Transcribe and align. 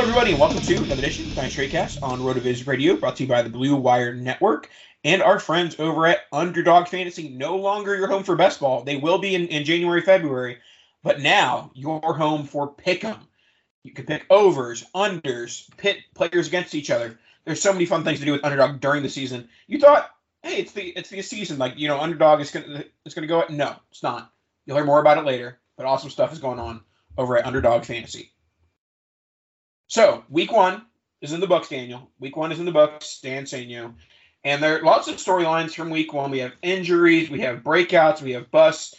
Hello, 0.00 0.08
everybody, 0.08 0.30
and 0.30 0.40
welcome 0.40 0.62
to 0.62 0.76
another 0.76 0.94
edition 0.94 1.26
of 1.26 1.34
Dynasty 1.34 1.68
Tradecast 1.68 2.02
on 2.02 2.20
RotoViz 2.20 2.66
Radio, 2.66 2.96
brought 2.96 3.16
to 3.16 3.24
you 3.24 3.28
by 3.28 3.42
the 3.42 3.50
Blue 3.50 3.76
Wire 3.76 4.14
Network 4.14 4.70
and 5.04 5.22
our 5.22 5.38
friends 5.38 5.78
over 5.78 6.06
at 6.06 6.20
Underdog 6.32 6.88
Fantasy. 6.88 7.28
No 7.28 7.56
longer 7.56 7.94
your 7.94 8.06
home 8.06 8.22
for 8.22 8.34
best 8.34 8.60
ball. 8.60 8.82
They 8.82 8.96
will 8.96 9.18
be 9.18 9.34
in, 9.34 9.48
in 9.48 9.66
January, 9.66 10.00
February, 10.00 10.56
but 11.02 11.20
now 11.20 11.70
your 11.74 12.00
home 12.16 12.46
for 12.46 12.74
pick'em. 12.74 13.18
You 13.82 13.92
can 13.92 14.06
pick 14.06 14.24
overs, 14.30 14.86
unders, 14.94 15.68
pit 15.76 15.98
players 16.14 16.48
against 16.48 16.74
each 16.74 16.90
other. 16.90 17.18
There's 17.44 17.60
so 17.60 17.74
many 17.74 17.84
fun 17.84 18.02
things 18.02 18.20
to 18.20 18.24
do 18.24 18.32
with 18.32 18.42
Underdog 18.42 18.80
during 18.80 19.02
the 19.02 19.10
season. 19.10 19.50
You 19.66 19.78
thought, 19.78 20.08
hey, 20.42 20.60
it's 20.60 20.72
the 20.72 20.84
it's 20.96 21.10
the 21.10 21.20
season, 21.20 21.58
like 21.58 21.74
you 21.76 21.88
know, 21.88 22.00
Underdog 22.00 22.40
is 22.40 22.50
gonna 22.50 22.84
it's 23.04 23.14
gonna 23.14 23.26
go. 23.26 23.44
No, 23.50 23.76
it's 23.90 24.02
not. 24.02 24.32
You'll 24.64 24.78
hear 24.78 24.86
more 24.86 25.02
about 25.02 25.18
it 25.18 25.26
later, 25.26 25.60
but 25.76 25.84
awesome 25.84 26.08
stuff 26.08 26.32
is 26.32 26.38
going 26.38 26.58
on 26.58 26.80
over 27.18 27.36
at 27.36 27.44
Underdog 27.44 27.84
Fantasy. 27.84 28.32
So 29.90 30.22
week 30.30 30.52
one 30.52 30.86
is 31.20 31.32
in 31.32 31.40
the 31.40 31.48
books, 31.48 31.68
Daniel. 31.68 32.08
Week 32.20 32.36
one 32.36 32.52
is 32.52 32.60
in 32.60 32.64
the 32.64 32.70
books, 32.70 33.18
Dan 33.20 33.42
Sainio. 33.42 33.92
And 34.44 34.62
there 34.62 34.78
are 34.78 34.84
lots 34.84 35.08
of 35.08 35.16
storylines 35.16 35.74
from 35.74 35.90
week 35.90 36.12
one. 36.12 36.30
We 36.30 36.38
have 36.38 36.52
injuries, 36.62 37.28
we 37.28 37.40
have 37.40 37.64
breakouts, 37.64 38.22
we 38.22 38.30
have 38.30 38.52
busts. 38.52 38.94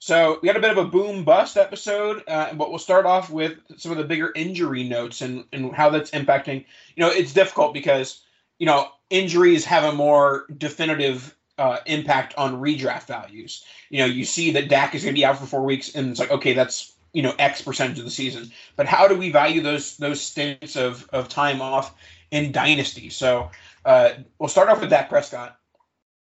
So 0.00 0.38
we 0.42 0.48
had 0.48 0.58
a 0.58 0.60
bit 0.60 0.70
of 0.70 0.76
a 0.76 0.84
boom 0.84 1.24
bust 1.24 1.56
episode, 1.56 2.24
uh, 2.28 2.52
but 2.52 2.68
we'll 2.68 2.78
start 2.78 3.06
off 3.06 3.30
with 3.30 3.56
some 3.78 3.90
of 3.90 3.96
the 3.96 4.04
bigger 4.04 4.32
injury 4.34 4.84
notes 4.84 5.22
and, 5.22 5.46
and 5.50 5.74
how 5.74 5.88
that's 5.88 6.10
impacting. 6.10 6.66
You 6.94 7.04
know, 7.04 7.08
it's 7.08 7.32
difficult 7.32 7.72
because, 7.72 8.22
you 8.58 8.66
know, 8.66 8.90
injuries 9.08 9.64
have 9.64 9.84
a 9.84 9.96
more 9.96 10.44
definitive 10.58 11.34
uh, 11.56 11.78
impact 11.86 12.34
on 12.36 12.60
redraft 12.60 13.06
values. 13.06 13.64
You 13.88 14.00
know, 14.00 14.06
you 14.06 14.26
see 14.26 14.50
that 14.52 14.68
Dak 14.68 14.94
is 14.94 15.04
going 15.04 15.14
to 15.14 15.18
be 15.18 15.24
out 15.24 15.38
for 15.38 15.46
four 15.46 15.64
weeks, 15.64 15.94
and 15.94 16.10
it's 16.10 16.20
like, 16.20 16.32
okay, 16.32 16.52
that's 16.52 16.93
you 17.14 17.22
know 17.22 17.34
X 17.38 17.62
percentage 17.62 17.98
of 17.98 18.04
the 18.04 18.10
season. 18.10 18.50
But 18.76 18.86
how 18.86 19.08
do 19.08 19.16
we 19.16 19.30
value 19.30 19.62
those 19.62 19.96
those 19.96 20.20
stints 20.20 20.76
of 20.76 21.08
of 21.10 21.30
time 21.30 21.62
off 21.62 21.94
in 22.30 22.52
dynasty? 22.52 23.08
So 23.08 23.50
uh, 23.86 24.10
we'll 24.38 24.50
start 24.50 24.68
off 24.68 24.80
with 24.80 24.90
Dak 24.90 25.08
Prescott. 25.08 25.56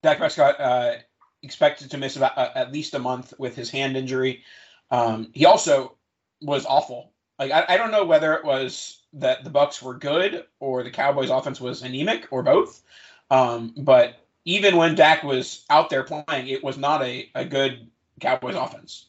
Dak 0.05 0.19
Prescott 0.19 0.61
uh, 0.61 0.93
expected 1.43 1.91
to 1.91 1.99
miss 1.99 2.17
about 2.17 2.39
uh, 2.39 2.51
at 2.55 2.73
least 2.73 2.95
a 2.95 2.99
month 3.01 3.35
with 3.39 3.57
his 3.57 3.71
hand 3.71 3.97
injury. 3.97 4.45
Um, 4.93 5.31
he 5.33 5.47
also 5.47 5.97
was 6.41 6.67
awful. 6.67 7.11
Like 7.39 7.51
I, 7.51 7.65
I 7.71 7.77
don't 7.77 7.91
know 7.91 8.05
whether 8.05 8.35
it 8.35 8.45
was 8.45 9.03
that 9.15 9.45
the 9.45 9.51
Bucs 9.51 9.83
were 9.83 9.95
good 9.95 10.45
or 10.61 10.83
the 10.83 10.91
Cowboys' 10.91 11.31
offense 11.31 11.61
was 11.61 11.83
anemic 11.83 12.29
or 12.31 12.43
both. 12.43 12.83
Um, 13.31 13.75
but 13.79 14.21
even 14.45 14.77
when 14.77 14.95
Dak 14.95 15.25
was 15.25 15.65
out 15.71 15.91
there 15.91 16.05
playing, 16.05 16.49
it 16.49 16.63
was 16.63 16.79
not 16.79 17.03
a, 17.03 17.31
a 17.35 17.45
good 17.45 17.91
Cowboys 18.21 18.55
offense. 18.55 19.07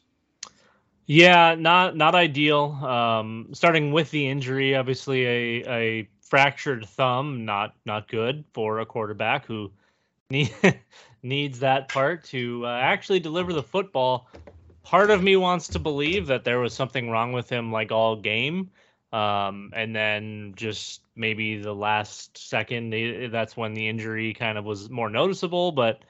Yeah, 1.08 1.54
not 1.58 1.96
not 1.96 2.14
ideal. 2.14 2.72
Um, 2.84 3.48
starting 3.52 3.92
with 3.92 4.10
the 4.10 4.28
injury, 4.28 4.76
obviously 4.76 5.24
a, 5.24 5.64
a 5.66 6.08
fractured 6.20 6.86
thumb, 6.86 7.46
not 7.46 7.74
not 7.86 8.08
good 8.08 8.44
for 8.52 8.80
a 8.80 8.86
quarterback 8.86 9.46
who 9.46 9.72
need, 10.30 10.54
needs 11.22 11.60
that 11.60 11.88
part 11.88 12.24
to 12.24 12.66
uh, 12.66 12.78
actually 12.78 13.20
deliver 13.20 13.54
the 13.54 13.62
football. 13.62 14.28
Part 14.82 15.10
of 15.10 15.22
me 15.22 15.36
wants 15.36 15.68
to 15.68 15.78
believe 15.78 16.26
that 16.26 16.44
there 16.44 16.60
was 16.60 16.74
something 16.74 17.08
wrong 17.10 17.32
with 17.32 17.48
him, 17.48 17.72
like 17.72 17.90
all 17.90 18.14
game, 18.16 18.70
um, 19.10 19.72
and 19.74 19.96
then 19.96 20.52
just 20.56 21.00
maybe 21.16 21.58
the 21.58 21.74
last 21.74 22.36
second, 22.36 22.90
that's 23.32 23.56
when 23.56 23.72
the 23.72 23.88
injury 23.88 24.34
kind 24.34 24.58
of 24.58 24.66
was 24.66 24.90
more 24.90 25.08
noticeable. 25.08 25.72
But 25.72 26.00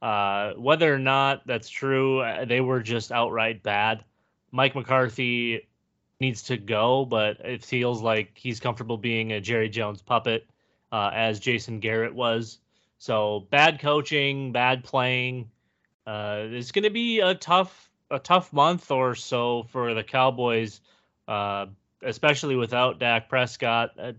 uh, 0.00 0.52
whether 0.54 0.94
or 0.94 0.98
not 1.00 1.44
that's 1.44 1.68
true, 1.68 2.20
uh, 2.20 2.44
they 2.44 2.60
were 2.60 2.80
just 2.82 3.10
outright 3.10 3.62
bad. 3.64 4.04
Mike 4.54 4.76
McCarthy 4.76 5.66
needs 6.20 6.44
to 6.44 6.56
go, 6.56 7.04
but 7.04 7.40
it 7.40 7.64
feels 7.64 8.00
like 8.00 8.30
he's 8.36 8.60
comfortable 8.60 8.96
being 8.96 9.32
a 9.32 9.40
Jerry 9.40 9.68
Jones 9.68 10.00
puppet, 10.00 10.46
uh, 10.92 11.10
as 11.12 11.40
Jason 11.40 11.80
Garrett 11.80 12.14
was. 12.14 12.58
So 12.98 13.48
bad 13.50 13.80
coaching, 13.80 14.52
bad 14.52 14.84
playing. 14.84 15.50
Uh, 16.06 16.44
it's 16.50 16.70
going 16.70 16.84
to 16.84 16.90
be 16.90 17.18
a 17.18 17.34
tough, 17.34 17.90
a 18.12 18.20
tough 18.20 18.52
month 18.52 18.92
or 18.92 19.16
so 19.16 19.64
for 19.64 19.92
the 19.92 20.04
Cowboys, 20.04 20.80
uh, 21.26 21.66
especially 22.04 22.54
without 22.54 23.00
Dak 23.00 23.28
Prescott. 23.28 23.90
Uh, 23.98 24.12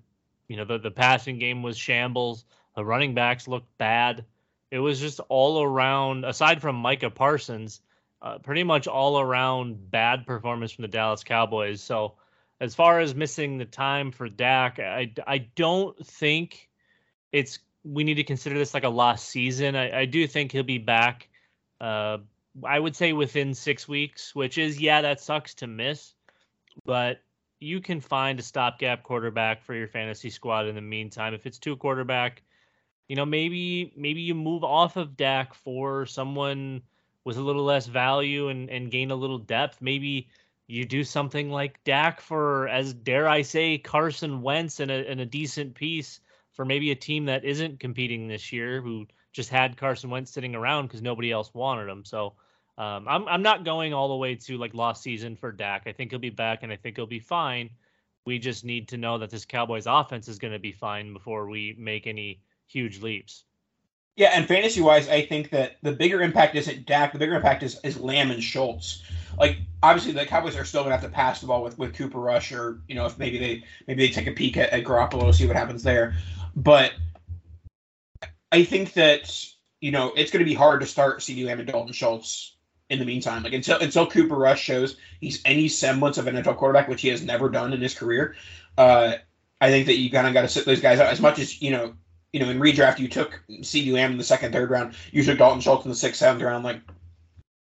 you 0.50 0.58
know, 0.58 0.66
the 0.66 0.80
the 0.80 0.92
passing 0.92 1.40
game 1.40 1.64
was 1.64 1.78
shambles. 1.78 2.44
The 2.76 2.84
running 2.84 3.16
backs 3.16 3.48
looked 3.48 3.78
bad. 3.78 4.26
It 4.70 4.80
was 4.80 5.00
just 5.00 5.22
all 5.30 5.64
around. 5.64 6.26
Aside 6.26 6.62
from 6.62 6.76
Micah 6.76 7.10
Parsons, 7.10 7.80
uh, 8.26 8.40
pretty 8.40 8.64
much 8.64 8.88
all 8.88 9.20
around 9.20 9.92
bad 9.92 10.26
performance 10.26 10.72
from 10.72 10.82
the 10.82 10.88
Dallas 10.88 11.24
Cowboys. 11.24 11.80
So, 11.80 12.16
as 12.60 12.74
far 12.74 13.00
as 13.00 13.14
missing 13.14 13.60
the 13.60 13.66
time 13.66 14.12
for 14.12 14.28
Dak, 14.28 14.80
I, 14.80 15.14
I 15.28 15.38
don't 15.38 15.96
think 16.06 16.70
it's 17.32 17.60
we 17.84 18.04
need 18.04 18.16
to 18.16 18.24
consider 18.24 18.58
this 18.58 18.74
like 18.74 18.84
a 18.84 18.90
lost 18.90 19.30
season. 19.30 19.76
I, 19.76 20.02
I 20.02 20.06
do 20.06 20.26
think 20.26 20.52
he'll 20.52 20.64
be 20.64 20.80
back. 20.80 21.30
Uh, 21.80 22.18
I 22.64 22.80
would 22.80 22.96
say 22.96 23.14
within 23.14 23.54
six 23.54 23.88
weeks, 23.88 24.34
which 24.34 24.58
is 24.58 24.82
yeah, 24.82 25.02
that 25.02 25.22
sucks 25.22 25.54
to 25.56 25.68
miss, 25.68 26.16
but 26.84 27.22
you 27.60 27.80
can 27.80 28.02
find 28.02 28.40
a 28.40 28.44
stopgap 28.44 29.04
quarterback 29.04 29.64
for 29.64 29.76
your 29.76 29.88
fantasy 29.88 30.32
squad 30.32 30.66
in 30.66 30.74
the 30.74 30.82
meantime. 30.82 31.36
If 31.36 31.46
it's 31.46 31.60
two 31.60 31.76
quarterback, 31.76 32.42
you 33.08 33.16
know 33.16 33.26
maybe 33.26 33.94
maybe 33.96 34.22
you 34.22 34.34
move 34.34 34.64
off 34.64 34.98
of 34.98 35.16
Dak 35.16 35.54
for 35.54 36.08
someone 36.08 36.82
with 37.26 37.38
a 37.38 37.42
little 37.42 37.66
less 37.66 37.88
value 37.88 38.48
and, 38.48 38.70
and 38.70 38.92
gain 38.92 39.12
a 39.12 39.16
little 39.16 39.40
depth. 39.40 39.82
Maybe 39.82 40.30
you 40.68 40.86
do 40.86 41.04
something 41.04 41.50
like 41.50 41.84
Dak 41.84 42.22
for, 42.22 42.68
as 42.70 42.94
dare 42.94 43.28
I 43.28 43.42
say, 43.42 43.78
Carson 43.78 44.42
Wentz 44.42 44.80
and 44.80 44.90
a, 44.90 45.10
and 45.10 45.20
a 45.20 45.26
decent 45.26 45.76
piece 45.76 46.22
for 46.54 46.64
maybe 46.64 46.92
a 46.92 46.96
team 46.96 47.26
that 47.26 47.44
isn't 47.44 47.80
competing 47.80 48.28
this 48.28 48.54
year, 48.54 48.82
who 48.82 49.08
just 49.34 49.50
had 49.50 49.76
Carson 49.76 50.10
Wentz 50.10 50.32
sitting 50.32 50.56
around 50.56 50.88
because 50.88 51.02
nobody 51.02 51.32
else 51.32 51.54
wanted 51.54 51.90
him. 51.90 52.06
So 52.06 52.34
um, 52.78 53.08
I'm 53.08 53.28
I'm 53.28 53.42
not 53.42 53.64
going 53.64 53.94
all 53.94 54.10
the 54.10 54.16
way 54.16 54.36
to 54.36 54.58
like 54.58 54.74
lost 54.74 55.04
season 55.04 55.36
for 55.36 55.52
Dak. 55.52 55.84
I 55.86 55.94
think 55.94 56.12
he'll 56.12 56.20
be 56.20 56.30
back 56.30 56.64
and 56.64 56.72
I 56.72 56.76
think 56.76 56.98
he'll 56.98 57.06
be 57.06 57.20
fine. 57.20 57.70
We 58.26 58.40
just 58.40 58.66
need 58.66 58.90
to 58.90 58.98
know 58.98 59.20
that 59.20 59.30
this 59.30 59.46
Cowboys 59.46 59.86
offense 59.88 60.28
is 60.28 60.40
going 60.40 60.54
to 60.54 60.60
be 60.60 60.72
fine 60.72 61.14
before 61.14 61.48
we 61.48 61.76
make 61.78 62.08
any 62.08 62.42
huge 62.68 63.02
leaps. 63.02 63.45
Yeah, 64.16 64.32
and 64.34 64.48
fantasy 64.48 64.82
wise, 64.82 65.10
I 65.10 65.26
think 65.26 65.50
that 65.50 65.78
the 65.82 65.92
bigger 65.92 66.22
impact 66.22 66.56
isn't 66.56 66.86
Dak. 66.86 67.12
The 67.12 67.20
bigger 67.20 67.36
impact 67.36 67.64
is, 67.64 67.80
is 67.84 68.00
Lamb 68.00 68.32
and 68.32 68.42
Schultz. 68.42 69.04
Like 69.38 69.58
obviously, 69.84 70.14
the 70.14 70.26
Cowboys 70.26 70.56
are 70.56 70.64
still 70.64 70.84
gonna 70.84 70.96
have 70.96 71.04
to 71.04 71.10
pass 71.10 71.42
the 71.42 71.48
ball 71.48 71.64
with, 71.64 71.78
with 71.78 71.94
Cooper 71.94 72.20
Rush, 72.20 72.54
or 72.54 72.80
you 72.88 72.96
know, 72.96 73.06
if 73.06 73.18
maybe 73.18 73.38
they 73.38 73.64
maybe 73.88 74.08
they 74.08 74.14
take 74.14 74.28
a 74.28 74.32
peek 74.32 74.56
at, 74.56 74.70
at 74.70 74.86
Garoppolo, 74.86 75.34
see 75.34 75.46
what 75.46 75.58
happens 75.58 75.84
there. 75.84 76.16
But 76.56 76.94
I 78.52 78.64
think 78.64 78.94
that 78.94 79.46
you 79.82 79.92
know 79.92 80.14
it's 80.16 80.32
going 80.32 80.44
to 80.44 80.50
be 80.50 80.56
hard 80.56 80.80
to 80.80 80.88
start 80.88 81.20
CeeDee 81.20 81.46
Lamb 81.46 81.60
and 81.60 81.68
Dalton 81.68 81.92
Schultz 81.92 82.56
in 82.90 83.00
the 83.00 83.06
meantime. 83.06 83.44
Like 83.44 83.54
until 83.54 83.80
until 83.80 84.08
Cooper 84.08 84.36
Rush 84.36 84.62
shows 84.62 84.96
he's 85.20 85.42
any 85.44 85.68
semblance 85.68 86.18
of 86.18 86.28
an 86.28 86.36
NFL 86.36 86.58
quarterback, 86.58 86.88
which 86.88 87.02
he 87.02 87.10
has 87.10 87.22
never 87.22 87.50
done 87.50 87.74
in 87.74 87.82
his 87.82 87.94
career. 87.94 88.36
Uh, 88.78 89.16
I 89.60 89.70
think 89.70 89.88
that 89.88 89.98
you 89.98 90.12
kind 90.12 90.28
of 90.28 90.34
got 90.34 90.42
to 90.42 90.48
sit 90.48 90.66
those 90.66 90.82
guys 90.82 91.00
out 91.00 91.12
as 91.12 91.20
much 91.20 91.40
as 91.40 91.62
you 91.62 91.72
know. 91.72 91.96
You 92.34 92.42
know, 92.42 92.50
in 92.50 92.60
redraft, 92.60 93.00
you 93.00 93.08
took 93.08 93.42
CeeDee 93.50 93.94
Lamb 93.94 94.12
in 94.12 94.18
the 94.18 94.24
second, 94.24 94.52
third 94.52 94.70
round. 94.70 94.94
You 95.12 95.24
took 95.24 95.38
Dalton 95.38 95.62
Schultz 95.62 95.86
in 95.86 95.92
the 95.92 95.96
sixth, 95.96 96.20
seventh 96.20 96.44
round. 96.44 96.66
Like, 96.66 96.82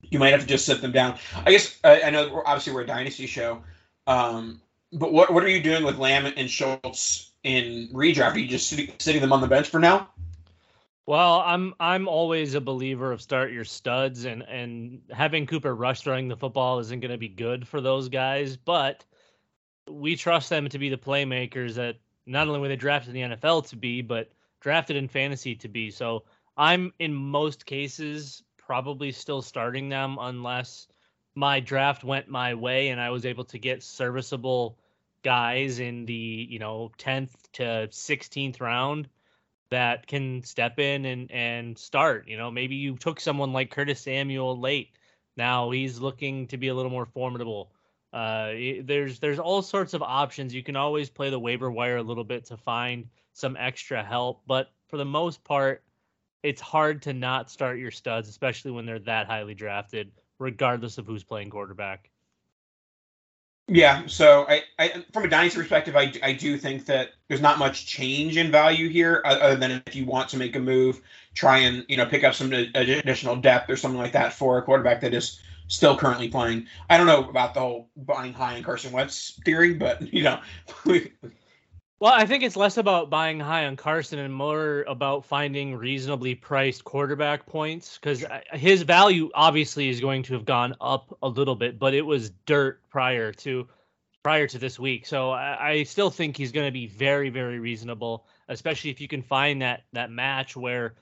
you 0.02 0.18
might 0.18 0.32
have 0.32 0.40
to 0.40 0.46
just 0.46 0.66
sit 0.66 0.80
them 0.80 0.92
down. 0.92 1.18
I 1.44 1.50
guess 1.50 1.78
uh, 1.84 1.98
I 2.04 2.10
know 2.10 2.42
obviously 2.46 2.72
we're 2.72 2.82
a 2.82 2.86
dynasty 2.86 3.26
show, 3.26 3.62
um, 4.06 4.60
but 4.92 5.12
what 5.12 5.32
what 5.32 5.44
are 5.44 5.48
you 5.48 5.62
doing 5.62 5.84
with 5.84 5.98
Lamb 5.98 6.32
and 6.36 6.50
Schultz 6.50 7.32
in 7.42 7.88
redraft? 7.92 8.34
Are 8.34 8.38
you 8.38 8.48
just 8.48 8.68
sitting, 8.68 8.92
sitting 8.98 9.20
them 9.20 9.32
on 9.32 9.40
the 9.40 9.46
bench 9.46 9.68
for 9.68 9.80
now? 9.80 10.08
Well, 11.06 11.42
I'm 11.44 11.74
I'm 11.80 12.06
always 12.06 12.54
a 12.54 12.60
believer 12.60 13.12
of 13.12 13.20
start 13.20 13.52
your 13.52 13.64
studs 13.64 14.24
and 14.26 14.42
and 14.42 15.00
having 15.10 15.46
Cooper 15.46 15.74
Rush 15.74 16.02
throwing 16.02 16.28
the 16.28 16.36
football 16.36 16.78
isn't 16.78 17.00
going 17.00 17.10
to 17.10 17.18
be 17.18 17.28
good 17.28 17.66
for 17.66 17.80
those 17.80 18.08
guys, 18.08 18.56
but 18.56 19.04
we 19.88 20.14
trust 20.14 20.50
them 20.50 20.68
to 20.68 20.78
be 20.78 20.88
the 20.88 20.96
playmakers 20.96 21.74
that 21.74 21.96
not 22.26 22.46
only 22.46 22.60
were 22.60 22.68
they 22.68 22.76
drafted 22.76 23.16
in 23.16 23.30
the 23.30 23.36
NFL 23.36 23.68
to 23.70 23.76
be, 23.76 24.02
but 24.02 24.30
drafted 24.60 24.96
in 24.96 25.08
fantasy 25.08 25.54
to 25.56 25.68
be. 25.68 25.90
So 25.90 26.24
I'm 26.56 26.92
in 26.98 27.14
most 27.14 27.66
cases 27.66 28.42
probably 28.56 29.12
still 29.12 29.42
starting 29.42 29.88
them 29.88 30.18
unless 30.20 30.86
my 31.34 31.60
draft 31.60 32.04
went 32.04 32.28
my 32.28 32.54
way 32.54 32.88
and 32.88 33.00
I 33.00 33.10
was 33.10 33.24
able 33.24 33.44
to 33.44 33.58
get 33.58 33.82
serviceable 33.82 34.78
guys 35.22 35.80
in 35.80 36.06
the, 36.06 36.46
you 36.48 36.58
know, 36.58 36.90
10th 36.98 37.32
to 37.54 37.88
16th 37.90 38.60
round 38.60 39.08
that 39.70 40.06
can 40.06 40.42
step 40.42 40.78
in 40.78 41.04
and 41.04 41.30
and 41.30 41.78
start. 41.78 42.28
You 42.28 42.36
know, 42.36 42.50
maybe 42.50 42.74
you 42.74 42.96
took 42.96 43.20
someone 43.20 43.52
like 43.52 43.70
Curtis 43.70 44.00
Samuel 44.00 44.58
late. 44.58 44.90
Now 45.36 45.70
he's 45.70 46.00
looking 46.00 46.48
to 46.48 46.56
be 46.56 46.68
a 46.68 46.74
little 46.74 46.90
more 46.90 47.06
formidable. 47.06 47.72
Uh, 48.12 48.52
there's 48.82 49.20
there's 49.20 49.38
all 49.38 49.62
sorts 49.62 49.94
of 49.94 50.02
options. 50.02 50.54
You 50.54 50.62
can 50.62 50.76
always 50.76 51.08
play 51.08 51.30
the 51.30 51.38
waiver 51.38 51.70
wire 51.70 51.96
a 51.96 52.02
little 52.02 52.24
bit 52.24 52.46
to 52.46 52.56
find 52.56 53.08
some 53.32 53.56
extra 53.56 54.02
help, 54.02 54.42
but 54.46 54.70
for 54.88 54.96
the 54.96 55.04
most 55.04 55.44
part, 55.44 55.84
it's 56.42 56.60
hard 56.60 57.02
to 57.02 57.12
not 57.12 57.50
start 57.50 57.78
your 57.78 57.90
studs, 57.90 58.28
especially 58.28 58.72
when 58.72 58.86
they're 58.86 58.98
that 59.00 59.26
highly 59.26 59.54
drafted, 59.54 60.10
regardless 60.38 60.98
of 60.98 61.06
who's 61.06 61.22
playing 61.22 61.50
quarterback. 61.50 62.10
Yeah, 63.72 64.06
so 64.06 64.46
I, 64.48 64.62
I, 64.80 65.04
from 65.12 65.24
a 65.24 65.28
dynasty 65.28 65.60
perspective, 65.60 65.94
I, 65.94 66.12
I 66.24 66.32
do 66.32 66.58
think 66.58 66.86
that 66.86 67.10
there's 67.28 67.40
not 67.40 67.60
much 67.60 67.86
change 67.86 68.36
in 68.36 68.50
value 68.50 68.88
here, 68.88 69.22
other 69.24 69.54
than 69.54 69.80
if 69.86 69.94
you 69.94 70.04
want 70.06 70.28
to 70.30 70.36
make 70.36 70.56
a 70.56 70.58
move, 70.58 71.00
try 71.34 71.58
and 71.58 71.84
you 71.88 71.96
know 71.96 72.04
pick 72.04 72.24
up 72.24 72.34
some 72.34 72.52
additional 72.52 73.36
depth 73.36 73.70
or 73.70 73.76
something 73.76 74.00
like 74.00 74.12
that 74.12 74.32
for 74.32 74.58
a 74.58 74.62
quarterback 74.62 75.00
that 75.02 75.14
is 75.14 75.40
still 75.70 75.96
currently 75.96 76.28
playing. 76.28 76.66
I 76.90 76.98
don't 76.98 77.06
know 77.06 77.26
about 77.28 77.54
the 77.54 77.60
whole 77.60 77.88
buying 77.96 78.34
high 78.34 78.56
in 78.56 78.62
Carson 78.62 78.92
Wentz 78.92 79.40
theory, 79.44 79.72
but 79.72 80.12
you 80.12 80.24
know. 80.24 80.40
well, 80.84 82.12
I 82.12 82.26
think 82.26 82.42
it's 82.42 82.56
less 82.56 82.76
about 82.76 83.08
buying 83.08 83.40
high 83.40 83.64
on 83.66 83.76
Carson 83.76 84.18
and 84.18 84.34
more 84.34 84.84
about 84.86 85.24
finding 85.24 85.76
reasonably 85.76 86.34
priced 86.34 86.84
quarterback 86.84 87.46
points 87.46 87.98
because 87.98 88.24
his 88.52 88.82
value 88.82 89.30
obviously 89.34 89.88
is 89.88 90.00
going 90.00 90.24
to 90.24 90.34
have 90.34 90.44
gone 90.44 90.74
up 90.80 91.16
a 91.22 91.28
little 91.28 91.56
bit, 91.56 91.78
but 91.78 91.94
it 91.94 92.02
was 92.02 92.30
dirt 92.44 92.80
prior 92.90 93.32
to 93.32 93.66
prior 94.22 94.46
to 94.46 94.58
this 94.58 94.78
week. 94.78 95.06
So 95.06 95.30
I, 95.30 95.70
I 95.70 95.82
still 95.84 96.10
think 96.10 96.36
he's 96.36 96.52
going 96.52 96.66
to 96.66 96.72
be 96.72 96.86
very, 96.86 97.30
very 97.30 97.58
reasonable, 97.58 98.26
especially 98.48 98.90
if 98.90 99.00
you 99.00 99.08
can 99.08 99.22
find 99.22 99.62
that 99.62 99.84
that 99.92 100.10
match 100.10 100.56
where 100.56 100.94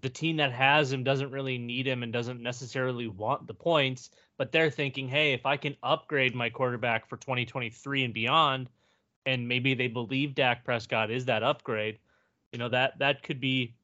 the 0.00 0.08
team 0.08 0.36
that 0.36 0.52
has 0.52 0.92
him 0.92 1.04
doesn't 1.04 1.30
really 1.30 1.58
need 1.58 1.86
him 1.86 2.02
and 2.02 2.12
doesn't 2.12 2.42
necessarily 2.42 3.08
want 3.08 3.46
the 3.46 3.54
points, 3.54 4.10
but 4.36 4.52
they're 4.52 4.70
thinking, 4.70 5.08
hey, 5.08 5.32
if 5.32 5.46
I 5.46 5.56
can 5.56 5.76
upgrade 5.82 6.34
my 6.34 6.50
quarterback 6.50 7.08
for 7.08 7.16
2023 7.16 8.04
and 8.04 8.14
beyond, 8.14 8.68
and 9.24 9.48
maybe 9.48 9.74
they 9.74 9.88
believe 9.88 10.34
Dak 10.34 10.64
Prescott 10.64 11.10
is 11.10 11.24
that 11.26 11.42
upgrade, 11.42 11.98
you 12.52 12.58
know 12.58 12.68
that 12.68 12.98
that 12.98 13.22
could 13.22 13.40
be 13.40 13.74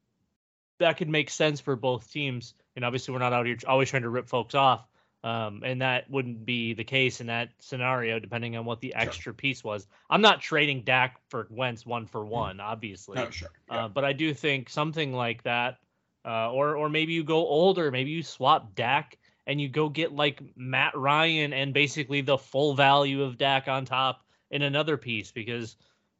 that 0.78 0.96
could 0.96 1.08
make 1.08 1.30
sense 1.30 1.60
for 1.60 1.76
both 1.76 2.10
teams. 2.10 2.54
And 2.74 2.84
obviously, 2.84 3.12
we're 3.12 3.20
not 3.20 3.32
out 3.32 3.46
here 3.46 3.56
always 3.66 3.90
trying 3.90 4.02
to 4.02 4.08
rip 4.08 4.28
folks 4.28 4.54
off, 4.54 4.86
um, 5.24 5.62
and 5.64 5.82
that 5.82 6.08
wouldn't 6.10 6.44
be 6.44 6.74
the 6.74 6.84
case 6.84 7.20
in 7.20 7.26
that 7.26 7.50
scenario, 7.58 8.18
depending 8.18 8.56
on 8.56 8.64
what 8.64 8.80
the 8.80 8.94
extra 8.94 9.24
sure. 9.24 9.32
piece 9.32 9.62
was. 9.62 9.86
I'm 10.08 10.22
not 10.22 10.40
trading 10.40 10.82
Dak 10.82 11.20
for 11.28 11.46
Wentz 11.50 11.84
one 11.84 12.06
for 12.06 12.22
mm. 12.22 12.28
one, 12.28 12.60
obviously. 12.60 13.16
No, 13.16 13.30
sure. 13.30 13.50
Yeah. 13.70 13.84
Uh, 13.84 13.88
but 13.88 14.04
I 14.04 14.12
do 14.12 14.32
think 14.32 14.70
something 14.70 15.12
like 15.12 15.42
that 15.42 15.78
uh, 16.24 16.50
or 16.52 16.76
or 16.76 16.88
maybe 16.88 17.12
you 17.12 17.24
go 17.24 17.46
older, 17.46 17.90
maybe 17.90 18.10
you 18.10 18.22
swap 18.22 18.74
Dak 18.74 19.18
and 19.46 19.60
you 19.60 19.68
go 19.68 19.88
get 19.88 20.12
like 20.12 20.42
Matt 20.56 20.96
Ryan 20.96 21.52
and 21.52 21.74
basically 21.74 22.20
the 22.20 22.38
full 22.38 22.74
value 22.74 23.22
of 23.22 23.38
Dak 23.38 23.68
on 23.68 23.84
top 23.84 24.24
in 24.50 24.62
another 24.62 24.96
piece 24.96 25.32
because 25.32 25.76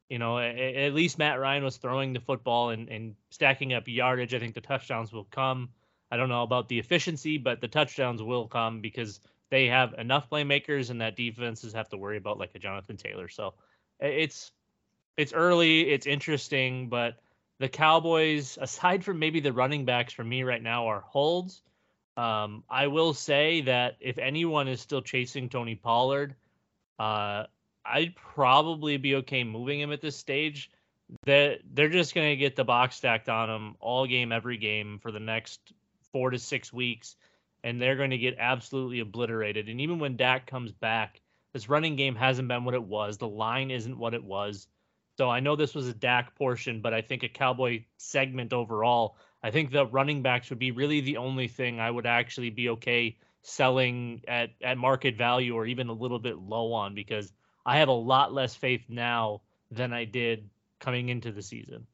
you 0.08 0.19
know 0.19 0.38
at, 0.38 0.56
at 0.56 0.94
least 0.94 1.19
Matt 1.19 1.38
Ryan 1.38 1.64
was 1.64 1.76
throwing 1.76 2.12
the 2.12 2.20
football 2.20 2.70
and, 2.70 2.88
and 2.88 3.14
stacking 3.31 3.72
up 3.72 3.87
yardage. 3.87 4.34
I 4.34 4.38
think 4.38 4.54
the 4.54 4.60
touchdowns 4.60 5.12
will 5.12 5.25
come. 5.25 5.70
I 6.10 6.16
don't 6.16 6.28
know 6.28 6.43
about 6.43 6.69
the 6.69 6.78
efficiency, 6.78 7.38
but 7.38 7.60
the 7.60 7.69
touchdowns 7.69 8.22
will 8.22 8.46
come 8.46 8.81
because 8.81 9.20
they 9.50 9.66
have 9.66 9.94
enough 9.94 10.28
playmakers 10.28 10.90
and 10.90 11.00
that 11.00 11.16
defenses 11.16 11.72
have 11.75 11.88
to 11.90 11.96
worry 11.96 12.16
about 12.16 12.38
like 12.38 12.55
a 12.55 12.58
Jonathan 12.58 12.96
Taylor. 12.96 13.28
So 13.28 13.55
it's 14.00 14.50
it's 15.16 15.32
early, 15.32 15.90
it's 15.90 16.06
interesting, 16.06 16.88
but 16.88 17.19
the 17.62 17.68
Cowboys, 17.68 18.58
aside 18.60 19.04
from 19.04 19.20
maybe 19.20 19.38
the 19.38 19.52
running 19.52 19.84
backs 19.84 20.12
for 20.12 20.24
me 20.24 20.42
right 20.42 20.60
now, 20.60 20.88
are 20.88 21.00
holds. 21.00 21.62
Um, 22.16 22.64
I 22.68 22.88
will 22.88 23.14
say 23.14 23.60
that 23.60 23.96
if 24.00 24.18
anyone 24.18 24.66
is 24.66 24.80
still 24.80 25.00
chasing 25.00 25.48
Tony 25.48 25.76
Pollard, 25.76 26.34
uh, 26.98 27.44
I'd 27.84 28.16
probably 28.16 28.96
be 28.96 29.14
okay 29.14 29.44
moving 29.44 29.78
him 29.80 29.92
at 29.92 30.00
this 30.00 30.16
stage. 30.16 30.72
That 31.24 31.60
they're 31.72 31.88
just 31.88 32.16
going 32.16 32.30
to 32.30 32.36
get 32.36 32.56
the 32.56 32.64
box 32.64 32.96
stacked 32.96 33.28
on 33.28 33.48
him 33.48 33.76
all 33.78 34.08
game, 34.08 34.32
every 34.32 34.56
game 34.56 34.98
for 35.00 35.12
the 35.12 35.20
next 35.20 35.60
four 36.10 36.30
to 36.30 36.40
six 36.40 36.72
weeks, 36.72 37.14
and 37.62 37.81
they're 37.81 37.96
going 37.96 38.10
to 38.10 38.19
get 38.19 38.34
absolutely 38.40 38.98
obliterated. 38.98 39.69
And 39.69 39.81
even 39.81 40.00
when 40.00 40.16
Dak 40.16 40.48
comes 40.48 40.72
back, 40.72 41.20
this 41.52 41.69
running 41.69 41.94
game 41.94 42.16
hasn't 42.16 42.48
been 42.48 42.64
what 42.64 42.74
it 42.74 42.82
was. 42.82 43.19
The 43.19 43.28
line 43.28 43.70
isn't 43.70 43.96
what 43.96 44.14
it 44.14 44.24
was. 44.24 44.66
So 45.22 45.31
I 45.31 45.38
know 45.38 45.55
this 45.55 45.72
was 45.72 45.86
a 45.86 45.94
Dak 45.94 46.34
portion, 46.34 46.81
but 46.81 46.93
I 46.93 47.00
think 47.00 47.22
a 47.22 47.29
Cowboy 47.29 47.84
segment 47.96 48.52
overall, 48.52 49.14
I 49.44 49.52
think 49.52 49.70
the 49.70 49.86
running 49.86 50.20
backs 50.20 50.50
would 50.50 50.58
be 50.58 50.72
really 50.72 51.00
the 51.00 51.17
only 51.17 51.46
thing 51.46 51.79
I 51.79 51.93
would 51.93 52.06
actually 52.06 52.50
be 52.50 52.70
okay 52.70 53.17
selling 53.43 54.22
at, 54.26 54.50
at 54.60 54.79
market 54.79 55.17
value 55.17 55.55
or 55.55 55.64
even 55.64 55.88
a 55.91 55.93
little 55.93 56.19
bit 56.19 56.38
low 56.38 56.72
on 56.72 56.96
because 56.96 57.32
I 57.64 57.79
have 57.79 57.86
a 57.86 57.93
lot 57.93 58.34
less 58.34 58.56
faith 58.56 58.82
now 58.88 59.43
than 59.70 59.93
I 59.93 60.06
did 60.06 60.50
coming 60.81 61.08
into 61.08 61.31
the 61.31 61.41
season. 61.41 61.86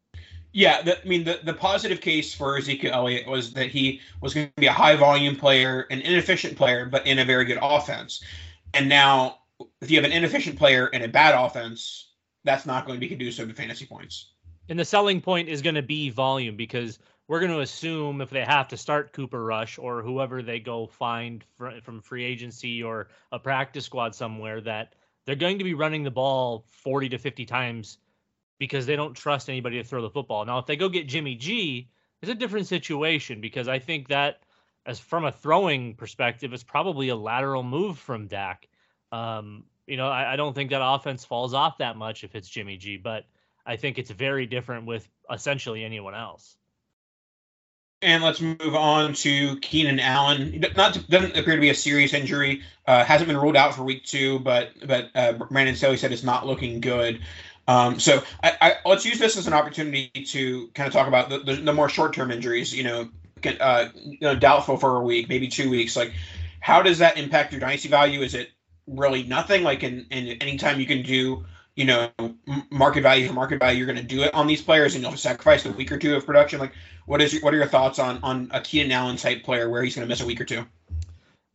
Yeah, 0.54 0.80
the, 0.80 0.98
I 0.98 1.06
mean 1.06 1.24
the, 1.24 1.40
the 1.44 1.52
positive 1.52 2.00
case 2.00 2.32
for 2.32 2.56
Ezekiel 2.56 2.94
Elliott 2.94 3.26
was 3.26 3.52
that 3.52 3.68
he 3.68 4.00
was 4.22 4.32
going 4.32 4.46
to 4.46 4.52
be 4.56 4.68
a 4.68 4.72
high 4.72 4.96
volume 4.96 5.36
player, 5.36 5.86
an 5.90 6.00
inefficient 6.00 6.56
player, 6.56 6.86
but 6.86 7.06
in 7.06 7.18
a 7.18 7.26
very 7.26 7.44
good 7.44 7.58
offense. 7.60 8.24
And 8.72 8.88
now, 8.88 9.40
if 9.82 9.90
you 9.90 9.98
have 9.98 10.06
an 10.06 10.16
inefficient 10.16 10.56
player 10.56 10.86
in 10.86 11.02
a 11.02 11.08
bad 11.08 11.34
offense, 11.34 12.07
that's 12.48 12.66
not 12.66 12.86
going 12.86 12.96
to 12.96 13.00
be 13.00 13.08
conducive 13.08 13.48
to 13.48 13.54
fantasy 13.54 13.84
points. 13.84 14.32
And 14.70 14.78
the 14.78 14.84
selling 14.84 15.20
point 15.20 15.48
is 15.48 15.62
going 15.62 15.74
to 15.74 15.82
be 15.82 16.10
volume 16.10 16.56
because 16.56 16.98
we're 17.26 17.40
going 17.40 17.52
to 17.52 17.60
assume 17.60 18.22
if 18.22 18.30
they 18.30 18.42
have 18.42 18.68
to 18.68 18.76
start 18.76 19.12
Cooper 19.12 19.44
Rush 19.44 19.78
or 19.78 20.02
whoever 20.02 20.42
they 20.42 20.58
go 20.58 20.86
find 20.86 21.44
from 21.82 22.00
free 22.00 22.24
agency 22.24 22.82
or 22.82 23.08
a 23.32 23.38
practice 23.38 23.84
squad 23.84 24.14
somewhere 24.14 24.62
that 24.62 24.94
they're 25.26 25.36
going 25.36 25.58
to 25.58 25.64
be 25.64 25.74
running 25.74 26.04
the 26.04 26.10
ball 26.10 26.64
40 26.70 27.10
to 27.10 27.18
50 27.18 27.44
times 27.44 27.98
because 28.58 28.86
they 28.86 28.96
don't 28.96 29.14
trust 29.14 29.50
anybody 29.50 29.76
to 29.76 29.84
throw 29.84 30.00
the 30.00 30.10
football. 30.10 30.44
Now, 30.46 30.58
if 30.58 30.66
they 30.66 30.76
go 30.76 30.88
get 30.88 31.06
Jimmy 31.06 31.34
G, 31.34 31.90
it's 32.22 32.32
a 32.32 32.34
different 32.34 32.66
situation 32.66 33.42
because 33.42 33.68
I 33.68 33.78
think 33.78 34.08
that 34.08 34.40
as 34.86 34.98
from 34.98 35.26
a 35.26 35.32
throwing 35.32 35.94
perspective, 35.94 36.54
it's 36.54 36.64
probably 36.64 37.10
a 37.10 37.16
lateral 37.16 37.62
move 37.62 37.98
from 37.98 38.26
Dak. 38.26 38.68
Um, 39.12 39.64
you 39.88 39.96
know, 39.96 40.08
I, 40.08 40.34
I 40.34 40.36
don't 40.36 40.54
think 40.54 40.70
that 40.70 40.82
offense 40.84 41.24
falls 41.24 41.54
off 41.54 41.78
that 41.78 41.96
much 41.96 42.22
if 42.22 42.34
it's 42.34 42.48
Jimmy 42.48 42.76
G, 42.76 42.96
but 42.96 43.24
I 43.66 43.76
think 43.76 43.98
it's 43.98 44.10
very 44.10 44.46
different 44.46 44.86
with 44.86 45.08
essentially 45.32 45.84
anyone 45.84 46.14
else. 46.14 46.56
And 48.00 48.22
let's 48.22 48.40
move 48.40 48.76
on 48.76 49.12
to 49.14 49.58
Keenan 49.58 49.98
Allen. 49.98 50.64
Not 50.76 51.08
doesn't 51.08 51.36
appear 51.36 51.56
to 51.56 51.60
be 51.60 51.70
a 51.70 51.74
serious 51.74 52.14
injury. 52.14 52.62
Uh, 52.86 53.02
hasn't 53.02 53.26
been 53.26 53.36
ruled 53.36 53.56
out 53.56 53.74
for 53.74 53.82
week 53.82 54.04
two, 54.04 54.38
but 54.40 54.70
but 54.86 55.10
uh, 55.16 55.32
Brandon 55.32 55.74
Staley 55.74 55.96
said 55.96 56.12
it's 56.12 56.22
not 56.22 56.46
looking 56.46 56.80
good. 56.80 57.20
Um, 57.66 57.98
so 57.98 58.22
I, 58.42 58.56
I, 58.60 58.74
let's 58.86 59.04
use 59.04 59.18
this 59.18 59.36
as 59.36 59.46
an 59.46 59.52
opportunity 59.52 60.10
to 60.10 60.68
kind 60.68 60.86
of 60.86 60.92
talk 60.92 61.06
about 61.06 61.28
the, 61.28 61.40
the, 61.40 61.56
the 61.56 61.72
more 61.72 61.88
short 61.88 62.14
term 62.14 62.30
injuries. 62.30 62.74
You 62.74 62.84
know, 62.84 63.08
uh, 63.60 63.88
you 64.04 64.18
know, 64.20 64.36
doubtful 64.36 64.76
for 64.76 64.96
a 64.96 65.02
week, 65.02 65.28
maybe 65.28 65.48
two 65.48 65.68
weeks. 65.68 65.96
Like, 65.96 66.12
how 66.60 66.82
does 66.82 66.98
that 66.98 67.18
impact 67.18 67.52
your 67.52 67.60
dynasty 67.60 67.88
value? 67.88 68.22
Is 68.22 68.34
it 68.34 68.50
really 68.88 69.22
nothing? 69.24 69.62
Like, 69.62 69.82
in, 69.82 70.06
in 70.10 70.28
anytime 70.42 70.80
you 70.80 70.86
can 70.86 71.02
do, 71.02 71.44
you 71.74 71.84
know, 71.84 72.10
market 72.70 73.02
value 73.02 73.28
for 73.28 73.34
market 73.34 73.60
value, 73.60 73.78
you're 73.78 73.86
going 73.86 73.98
to 73.98 74.02
do 74.02 74.22
it 74.22 74.34
on 74.34 74.46
these 74.46 74.62
players, 74.62 74.94
and 74.94 75.04
you'll 75.04 75.16
sacrifice 75.16 75.64
a 75.64 75.72
week 75.72 75.92
or 75.92 75.98
two 75.98 76.16
of 76.16 76.26
production. 76.26 76.58
Like, 76.58 76.72
what 77.06 77.22
is 77.22 77.32
your, 77.32 77.42
what 77.42 77.54
are 77.54 77.56
your 77.56 77.66
thoughts 77.66 77.98
on 77.98 78.18
on 78.22 78.48
a 78.52 78.60
Keenan 78.60 78.92
Allen 78.92 79.16
type 79.16 79.44
player 79.44 79.68
where 79.70 79.82
he's 79.82 79.94
going 79.94 80.06
to 80.06 80.08
miss 80.08 80.20
a 80.20 80.26
week 80.26 80.40
or 80.40 80.44
two? 80.44 80.64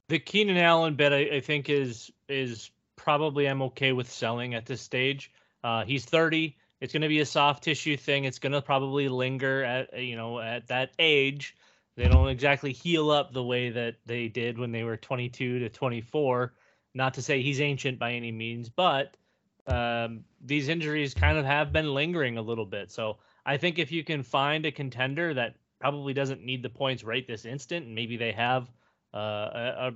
The 0.09 0.19
Keenan 0.19 0.57
Allen 0.57 0.95
bet, 0.95 1.13
I, 1.13 1.35
I 1.35 1.39
think, 1.39 1.69
is 1.69 2.11
is 2.29 2.71
probably 2.95 3.49
I'm 3.49 3.61
okay 3.63 3.91
with 3.91 4.09
selling 4.09 4.53
at 4.53 4.65
this 4.65 4.81
stage. 4.81 5.31
Uh, 5.63 5.83
he's 5.83 6.05
30. 6.05 6.55
It's 6.79 6.93
going 6.93 7.01
to 7.01 7.07
be 7.07 7.19
a 7.19 7.25
soft 7.25 7.63
tissue 7.63 7.97
thing. 7.97 8.25
It's 8.25 8.39
going 8.39 8.51
to 8.51 8.61
probably 8.61 9.09
linger 9.09 9.63
at 9.63 10.01
you 10.01 10.15
know 10.15 10.39
at 10.39 10.67
that 10.67 10.91
age. 10.99 11.55
They 11.95 12.07
don't 12.07 12.29
exactly 12.29 12.71
heal 12.71 13.11
up 13.11 13.33
the 13.33 13.43
way 13.43 13.69
that 13.69 13.95
they 14.05 14.27
did 14.27 14.57
when 14.57 14.71
they 14.71 14.83
were 14.83 14.97
22 14.97 15.59
to 15.59 15.69
24. 15.69 16.53
Not 16.93 17.15
to 17.15 17.21
say 17.21 17.41
he's 17.41 17.61
ancient 17.61 17.99
by 17.99 18.13
any 18.13 18.31
means, 18.31 18.69
but 18.69 19.17
um, 19.67 20.23
these 20.41 20.67
injuries 20.69 21.13
kind 21.13 21.37
of 21.37 21.45
have 21.45 21.73
been 21.73 21.93
lingering 21.93 22.37
a 22.37 22.41
little 22.41 22.65
bit. 22.65 22.91
So 22.91 23.17
I 23.45 23.57
think 23.57 23.79
if 23.79 23.91
you 23.91 24.03
can 24.03 24.23
find 24.23 24.65
a 24.65 24.71
contender 24.71 25.33
that 25.33 25.55
probably 25.79 26.13
doesn't 26.13 26.43
need 26.43 26.63
the 26.63 26.69
points 26.69 27.03
right 27.03 27.25
this 27.27 27.45
instant, 27.45 27.85
and 27.85 27.95
maybe 27.95 28.17
they 28.17 28.31
have 28.31 28.69
uh, 29.13 29.17
a, 29.17 29.89
a 29.89 29.93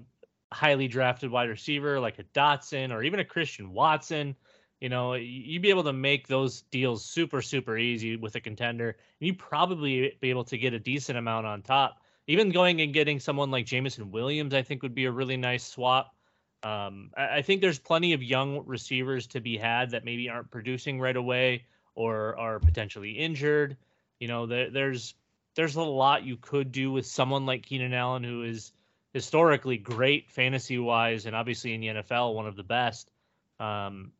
highly 0.54 0.88
drafted 0.88 1.30
wide 1.30 1.50
receiver 1.50 2.00
like 2.00 2.20
a 2.20 2.24
Dotson 2.24 2.92
or 2.92 3.04
even 3.04 3.20
a 3.20 3.25
Christian 3.25 3.74
Watson 3.74 4.36
you 4.80 4.89
know, 4.89 5.13
you'd 5.13 5.62
be 5.62 5.70
able 5.70 5.84
to 5.84 5.94
make 5.94 6.27
those 6.27 6.62
deals 6.62 7.04
super, 7.04 7.42
super 7.42 7.77
easy 7.77 8.16
with 8.16 8.36
a 8.36 8.39
contender. 8.39 8.89
And 8.89 9.27
you'd 9.27 9.39
probably 9.39 10.18
be 10.22 10.30
able 10.30 10.44
to 10.46 10.58
get 10.58 10.74
a 10.74 10.80
decent 10.80 11.18
amount 11.18 11.48
on 11.48 11.62
top. 11.62 12.01
Even 12.27 12.51
going 12.51 12.82
and 12.82 12.94
getting 12.94 13.20
someone 13.20 13.50
like 13.50 13.66
Jameson 13.66 14.12
Williams, 14.12 14.54
I 14.54 14.62
think 14.62 14.84
would 14.84 14.94
be 14.94 15.06
a 15.06 15.12
really 15.12 15.38
nice 15.38 15.66
swap. 15.66 16.16
Um, 16.63 17.11
I, 17.15 17.37
I 17.37 17.41
think 17.41 17.61
there's 17.61 17.79
plenty 17.79 18.13
of 18.13 18.23
young 18.23 18.65
receivers 18.65 19.27
to 19.27 19.41
be 19.41 19.57
had 19.57 19.91
that 19.91 20.05
maybe 20.05 20.29
aren't 20.29 20.51
producing 20.51 20.99
right 20.99 21.15
away 21.15 21.65
or 21.95 22.37
are 22.37 22.59
potentially 22.59 23.11
injured. 23.11 23.77
You 24.19 24.27
know, 24.27 24.45
there, 24.45 24.69
there's 24.69 25.15
there's 25.55 25.75
a 25.75 25.81
lot 25.81 26.23
you 26.23 26.37
could 26.37 26.71
do 26.71 26.91
with 26.91 27.05
someone 27.05 27.45
like 27.45 27.65
Keenan 27.65 27.93
Allen, 27.93 28.23
who 28.23 28.43
is 28.43 28.71
historically 29.13 29.77
great 29.77 30.29
fantasy 30.29 30.77
wise, 30.77 31.25
and 31.25 31.35
obviously 31.35 31.73
in 31.73 31.81
the 31.81 31.87
NFL 31.87 32.35
one 32.35 32.47
of 32.47 32.55
the 32.55 32.63
best. 32.63 33.09
Um, 33.59 34.11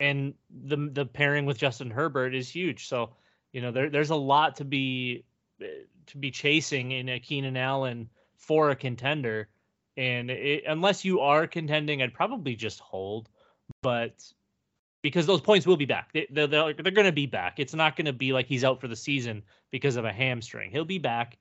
and 0.00 0.34
the 0.50 0.76
the 0.76 1.06
pairing 1.06 1.46
with 1.46 1.58
Justin 1.58 1.90
Herbert 1.90 2.34
is 2.34 2.48
huge. 2.48 2.86
So 2.86 3.10
you 3.52 3.60
know 3.60 3.72
there 3.72 3.90
there's 3.90 4.10
a 4.10 4.16
lot 4.16 4.56
to 4.56 4.64
be 4.64 5.24
to 5.58 6.18
be 6.18 6.30
chasing 6.30 6.92
in 6.92 7.08
a 7.08 7.20
Keenan 7.20 7.56
Allen 7.56 8.08
for 8.36 8.70
a 8.70 8.76
contender, 8.76 9.48
and 9.98 10.30
it, 10.30 10.62
unless 10.66 11.04
you 11.04 11.20
are 11.20 11.46
contending, 11.48 12.00
I'd 12.00 12.14
probably 12.14 12.54
just 12.54 12.78
hold. 12.78 13.28
But 13.82 14.14
because 15.02 15.26
those 15.26 15.40
points 15.40 15.66
will 15.66 15.76
be 15.76 15.84
back, 15.84 16.12
they, 16.12 16.28
they're 16.30 16.46
they're, 16.46 16.72
they're 16.72 16.92
going 16.92 17.06
to 17.06 17.12
be 17.12 17.26
back. 17.26 17.58
It's 17.58 17.74
not 17.74 17.96
going 17.96 18.06
to 18.06 18.12
be 18.12 18.32
like 18.32 18.46
he's 18.46 18.64
out 18.64 18.80
for 18.80 18.86
the 18.86 18.96
season 18.96 19.42
because 19.72 19.96
of 19.96 20.04
a 20.04 20.12
hamstring. 20.12 20.70
He'll 20.70 20.84
be 20.84 20.98
back. 20.98 21.36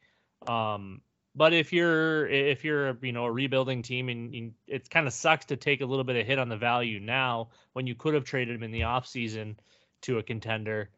Um, 0.47 1.01
but 1.35 1.53
if 1.53 1.71
you're 1.71 2.27
if 2.27 2.65
you're 2.65 2.97
you 3.03 3.11
know 3.11 3.25
a 3.25 3.31
rebuilding 3.31 3.83
team 3.83 4.09
and, 4.09 4.33
and 4.33 4.53
it 4.65 4.89
kind 4.89 5.05
of 5.05 5.13
sucks 5.13 5.45
to 5.45 5.55
take 5.55 5.81
a 5.81 5.85
little 5.85 6.03
bit 6.03 6.15
of 6.15 6.25
hit 6.25 6.39
on 6.39 6.49
the 6.49 6.57
value 6.57 6.99
now 6.99 7.49
when 7.73 7.85
you 7.85 7.93
could 7.93 8.15
have 8.15 8.23
traded 8.23 8.55
him 8.55 8.63
in 8.63 8.71
the 8.71 8.81
offseason 8.81 9.55
to 10.01 10.17
a 10.17 10.23
contender. 10.23 10.89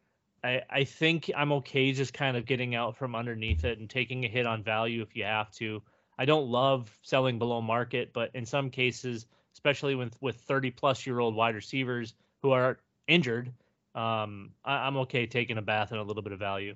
I, 0.42 0.62
I 0.70 0.84
think 0.86 1.30
I'm 1.36 1.52
okay 1.52 1.92
just 1.92 2.14
kind 2.14 2.38
of 2.38 2.46
getting 2.46 2.74
out 2.74 2.96
from 2.96 3.16
underneath 3.16 3.66
it 3.66 3.80
and 3.80 3.90
taking 3.90 4.24
a 4.24 4.30
hit 4.30 4.46
on 4.46 4.64
value 4.64 5.02
if 5.02 5.14
you 5.14 5.26
have 5.26 5.52
to. 5.56 5.82
I 6.20 6.26
don't 6.26 6.50
love 6.50 6.92
selling 7.02 7.40
below 7.40 7.62
market, 7.62 8.12
but 8.12 8.30
in 8.34 8.46
some 8.46 8.70
cases, 8.70 9.26
especially 9.54 9.96
with 9.96 10.22
with 10.22 10.36
30 10.36 10.70
plus 10.72 11.08
year 11.08 11.20
old 11.20 11.34
wide 11.34 11.56
receivers 11.56 12.14
who 12.42 12.52
are 12.52 12.78
injured, 13.08 13.54
um, 13.96 14.52
I, 14.66 14.86
I'm 14.86 14.98
okay 14.98 15.26
taking 15.26 15.58
a 15.58 15.62
bath 15.62 15.94
in 15.94 15.98
a 15.98 16.04
little 16.04 16.22
bit 16.22 16.34
of 16.34 16.40
value. 16.40 16.76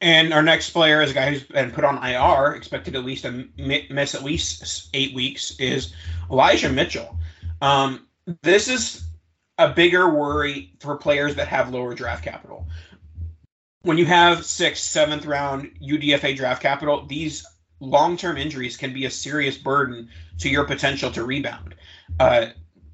And 0.00 0.32
our 0.32 0.42
next 0.42 0.70
player 0.70 1.02
is 1.02 1.10
a 1.10 1.14
guy 1.14 1.30
who's 1.30 1.42
been 1.42 1.72
put 1.72 1.82
on 1.82 1.96
IR, 1.96 2.54
expected 2.54 2.94
at 2.94 3.04
least 3.04 3.24
to 3.24 3.48
miss 3.58 4.14
at 4.14 4.22
least 4.22 4.90
eight 4.94 5.12
weeks, 5.12 5.58
is 5.58 5.94
Elijah 6.30 6.70
Mitchell. 6.70 7.18
Um, 7.60 8.06
this 8.42 8.68
is 8.68 9.02
a 9.58 9.72
bigger 9.72 10.14
worry 10.14 10.74
for 10.78 10.96
players 10.96 11.34
that 11.34 11.48
have 11.48 11.70
lower 11.70 11.94
draft 11.94 12.22
capital. 12.22 12.68
When 13.82 13.98
you 13.98 14.04
have 14.06 14.44
sixth, 14.44 14.84
seventh 14.84 15.26
round 15.26 15.72
UDFA 15.82 16.36
draft 16.36 16.62
capital, 16.62 17.06
these 17.06 17.44
long 17.84 18.16
term 18.16 18.36
injuries 18.36 18.76
can 18.76 18.92
be 18.92 19.04
a 19.04 19.10
serious 19.10 19.56
burden 19.56 20.08
to 20.38 20.48
your 20.48 20.64
potential 20.64 21.10
to 21.12 21.24
rebound. 21.24 21.74
Uh, 22.18 22.46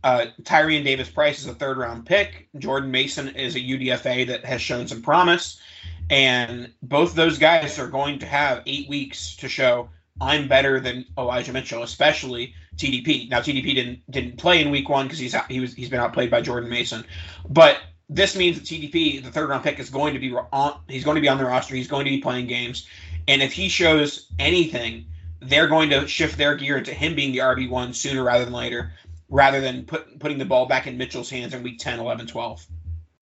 uh, 0.03 0.27
Tyrion 0.43 0.85
Davis 0.85 1.11
Price 1.11 1.41
is 1.41 1.47
a 1.47 1.55
third 1.55 1.79
round 1.79 2.07
pick. 2.07 2.49
Jordan 2.59 2.91
Mason 2.91 3.29
is 3.29 3.55
a 3.55 3.61
UDFA 3.61 4.27
that 4.29 4.45
has 4.45 4.61
shown 4.61 4.87
some 4.87 5.03
promise. 5.03 5.61
And 6.09 6.73
both 6.83 7.15
those 7.15 7.39
guys 7.39 7.79
are 7.79 7.87
going 7.87 8.19
to 8.19 8.27
have 8.27 8.63
eight 8.67 8.89
weeks 8.89 9.37
to 9.37 9.49
show 9.49 9.89
I'm 10.21 10.49
better 10.49 10.81
than 10.81 11.07
Elijah 11.17 11.53
Mitchell, 11.53 11.83
especially 11.83 12.55
TDP. 12.77 13.31
Now 13.31 13.41
TDP 13.41 13.75
didn't 13.75 14.11
didn't 14.11 14.37
play 14.37 14.61
in 14.61 14.71
week 14.71 14.89
one 14.89 15.07
because 15.07 15.19
he's 15.19 15.35
he 15.49 15.61
was 15.61 15.73
he's 15.75 15.89
been 15.89 16.01
outplayed 16.01 16.31
by 16.31 16.41
Jordan 16.41 16.69
Mason, 16.69 17.05
but 17.49 17.79
this 18.09 18.37
means 18.37 18.59
that 18.59 18.67
TDP, 18.67 19.23
the 19.23 19.31
third 19.31 19.49
round 19.49 19.63
pick, 19.63 19.79
is 19.79 19.89
going 19.89 20.15
to 20.15 20.21
be 20.21 20.35
on. 20.35 20.81
He's 20.89 21.05
going 21.05 21.15
to 21.15 21.21
be 21.21 21.29
on 21.29 21.39
the 21.39 21.45
roster. 21.45 21.75
He's 21.75 21.89
going 21.89 22.05
to 22.05 22.11
be 22.11 22.19
playing 22.19 22.49
games, 22.49 22.87
and 23.29 23.43
if 23.43 23.53
he 23.53 23.69
shows 23.69 24.27
anything, 24.39 25.07
they're 25.41 25.69
going 25.69 25.91
to 25.91 26.07
shift 26.07 26.37
their 26.37 26.55
gear 26.55 26.79
into 26.79 26.93
him 26.93 27.15
being 27.15 27.33
the 27.33 27.39
RB 27.39 27.69
one 27.69 27.93
sooner 27.93 28.23
rather 28.23 28.45
than 28.45 28.55
later, 28.55 28.93
rather 29.29 29.61
than 29.61 29.85
put, 29.85 30.19
putting 30.19 30.39
the 30.39 30.45
ball 30.45 30.67
back 30.67 30.87
in 30.87 30.99
Mitchell's 30.99 31.31
hands 31.31 31.55
in 31.55 31.63
week 31.63 31.79
10, 31.79 31.99
11, 31.99 32.27
12. 32.27 32.67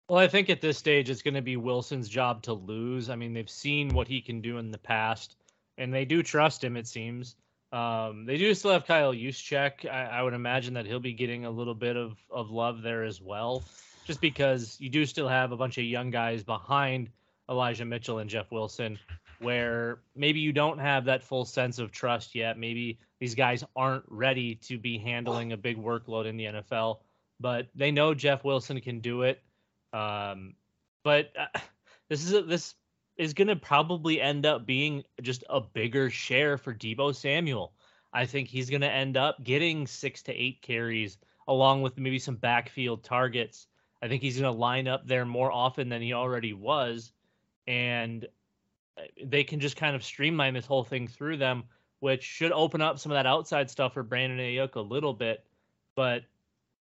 Well, 0.10 0.20
I 0.20 0.28
think 0.28 0.50
at 0.50 0.62
this 0.62 0.78
stage 0.78 1.10
it's 1.10 1.22
going 1.22 1.34
to 1.34 1.42
be 1.42 1.56
Wilson's 1.56 2.10
job 2.10 2.44
to 2.44 2.54
lose. 2.54 3.10
I 3.10 3.16
mean, 3.16 3.34
they've 3.34 3.50
seen 3.50 3.90
what 3.90 4.08
he 4.08 4.22
can 4.22 4.42
do 4.42 4.58
in 4.58 4.70
the 4.70 4.78
past, 4.78 5.38
and 5.78 5.94
they 5.94 6.06
do 6.06 6.22
trust 6.22 6.64
him. 6.64 6.76
It 6.76 6.88
seems. 6.88 7.36
Um, 7.72 8.26
they 8.26 8.38
do 8.38 8.54
still 8.54 8.72
have 8.72 8.86
Kyle 8.86 9.14
Juszczyk. 9.14 9.90
I, 9.90 10.06
I 10.06 10.22
would 10.22 10.34
imagine 10.34 10.76
that 10.76 10.86
he'll 10.86 11.00
be 11.00 11.14
getting 11.14 11.46
a 11.46 11.50
little 11.50 11.74
bit 11.74 11.96
of 11.96 12.18
of 12.30 12.52
love 12.52 12.82
there 12.82 13.04
as 13.04 13.22
well, 13.22 13.64
just 14.06 14.22
because 14.22 14.78
you 14.80 14.90
do 14.90 15.06
still 15.06 15.28
have 15.28 15.52
a 15.52 15.58
bunch 15.58 15.78
of 15.78 15.86
young 15.86 16.12
guys 16.12 16.44
behind 16.44 17.10
Elijah 17.50 17.86
Mitchell 17.86 18.20
and 18.20 18.30
Jeff 18.30 18.52
Wilson, 18.52 19.00
where 19.40 20.00
maybe 20.16 20.40
you 20.40 20.52
don't 20.52 20.80
have 20.80 21.06
that 21.06 21.24
full 21.24 21.46
sense 21.46 21.80
of 21.80 21.92
trust 21.92 22.36
yet. 22.36 22.58
Maybe 22.58 23.00
these 23.20 23.36
guys 23.36 23.64
aren't 23.76 24.04
ready 24.08 24.56
to 24.56 24.78
be 24.78 24.98
handling 24.98 25.52
a 25.52 25.58
big 25.58 25.78
workload 25.78 26.26
in 26.26 26.38
the 26.38 26.46
NFL, 26.46 27.00
but 27.40 27.68
they 27.76 27.92
know 27.92 28.14
Jeff 28.14 28.44
Wilson 28.44 28.80
can 28.82 29.00
do 29.00 29.24
it. 29.24 29.42
Um, 29.92 30.56
but 31.04 31.32
uh, 31.38 31.60
this 32.10 32.24
is 32.24 32.34
a, 32.34 32.42
this 32.42 32.76
is 33.18 33.34
going 33.34 33.48
to 33.48 33.56
probably 33.56 34.20
end 34.20 34.46
up 34.46 34.66
being 34.66 35.04
just 35.22 35.44
a 35.50 35.62
bigger 35.62 36.10
share 36.10 36.58
for 36.58 36.74
Deebo 36.74 37.16
Samuel. 37.16 37.74
I 38.12 38.26
think 38.26 38.48
he's 38.48 38.70
going 38.70 38.82
to 38.82 38.92
end 38.92 39.18
up 39.18 39.44
getting 39.44 39.88
six 39.88 40.22
to 40.24 40.34
eight 40.34 40.62
carries 40.62 41.18
along 41.48 41.82
with 41.82 41.98
maybe 41.98 42.20
some 42.20 42.36
backfield 42.36 43.04
targets. 43.04 43.68
I 44.02 44.08
think 44.08 44.22
he's 44.22 44.40
going 44.40 44.52
to 44.52 44.60
line 44.60 44.88
up 44.88 45.08
there 45.08 45.26
more 45.26 45.52
often 45.52 45.90
than 45.90 46.02
he 46.02 46.14
already 46.14 46.54
was. 46.54 47.12
And 47.68 48.28
Uh, 48.98 49.04
they 49.24 49.44
can 49.44 49.60
just 49.60 49.76
kind 49.76 49.96
of 49.96 50.04
streamline 50.04 50.54
this 50.54 50.66
whole 50.66 50.84
thing 50.84 51.08
through 51.08 51.38
them, 51.38 51.64
which 52.00 52.24
should 52.24 52.52
open 52.52 52.82
up 52.82 53.00
some 53.00 53.12
of 53.12 53.16
that 53.16 53.26
outside 53.26 53.70
stuff 53.70 53.94
for 53.94 54.04
Brandon 54.04 54.40
Aiyuk 54.40 54.76
a 54.76 54.82
little 54.82 55.14
bit. 55.14 55.44
But 55.96 56.24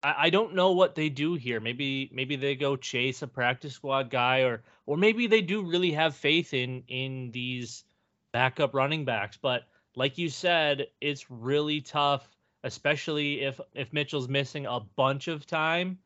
I, 0.03 0.15
I 0.19 0.31
don't 0.31 0.55
know 0.55 0.73
what 0.73 0.95
they 0.95 1.09
do 1.09 1.35
here. 1.35 1.61
Maybe 1.61 2.11
maybe 2.13 2.37
they 2.37 2.55
go 2.55 2.77
chase 2.77 3.23
a 3.23 3.27
practice 3.27 3.75
squad 3.75 4.11
guy, 4.11 4.41
or 4.41 4.63
or 4.87 4.97
maybe 4.97 5.27
they 5.27 5.43
do 5.43 5.63
really 5.63 5.93
have 5.93 6.15
faith 6.15 6.55
in 6.55 6.83
in 6.89 7.31
these 7.33 7.85
backup 8.33 8.75
running 8.75 9.05
backs. 9.05 9.37
But 9.41 9.65
like 9.95 10.19
you 10.19 10.29
said, 10.29 10.87
it's 11.01 11.31
really 11.31 11.81
tough, 11.81 12.29
especially 12.65 13.43
if 13.43 13.61
if 13.75 13.93
Mitchell's 13.93 14.29
missing 14.29 14.67
a 14.67 14.81
bunch 14.81 15.29
of 15.29 15.47
time 15.47 15.99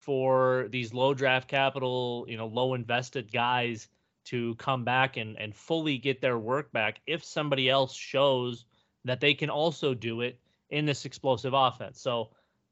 for 0.00 0.68
these 0.70 0.94
low 0.94 1.14
draft 1.14 1.48
capital, 1.48 2.24
you 2.28 2.36
know, 2.36 2.46
low 2.46 2.74
invested 2.74 3.32
guys 3.32 3.88
to 4.30 4.54
come 4.56 4.84
back 4.84 5.16
and 5.16 5.38
and 5.38 5.54
fully 5.54 5.98
get 5.98 6.20
their 6.20 6.38
work 6.38 6.72
back 6.72 7.00
if 7.06 7.24
somebody 7.24 7.68
else 7.68 7.94
shows 7.94 8.64
that 9.04 9.20
they 9.20 9.34
can 9.34 9.50
also 9.50 9.94
do 9.94 10.20
it 10.20 10.38
in 10.70 10.86
this 10.86 11.04
explosive 11.04 11.54
offense. 11.54 12.00
So 12.00 12.30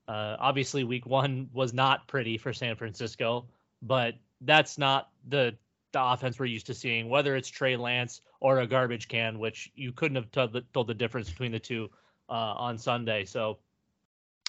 uh, 0.08 0.36
obviously, 0.38 0.84
week 0.84 1.06
one 1.06 1.48
was 1.52 1.72
not 1.72 2.06
pretty 2.06 2.38
for 2.38 2.52
San 2.52 2.76
Francisco, 2.76 3.46
but 3.82 4.14
that's 4.42 4.78
not 4.78 5.10
the, 5.28 5.56
the 5.92 6.02
offense 6.02 6.38
we're 6.38 6.46
used 6.46 6.66
to 6.66 6.74
seeing, 6.74 7.08
whether 7.08 7.34
it's 7.36 7.48
Trey 7.48 7.76
Lance 7.76 8.20
or 8.40 8.60
a 8.60 8.66
garbage 8.66 9.08
can, 9.08 9.38
which 9.38 9.72
you 9.74 9.92
couldn't 9.92 10.16
have 10.16 10.30
told 10.30 10.52
the, 10.52 10.60
told 10.72 10.86
the 10.86 10.94
difference 10.94 11.30
between 11.30 11.52
the 11.52 11.58
two 11.58 11.90
uh, 12.28 12.54
on 12.56 12.78
Sunday. 12.78 13.24
So 13.24 13.58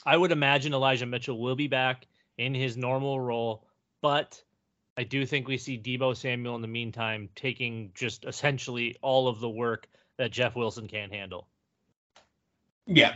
I 0.06 0.16
would 0.18 0.32
imagine 0.32 0.74
Elijah 0.74 1.06
Mitchell 1.06 1.40
will 1.40 1.56
be 1.56 1.68
back 1.68 2.06
in 2.38 2.54
his 2.54 2.78
normal 2.78 3.20
role, 3.20 3.66
but 4.02 4.42
I 4.98 5.04
do 5.04 5.26
think 5.28 5.48
we 5.48 5.58
see 5.58 5.78
Deebo 5.78 6.18
Samuel 6.18 6.56
in 6.56 6.62
the 6.64 6.68
meantime 6.68 7.30
taking 7.36 7.92
just 7.94 8.26
essentially 8.26 8.96
all 9.04 9.28
of 9.28 9.40
the 9.40 9.50
work 9.50 9.88
that 10.18 10.32
Jeff 10.32 10.56
Wilson 10.56 10.88
can't 10.88 11.14
handle. 11.14 11.48
Yeah. 12.88 13.14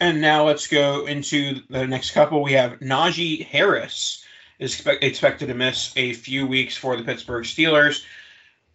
And 0.00 0.20
now 0.20 0.46
let's 0.46 0.66
go 0.66 1.06
into 1.06 1.60
the 1.70 1.86
next 1.86 2.10
couple. 2.10 2.42
We 2.42 2.54
have 2.54 2.80
Najee 2.80 3.46
Harris 3.46 4.24
is 4.58 4.74
expect, 4.74 5.04
expected 5.04 5.46
to 5.46 5.54
miss 5.54 5.92
a 5.96 6.12
few 6.12 6.46
weeks 6.46 6.76
for 6.76 6.96
the 6.96 7.04
Pittsburgh 7.04 7.44
Steelers. 7.44 8.04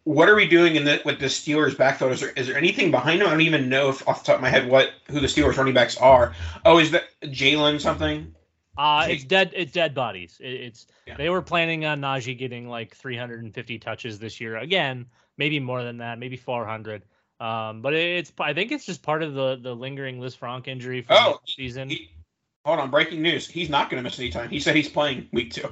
What 0.03 0.29
are 0.29 0.35
we 0.35 0.47
doing 0.47 0.77
in 0.77 0.85
the, 0.85 1.01
with 1.03 1.19
the 1.19 1.25
Steelers 1.25 1.77
backfield? 1.77 2.13
Is 2.13 2.21
there, 2.21 2.31
is 2.31 2.47
there 2.47 2.57
anything 2.57 2.91
behind 2.91 3.21
them? 3.21 3.27
I 3.27 3.31
don't 3.31 3.41
even 3.41 3.69
know 3.69 3.89
if 3.89 4.07
off 4.07 4.23
the 4.23 4.27
top 4.27 4.35
of 4.37 4.41
my 4.41 4.49
head 4.49 4.69
what 4.69 4.91
who 5.09 5.19
the 5.19 5.27
Steelers 5.27 5.57
running 5.57 5.73
backs 5.73 5.97
are. 5.97 6.33
Oh, 6.65 6.79
is 6.79 6.91
that 6.91 7.05
Jalen 7.23 7.81
something? 7.81 8.33
Uh, 8.77 9.07
it's 9.09 9.23
dead. 9.23 9.51
It's 9.53 9.71
dead 9.71 9.93
bodies. 9.93 10.37
It, 10.39 10.53
it's 10.53 10.87
yeah. 11.05 11.17
they 11.17 11.29
were 11.29 11.41
planning 11.41 11.85
on 11.85 11.99
Najee 12.01 12.37
getting 12.37 12.67
like 12.67 12.95
350 12.95 13.79
touches 13.79 14.19
this 14.19 14.39
year. 14.39 14.57
Again, 14.57 15.07
maybe 15.37 15.59
more 15.59 15.83
than 15.83 15.97
that, 15.97 16.19
maybe 16.19 16.37
400. 16.37 17.03
Um, 17.39 17.81
but 17.81 17.93
it's 17.93 18.31
I 18.39 18.53
think 18.53 18.71
it's 18.71 18.85
just 18.85 19.01
part 19.01 19.23
of 19.23 19.33
the 19.33 19.55
the 19.55 19.75
lingering 19.75 20.19
Lisfranc 20.19 20.67
injury 20.67 21.01
for 21.01 21.13
oh, 21.13 21.39
the 21.45 21.51
season. 21.51 21.89
He, 21.89 22.09
hold 22.63 22.79
on, 22.79 22.91
breaking 22.91 23.21
news. 23.21 23.49
He's 23.49 23.69
not 23.69 23.89
going 23.89 23.97
to 23.97 24.03
miss 24.03 24.19
any 24.19 24.29
time. 24.29 24.49
He 24.49 24.59
said 24.59 24.75
he's 24.75 24.89
playing 24.89 25.27
week 25.33 25.51
two. 25.51 25.69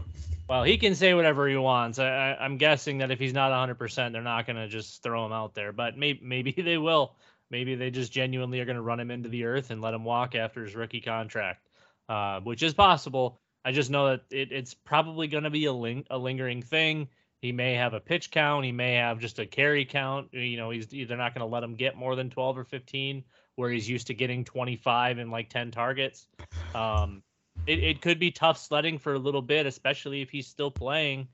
Well, 0.50 0.63
he 0.63 0.79
can 0.79 0.96
say 0.96 1.13
whatever 1.13 1.48
he 1.48 1.56
wants. 1.58 2.00
I, 2.00 2.36
am 2.39 2.58
guessing 2.58 2.98
that 2.98 3.12
if 3.12 3.20
he's 3.20 3.34
not 3.34 3.51
100%, 3.51 4.12
they're 4.12 4.22
not 4.24 4.48
going 4.48 4.56
to 4.56 4.68
just 4.68 5.03
throw 5.03 5.24
him 5.24 5.32
out 5.32 5.53
there. 5.53 5.72
But 5.72 5.96
maybe 5.96 6.20
maybe 6.24 6.51
they 6.58 6.79
will. 6.79 7.15
Maybe 7.51 7.75
they 7.75 7.91
just 7.91 8.12
genuinely 8.12 8.60
are 8.60 8.65
going 8.65 8.75
to 8.75 8.82
run 8.82 9.00
him 9.00 9.12
into 9.12 9.29
the 9.29 9.46
earth 9.46 9.70
and 9.70 9.82
let 9.82 9.94
him 9.94 10.03
walk 10.03 10.34
after 10.36 10.63
his 10.63 10.75
rookie 10.75 11.01
contract, 11.01 11.68
uh, 12.10 12.42
which 12.42 12.63
is 12.63 12.74
possible. 12.74 13.39
I 13.63 13.72
just 13.72 13.92
know 13.92 14.10
that 14.10 14.22
it, 14.32 14.51
it's 14.51 14.74
probably 14.74 15.28
going 15.28 15.44
to 15.44 15.50
be 15.50 15.66
a, 15.66 15.74
ling- 15.74 16.08
a 16.10 16.18
lingering 16.18 16.63
thing. 16.63 17.08
He 17.42 17.51
may 17.51 17.75
have 17.75 17.94
a 17.94 18.00
pitch 18.00 18.32
count. 18.32 18.66
He 18.66 18.72
may 18.72 18.96
have 18.96 19.20
just 19.20 19.39
a 19.39 19.46
carry 19.46 19.86
count. 19.86 20.30
You 20.34 20.58
know, 20.58 20.72
he's 20.72 20.88
they're 20.88 21.18
not 21.18 21.34
going 21.34 21.48
to 21.48 21.54
let 21.54 21.63
him 21.63 21.75
get 21.75 21.96
more 21.96 22.16
than 22.16 22.30
12 22.30 22.58
or 22.58 22.63
15, 22.66 23.24
where 23.56 23.70
he's 23.70 23.88
used 23.88 24.08
to 24.08 24.13
getting 24.13 24.44
25 24.44 25.20
and 25.20 25.32
like 25.32 25.50
10 25.50 25.72
targets. 25.72 26.28
Um, 26.75 27.24
it, 27.66 27.80
it 27.80 28.01
could 28.01 28.20
be 28.20 28.32
tough 28.32 28.58
sledding 28.58 28.98
for 28.98 29.13
a 29.13 29.20
little 29.20 29.42
bit, 29.42 29.66
especially 29.68 30.22
if 30.22 30.30
he's 30.30 30.48
still 30.48 30.72
playing, 30.72 31.28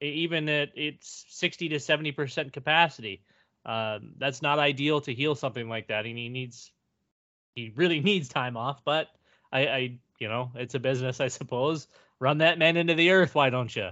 even 0.00 0.48
at 0.48 0.70
it's 0.74 1.24
60 1.28 1.68
to 1.70 1.80
70 1.80 2.12
percent 2.12 2.52
capacity. 2.52 3.22
Uh, 3.64 3.98
that's 4.18 4.42
not 4.42 4.58
ideal 4.58 5.00
to 5.02 5.14
heal 5.14 5.34
something 5.34 5.68
like 5.68 5.88
that, 5.88 6.04
and 6.06 6.18
he 6.18 6.28
needs 6.28 6.72
he 7.54 7.72
really 7.76 8.00
needs 8.00 8.28
time 8.28 8.56
off. 8.56 8.84
But 8.84 9.08
I, 9.52 9.66
I 9.66 9.98
you 10.18 10.28
know, 10.28 10.50
it's 10.54 10.74
a 10.74 10.78
business, 10.78 11.20
I 11.20 11.28
suppose. 11.28 11.88
Run 12.18 12.38
that 12.38 12.58
man 12.58 12.76
into 12.76 12.94
the 12.94 13.10
earth, 13.10 13.34
why 13.34 13.50
don't 13.50 13.74
you? 13.74 13.90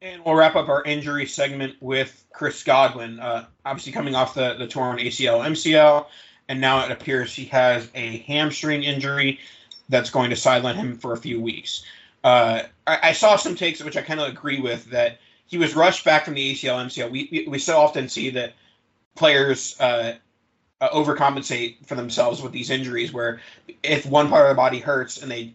And 0.00 0.24
we'll 0.24 0.34
wrap 0.34 0.56
up 0.56 0.68
our 0.68 0.82
injury 0.82 1.26
segment 1.26 1.76
with 1.80 2.24
Chris 2.32 2.64
Godwin, 2.64 3.20
uh, 3.20 3.46
obviously 3.64 3.92
coming 3.92 4.14
off 4.14 4.34
the, 4.34 4.54
the 4.54 4.66
torn 4.66 4.98
ACL, 4.98 5.46
MCL, 5.46 6.06
and 6.48 6.60
now 6.60 6.84
it 6.84 6.90
appears 6.90 7.34
he 7.34 7.44
has 7.46 7.88
a 7.94 8.18
hamstring 8.18 8.82
injury 8.82 9.38
that's 9.88 10.10
going 10.10 10.30
to 10.30 10.36
sideline 10.36 10.74
him 10.74 10.98
for 10.98 11.12
a 11.12 11.16
few 11.16 11.40
weeks. 11.40 11.84
Uh, 12.24 12.62
I, 12.86 12.98
I, 13.02 13.12
saw 13.12 13.36
some 13.36 13.54
takes 13.54 13.82
which 13.82 13.96
I 13.96 14.02
kind 14.02 14.20
of 14.20 14.28
agree 14.28 14.60
with 14.60 14.86
that 14.86 15.18
he 15.46 15.58
was 15.58 15.74
rushed 15.74 16.04
back 16.04 16.24
from 16.24 16.34
the 16.34 16.52
ACL, 16.52 16.84
MCL. 16.84 17.10
We, 17.10 17.28
we, 17.30 17.48
we 17.48 17.58
so 17.58 17.78
often 17.78 18.08
see 18.08 18.30
that 18.30 18.54
players 19.16 19.78
uh, 19.80 20.14
uh, 20.82 20.90
overcompensate 20.90 21.86
for 21.86 21.94
themselves 21.94 22.42
with 22.42 22.52
these 22.52 22.68
injuries, 22.68 23.12
where 23.12 23.40
if 23.84 24.04
one 24.04 24.28
part 24.28 24.42
of 24.42 24.48
their 24.48 24.54
body 24.56 24.80
hurts 24.80 25.22
and 25.22 25.30
they, 25.30 25.54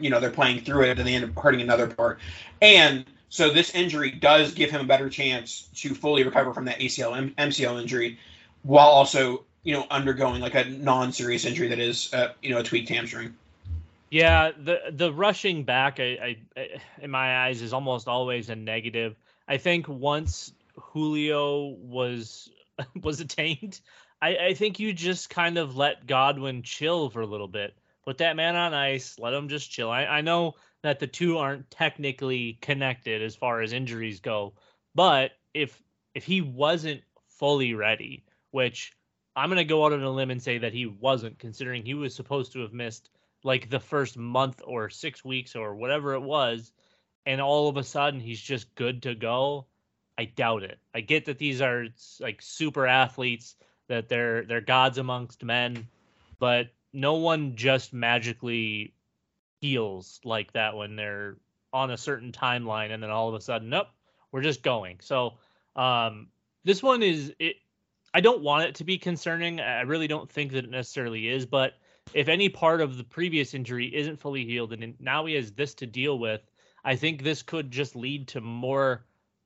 you 0.00 0.10
know, 0.10 0.18
they're 0.18 0.30
playing 0.30 0.60
through 0.60 0.82
it 0.82 0.98
and 0.98 1.06
they 1.06 1.14
end 1.14 1.24
up 1.24 1.42
hurting 1.42 1.60
another 1.60 1.86
part. 1.86 2.18
And 2.60 3.06
so 3.28 3.50
this 3.50 3.72
injury 3.72 4.10
does 4.10 4.52
give 4.52 4.70
him 4.70 4.80
a 4.80 4.84
better 4.84 5.08
chance 5.08 5.68
to 5.76 5.94
fully 5.94 6.24
recover 6.24 6.52
from 6.52 6.64
that 6.64 6.80
ACL 6.80 7.16
M- 7.16 7.34
MCL 7.38 7.80
injury, 7.80 8.18
while 8.62 8.88
also 8.88 9.44
you 9.62 9.72
know 9.74 9.86
undergoing 9.90 10.40
like 10.40 10.54
a 10.54 10.64
non-serious 10.64 11.44
injury 11.44 11.68
that 11.68 11.78
is 11.78 12.12
uh, 12.12 12.32
you 12.42 12.50
know 12.50 12.58
a 12.58 12.62
tweaked 12.64 12.88
hamstring. 12.88 13.34
Yeah, 14.10 14.50
the 14.56 14.80
the 14.90 15.12
rushing 15.12 15.62
back, 15.62 16.00
I, 16.00 16.36
I, 16.56 16.68
in 17.00 17.10
my 17.10 17.46
eyes, 17.46 17.62
is 17.62 17.72
almost 17.72 18.08
always 18.08 18.48
a 18.50 18.56
negative. 18.56 19.14
I 19.46 19.56
think 19.56 19.88
once 19.88 20.52
Julio 20.76 21.76
was 21.80 22.50
was 23.02 23.20
attained, 23.20 23.80
I, 24.24 24.36
I 24.38 24.54
think 24.54 24.80
you 24.80 24.94
just 24.94 25.28
kind 25.28 25.58
of 25.58 25.76
let 25.76 26.06
Godwin 26.06 26.62
chill 26.62 27.10
for 27.10 27.20
a 27.20 27.26
little 27.26 27.46
bit. 27.46 27.76
Put 28.06 28.16
that 28.18 28.36
man 28.36 28.56
on 28.56 28.72
ice, 28.72 29.18
let 29.18 29.34
him 29.34 29.50
just 29.50 29.70
chill. 29.70 29.90
I, 29.90 30.06
I 30.06 30.20
know 30.22 30.54
that 30.82 30.98
the 30.98 31.06
two 31.06 31.36
aren't 31.36 31.70
technically 31.70 32.56
connected 32.62 33.20
as 33.20 33.36
far 33.36 33.60
as 33.60 33.74
injuries 33.74 34.20
go. 34.20 34.54
But 34.94 35.32
if 35.52 35.82
if 36.14 36.24
he 36.24 36.40
wasn't 36.40 37.02
fully 37.28 37.74
ready, 37.74 38.24
which 38.50 38.94
I'm 39.36 39.50
gonna 39.50 39.62
go 39.62 39.84
out 39.84 39.92
on 39.92 40.02
a 40.02 40.10
limb 40.10 40.30
and 40.30 40.42
say 40.42 40.56
that 40.56 40.72
he 40.72 40.86
wasn't, 40.86 41.38
considering 41.38 41.84
he 41.84 41.92
was 41.92 42.14
supposed 42.14 42.52
to 42.52 42.60
have 42.60 42.72
missed 42.72 43.10
like 43.42 43.68
the 43.68 43.80
first 43.80 44.16
month 44.16 44.62
or 44.64 44.88
six 44.88 45.22
weeks 45.22 45.54
or 45.54 45.74
whatever 45.74 46.14
it 46.14 46.22
was, 46.22 46.72
and 47.26 47.42
all 47.42 47.68
of 47.68 47.76
a 47.76 47.84
sudden 47.84 48.20
he's 48.20 48.40
just 48.40 48.74
good 48.74 49.02
to 49.02 49.14
go. 49.14 49.66
I 50.16 50.24
doubt 50.24 50.62
it. 50.62 50.78
I 50.94 51.02
get 51.02 51.26
that 51.26 51.36
these 51.36 51.60
are 51.60 51.88
like 52.20 52.40
super 52.40 52.86
athletes, 52.86 53.56
that 53.88 54.08
they're 54.08 54.44
they're 54.44 54.60
gods 54.60 54.98
amongst 54.98 55.44
men, 55.44 55.86
but 56.38 56.68
no 56.92 57.14
one 57.14 57.56
just 57.56 57.92
magically 57.92 58.94
heals 59.60 60.20
like 60.24 60.52
that 60.52 60.76
when 60.76 60.96
they're 60.96 61.36
on 61.72 61.90
a 61.90 61.96
certain 61.96 62.32
timeline 62.32 62.92
and 62.92 63.02
then 63.02 63.10
all 63.10 63.28
of 63.28 63.34
a 63.34 63.40
sudden 63.40 63.70
nope 63.70 63.88
we're 64.30 64.42
just 64.42 64.62
going. 64.62 64.98
So 65.00 65.34
um 65.76 66.28
this 66.64 66.82
one 66.82 67.02
is 67.02 67.32
it 67.38 67.56
i 68.12 68.20
don't 68.20 68.42
want 68.42 68.68
it 68.68 68.74
to 68.76 68.84
be 68.84 68.98
concerning. 68.98 69.60
I 69.60 69.82
really 69.82 70.06
don't 70.06 70.30
think 70.30 70.52
that 70.52 70.64
it 70.64 70.70
necessarily 70.70 71.28
is 71.28 71.46
but 71.46 71.74
if 72.12 72.28
any 72.28 72.48
part 72.48 72.80
of 72.80 72.96
the 72.96 73.04
previous 73.04 73.54
injury 73.54 73.94
isn't 73.94 74.20
fully 74.20 74.44
healed 74.44 74.72
and 74.72 74.94
now 75.00 75.24
he 75.26 75.34
has 75.34 75.52
this 75.52 75.74
to 75.74 75.86
deal 75.86 76.18
with 76.18 76.42
i 76.84 76.94
think 76.94 77.22
this 77.22 77.42
could 77.42 77.70
just 77.70 77.96
lead 77.96 78.28
to 78.28 78.40
more 78.40 79.04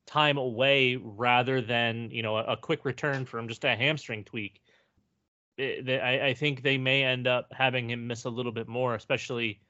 time 0.08 0.38
away 0.38 0.96
rather 0.96 1.60
than 1.60 2.10
you 2.10 2.22
know 2.22 2.36
a, 2.36 2.44
a 2.44 2.56
quick 2.56 2.84
return 2.84 3.24
from 3.24 3.46
just 3.46 3.64
a 3.64 3.76
hamstring 3.76 4.24
tweak 4.24 4.60
it, 5.58 6.00
I, 6.00 6.28
I 6.28 6.34
think 6.34 6.62
they 6.62 6.78
may 6.78 7.04
end 7.04 7.26
up 7.26 7.52
having 7.52 7.90
him 7.90 8.06
miss 8.06 8.24
a 8.24 8.30
little 8.30 8.52
bit 8.52 8.68
more 8.68 8.94
especially 8.94 9.60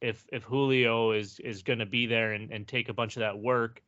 if 0.00 0.24
if 0.32 0.44
Julio 0.44 1.12
is 1.12 1.40
is 1.40 1.62
going 1.62 1.78
to 1.78 1.86
be 1.86 2.06
there 2.06 2.32
and, 2.32 2.50
and 2.50 2.66
take 2.66 2.88
a 2.88 2.94
bunch 2.94 3.16
of 3.16 3.20
that 3.20 3.38
work. 3.38 3.82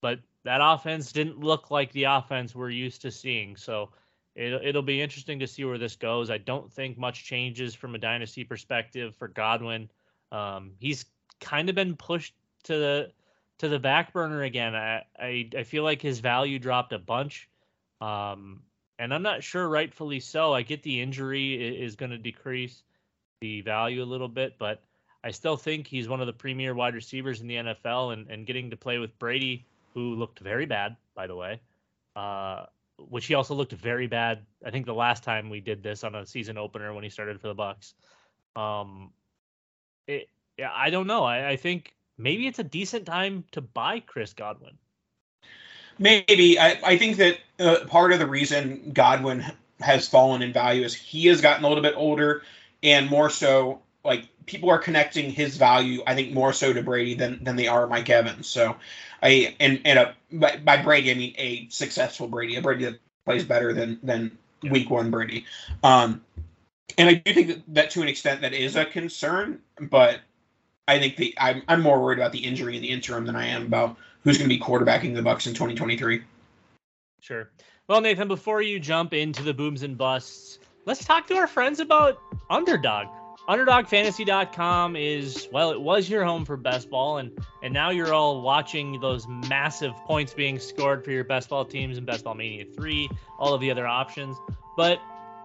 But 0.00 0.20
that 0.44 0.60
offense 0.62 1.12
didn't 1.12 1.38
look 1.38 1.70
like 1.70 1.92
the 1.92 2.04
offense 2.04 2.54
we're 2.54 2.70
used 2.70 3.02
to 3.02 3.10
seeing. 3.10 3.56
So 3.56 3.90
it, 4.34 4.52
it'll 4.64 4.82
be 4.82 5.00
interesting 5.00 5.38
to 5.38 5.46
see 5.46 5.64
where 5.64 5.78
this 5.78 5.94
goes. 5.94 6.30
I 6.30 6.38
don't 6.38 6.72
think 6.72 6.98
much 6.98 7.24
changes 7.24 7.74
from 7.74 7.94
a 7.94 7.98
dynasty 7.98 8.42
perspective 8.42 9.14
for 9.14 9.28
Godwin. 9.28 9.88
Um, 10.32 10.72
he's 10.80 11.04
kind 11.40 11.68
of 11.68 11.74
been 11.74 11.94
pushed 11.94 12.34
to 12.64 12.76
the 12.76 13.12
to 13.62 13.68
the 13.68 13.78
back 13.78 14.12
burner 14.12 14.42
again. 14.42 14.74
I, 14.74 15.04
I, 15.16 15.48
I 15.56 15.62
feel 15.62 15.84
like 15.84 16.02
his 16.02 16.18
value 16.18 16.58
dropped 16.58 16.92
a 16.92 16.98
bunch. 16.98 17.48
Um, 18.00 18.64
and 18.98 19.14
I'm 19.14 19.22
not 19.22 19.44
sure 19.44 19.68
rightfully 19.68 20.18
so. 20.18 20.52
I 20.52 20.62
get 20.62 20.82
the 20.82 21.00
injury 21.00 21.80
is 21.80 21.94
going 21.94 22.10
to 22.10 22.18
decrease 22.18 22.82
the 23.40 23.60
value 23.60 24.02
a 24.02 24.04
little 24.04 24.26
bit, 24.26 24.56
but 24.58 24.82
I 25.22 25.30
still 25.30 25.56
think 25.56 25.86
he's 25.86 26.08
one 26.08 26.20
of 26.20 26.26
the 26.26 26.32
premier 26.32 26.74
wide 26.74 26.96
receivers 26.96 27.40
in 27.40 27.46
the 27.46 27.54
NFL, 27.54 28.14
and, 28.14 28.28
and 28.28 28.46
getting 28.46 28.68
to 28.70 28.76
play 28.76 28.98
with 28.98 29.16
Brady, 29.20 29.64
who 29.94 30.16
looked 30.16 30.40
very 30.40 30.66
bad, 30.66 30.96
by 31.14 31.28
the 31.28 31.36
way, 31.36 31.60
uh, 32.16 32.64
which 32.98 33.26
he 33.26 33.34
also 33.34 33.54
looked 33.54 33.72
very 33.72 34.08
bad. 34.08 34.44
I 34.66 34.72
think 34.72 34.86
the 34.86 34.92
last 34.94 35.22
time 35.22 35.50
we 35.50 35.60
did 35.60 35.84
this 35.84 36.02
on 36.02 36.16
a 36.16 36.26
season 36.26 36.58
opener 36.58 36.92
when 36.92 37.04
he 37.04 37.10
started 37.10 37.40
for 37.40 37.46
the 37.46 37.54
Bucs. 37.54 37.94
Um, 38.60 39.12
it, 40.08 40.28
yeah, 40.58 40.72
I 40.74 40.90
don't 40.90 41.06
know. 41.06 41.22
I, 41.22 41.50
I 41.50 41.56
think 41.56 41.94
maybe 42.18 42.46
it's 42.46 42.58
a 42.58 42.64
decent 42.64 43.06
time 43.06 43.44
to 43.52 43.60
buy 43.60 44.00
Chris 44.00 44.32
Godwin. 44.32 44.78
Maybe 45.98 46.58
I, 46.58 46.78
I 46.84 46.98
think 46.98 47.16
that 47.18 47.38
uh, 47.60 47.84
part 47.86 48.12
of 48.12 48.18
the 48.18 48.26
reason 48.26 48.92
Godwin 48.92 49.44
has 49.80 50.08
fallen 50.08 50.42
in 50.42 50.52
value 50.52 50.84
is 50.84 50.94
he 50.94 51.26
has 51.26 51.40
gotten 51.40 51.64
a 51.64 51.68
little 51.68 51.82
bit 51.82 51.94
older, 51.96 52.42
and 52.82 53.08
more 53.08 53.30
so 53.30 53.82
like 54.04 54.28
people 54.46 54.70
are 54.70 54.78
connecting 54.78 55.30
his 55.30 55.56
value, 55.56 56.02
I 56.06 56.14
think, 56.14 56.32
more 56.32 56.52
so 56.52 56.72
to 56.72 56.82
Brady 56.82 57.14
than 57.14 57.42
than 57.44 57.56
they 57.56 57.68
are 57.68 57.86
Mike 57.86 58.08
Evans. 58.08 58.46
So, 58.46 58.76
I 59.22 59.54
and 59.60 59.80
and 59.84 59.98
a, 59.98 60.14
by, 60.32 60.56
by 60.56 60.82
Brady 60.82 61.10
I 61.10 61.14
mean 61.14 61.34
a 61.36 61.68
successful 61.68 62.28
Brady, 62.28 62.56
a 62.56 62.62
Brady 62.62 62.84
that 62.86 62.98
plays 63.24 63.44
better 63.44 63.72
than 63.72 63.98
than 64.02 64.38
yeah. 64.62 64.72
Week 64.72 64.90
One 64.90 65.10
Brady. 65.10 65.44
Um, 65.82 66.22
and 66.98 67.08
I 67.08 67.14
do 67.14 67.32
think 67.32 67.48
that, 67.48 67.62
that 67.68 67.90
to 67.92 68.02
an 68.02 68.08
extent 68.08 68.40
that 68.42 68.52
is 68.52 68.76
a 68.76 68.84
concern, 68.84 69.60
but 69.80 70.20
I 70.88 70.98
think 70.98 71.16
the 71.16 71.34
I'm 71.38 71.62
I'm 71.68 71.80
more 71.80 72.00
worried 72.00 72.18
about 72.18 72.32
the 72.32 72.44
injury 72.44 72.76
in 72.76 72.82
the 72.82 72.90
interim 72.90 73.26
than 73.26 73.36
I 73.36 73.46
am 73.46 73.66
about 73.66 73.96
who's 74.24 74.38
going 74.38 74.48
to 74.48 74.54
be 74.54 74.60
quarterbacking 74.60 75.14
the 75.14 75.22
Bucs 75.22 75.46
in 75.46 75.54
2023. 75.54 76.22
Sure. 77.20 77.50
Well, 77.88 78.00
Nathan, 78.00 78.28
before 78.28 78.62
you 78.62 78.80
jump 78.80 79.12
into 79.12 79.42
the 79.42 79.54
booms 79.54 79.82
and 79.82 79.96
busts, 79.96 80.58
let's 80.86 81.04
talk 81.04 81.26
to 81.28 81.34
our 81.34 81.46
friends 81.46 81.80
about 81.80 82.20
Underdog 82.50 83.08
underdogfantasy.com 83.48 84.94
is 84.94 85.48
well 85.50 85.72
it 85.72 85.80
was 85.80 86.08
your 86.08 86.24
home 86.24 86.44
for 86.44 86.56
best 86.56 86.88
ball 86.88 87.18
and 87.18 87.32
and 87.62 87.74
now 87.74 87.90
you're 87.90 88.14
all 88.14 88.40
watching 88.40 89.00
those 89.00 89.26
massive 89.48 89.92
points 90.06 90.32
being 90.32 90.58
scored 90.60 91.04
for 91.04 91.10
your 91.10 91.24
best 91.24 91.48
ball 91.48 91.64
teams 91.64 91.96
and 91.96 92.06
best 92.06 92.24
ball 92.24 92.34
mania 92.34 92.64
3 92.64 93.08
all 93.38 93.52
of 93.52 93.60
the 93.60 93.70
other 93.70 93.86
options 93.86 94.36
but 94.76 95.00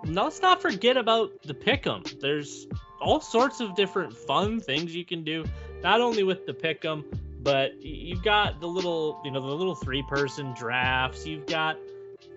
let's 0.05 0.41
not 0.41 0.61
forget 0.61 0.95
about 0.95 1.31
the 1.43 1.55
pick'em 1.55 2.19
there's 2.19 2.67
all 2.99 3.19
sorts 3.21 3.59
of 3.59 3.75
different 3.75 4.15
fun 4.15 4.59
things 4.59 4.95
you 4.95 5.05
can 5.05 5.23
do 5.23 5.45
not 5.81 6.01
only 6.01 6.23
with 6.23 6.45
the 6.45 6.53
pick'em 6.53 7.03
but 7.41 7.81
you've 7.81 8.23
got 8.23 8.59
the 8.59 8.67
little 8.67 9.21
you 9.23 9.31
know 9.31 9.39
the 9.39 9.47
little 9.47 9.75
three 9.75 10.03
person 10.03 10.53
drafts. 10.53 11.25
You've 11.25 11.45
got 11.45 11.77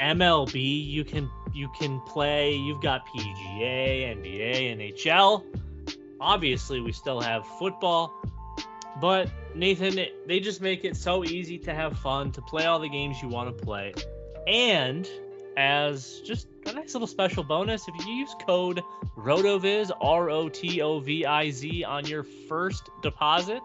mlb 0.00 0.54
you 0.54 1.04
can 1.04 1.28
you 1.52 1.68
can 1.78 2.00
play. 2.02 2.54
You've 2.54 2.82
got 2.82 3.06
pga 3.06 4.16
nba 4.16 4.76
nhl 4.76 5.44
obviously 6.20 6.80
we 6.80 6.92
still 6.92 7.20
have 7.20 7.46
football 7.58 8.14
but 9.00 9.30
nathan 9.54 9.98
they 10.26 10.38
just 10.38 10.60
make 10.60 10.84
it 10.84 10.94
so 10.94 11.24
easy 11.24 11.58
to 11.58 11.72
have 11.72 11.98
fun 11.98 12.30
to 12.30 12.42
play 12.42 12.66
all 12.66 12.78
the 12.78 12.88
games 12.88 13.22
you 13.22 13.28
want 13.28 13.56
to 13.56 13.64
play. 13.64 13.92
And 14.46 15.08
as 15.60 16.22
just 16.24 16.48
a 16.66 16.72
nice 16.72 16.94
little 16.94 17.06
special 17.06 17.44
bonus 17.44 17.86
if 17.86 18.06
you 18.06 18.12
use 18.14 18.34
code 18.46 18.82
rotoviz 19.16 19.90
r-o-t-o-v-i-z 20.00 21.84
on 21.84 22.06
your 22.06 22.22
first 22.48 22.88
deposit 23.02 23.60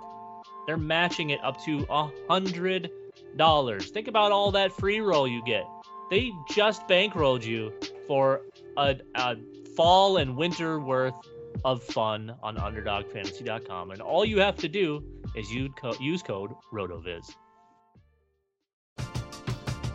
they're 0.67 0.77
matching 0.77 1.29
it 1.29 1.39
up 1.41 1.63
to 1.63 1.85
a 1.89 2.11
hundred 2.27 2.91
dollars 3.37 3.91
think 3.91 4.09
about 4.09 4.33
all 4.33 4.51
that 4.51 4.73
free 4.73 4.99
roll 4.99 5.25
you 5.25 5.41
get 5.45 5.65
they 6.11 6.31
just 6.49 6.85
bankrolled 6.87 7.45
you 7.45 7.71
for 8.07 8.41
a, 8.77 8.97
a 9.15 9.37
fall 9.75 10.17
and 10.17 10.35
winter 10.35 10.79
worth 10.79 11.15
of 11.63 11.83
fun 11.83 12.35
on 12.43 12.57
underdogfantasy.com. 12.57 13.91
And 13.91 14.01
all 14.01 14.25
you 14.25 14.39
have 14.39 14.55
to 14.57 14.67
do 14.67 15.03
is 15.35 15.51
use 15.51 16.21
code 16.21 16.51
RotoViz. 16.71 17.35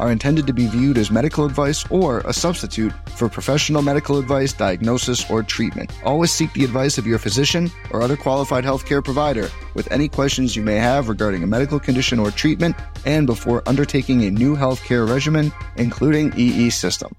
are 0.00 0.10
intended 0.10 0.46
to 0.46 0.52
be 0.52 0.66
viewed 0.66 0.98
as 0.98 1.10
medical 1.10 1.44
advice 1.44 1.88
or 1.90 2.20
a 2.20 2.32
substitute 2.32 2.92
for 3.10 3.28
professional 3.28 3.82
medical 3.82 4.18
advice, 4.18 4.52
diagnosis, 4.52 5.30
or 5.30 5.42
treatment. 5.42 5.92
Always 6.04 6.32
seek 6.32 6.52
the 6.54 6.64
advice 6.64 6.98
of 6.98 7.06
your 7.06 7.18
physician 7.18 7.70
or 7.90 8.02
other 8.02 8.16
qualified 8.16 8.64
healthcare 8.64 9.04
provider 9.04 9.50
with 9.74 9.90
any 9.92 10.08
questions 10.08 10.56
you 10.56 10.62
may 10.62 10.76
have 10.76 11.08
regarding 11.08 11.42
a 11.42 11.46
medical 11.46 11.78
condition 11.78 12.18
or 12.18 12.30
treatment 12.30 12.74
and 13.04 13.26
before 13.26 13.62
undertaking 13.68 14.24
a 14.24 14.30
new 14.30 14.56
healthcare 14.56 15.08
regimen, 15.08 15.52
including 15.76 16.32
EE 16.36 16.70
system. 16.70 17.14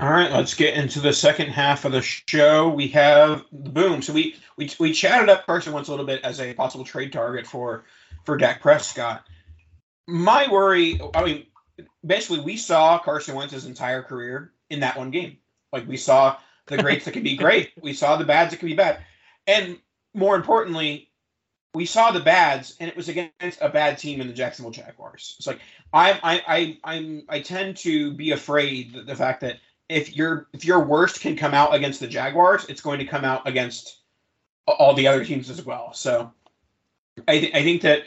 All 0.00 0.10
right, 0.10 0.32
let's 0.32 0.54
get 0.54 0.74
into 0.74 0.98
the 0.98 1.12
second 1.12 1.48
half 1.48 1.84
of 1.84 1.92
the 1.92 2.00
show. 2.00 2.70
We 2.70 2.88
have 2.88 3.44
the 3.52 3.68
boom. 3.68 4.00
So 4.00 4.14
we 4.14 4.36
we 4.56 4.70
we 4.78 4.92
chatted 4.94 5.28
up 5.28 5.44
Carson 5.44 5.74
Wentz 5.74 5.88
a 5.88 5.90
little 5.90 6.06
bit 6.06 6.22
as 6.24 6.40
a 6.40 6.54
possible 6.54 6.86
trade 6.86 7.12
target 7.12 7.46
for 7.46 7.84
for 8.24 8.38
Dak 8.38 8.62
Prescott. 8.62 9.26
My 10.10 10.50
worry, 10.50 11.00
I 11.14 11.24
mean, 11.24 11.46
basically 12.04 12.40
we 12.40 12.56
saw 12.56 12.98
Carson 12.98 13.34
Wentz's 13.34 13.66
entire 13.66 14.02
career 14.02 14.52
in 14.68 14.80
that 14.80 14.96
one 14.96 15.10
game. 15.10 15.38
Like 15.72 15.86
we 15.86 15.96
saw 15.96 16.36
the 16.66 16.78
greats 16.78 17.04
that 17.04 17.12
can 17.12 17.22
be 17.22 17.36
great, 17.44 17.72
we 17.80 17.92
saw 17.92 18.16
the 18.16 18.24
bads 18.24 18.50
that 18.50 18.58
can 18.58 18.68
be 18.68 18.74
bad, 18.74 19.00
and 19.46 19.78
more 20.14 20.36
importantly, 20.36 21.10
we 21.72 21.86
saw 21.86 22.10
the 22.10 22.20
bads, 22.20 22.76
and 22.80 22.88
it 22.88 22.96
was 22.96 23.08
against 23.08 23.60
a 23.60 23.68
bad 23.68 23.96
team 23.96 24.20
in 24.20 24.26
the 24.26 24.32
Jacksonville 24.32 24.72
Jaguars. 24.72 25.36
It's 25.38 25.46
like 25.46 25.60
I 25.92 26.18
I 26.22 26.42
I 26.46 26.78
I'm 26.84 27.22
I 27.28 27.40
tend 27.40 27.76
to 27.78 28.12
be 28.12 28.32
afraid 28.32 28.94
that 28.94 29.06
the 29.06 29.14
fact 29.14 29.40
that 29.42 29.60
if 29.88 30.16
your 30.16 30.48
if 30.52 30.64
your 30.64 30.80
worst 30.80 31.20
can 31.20 31.36
come 31.36 31.54
out 31.54 31.74
against 31.74 32.00
the 32.00 32.08
Jaguars, 32.08 32.66
it's 32.68 32.80
going 32.80 32.98
to 32.98 33.04
come 33.04 33.24
out 33.24 33.46
against 33.46 33.98
all 34.66 34.94
the 34.94 35.06
other 35.06 35.24
teams 35.24 35.50
as 35.50 35.64
well. 35.64 35.92
So 35.92 36.32
I, 37.28 37.38
th- 37.38 37.54
I 37.54 37.62
think 37.62 37.82
that 37.82 38.04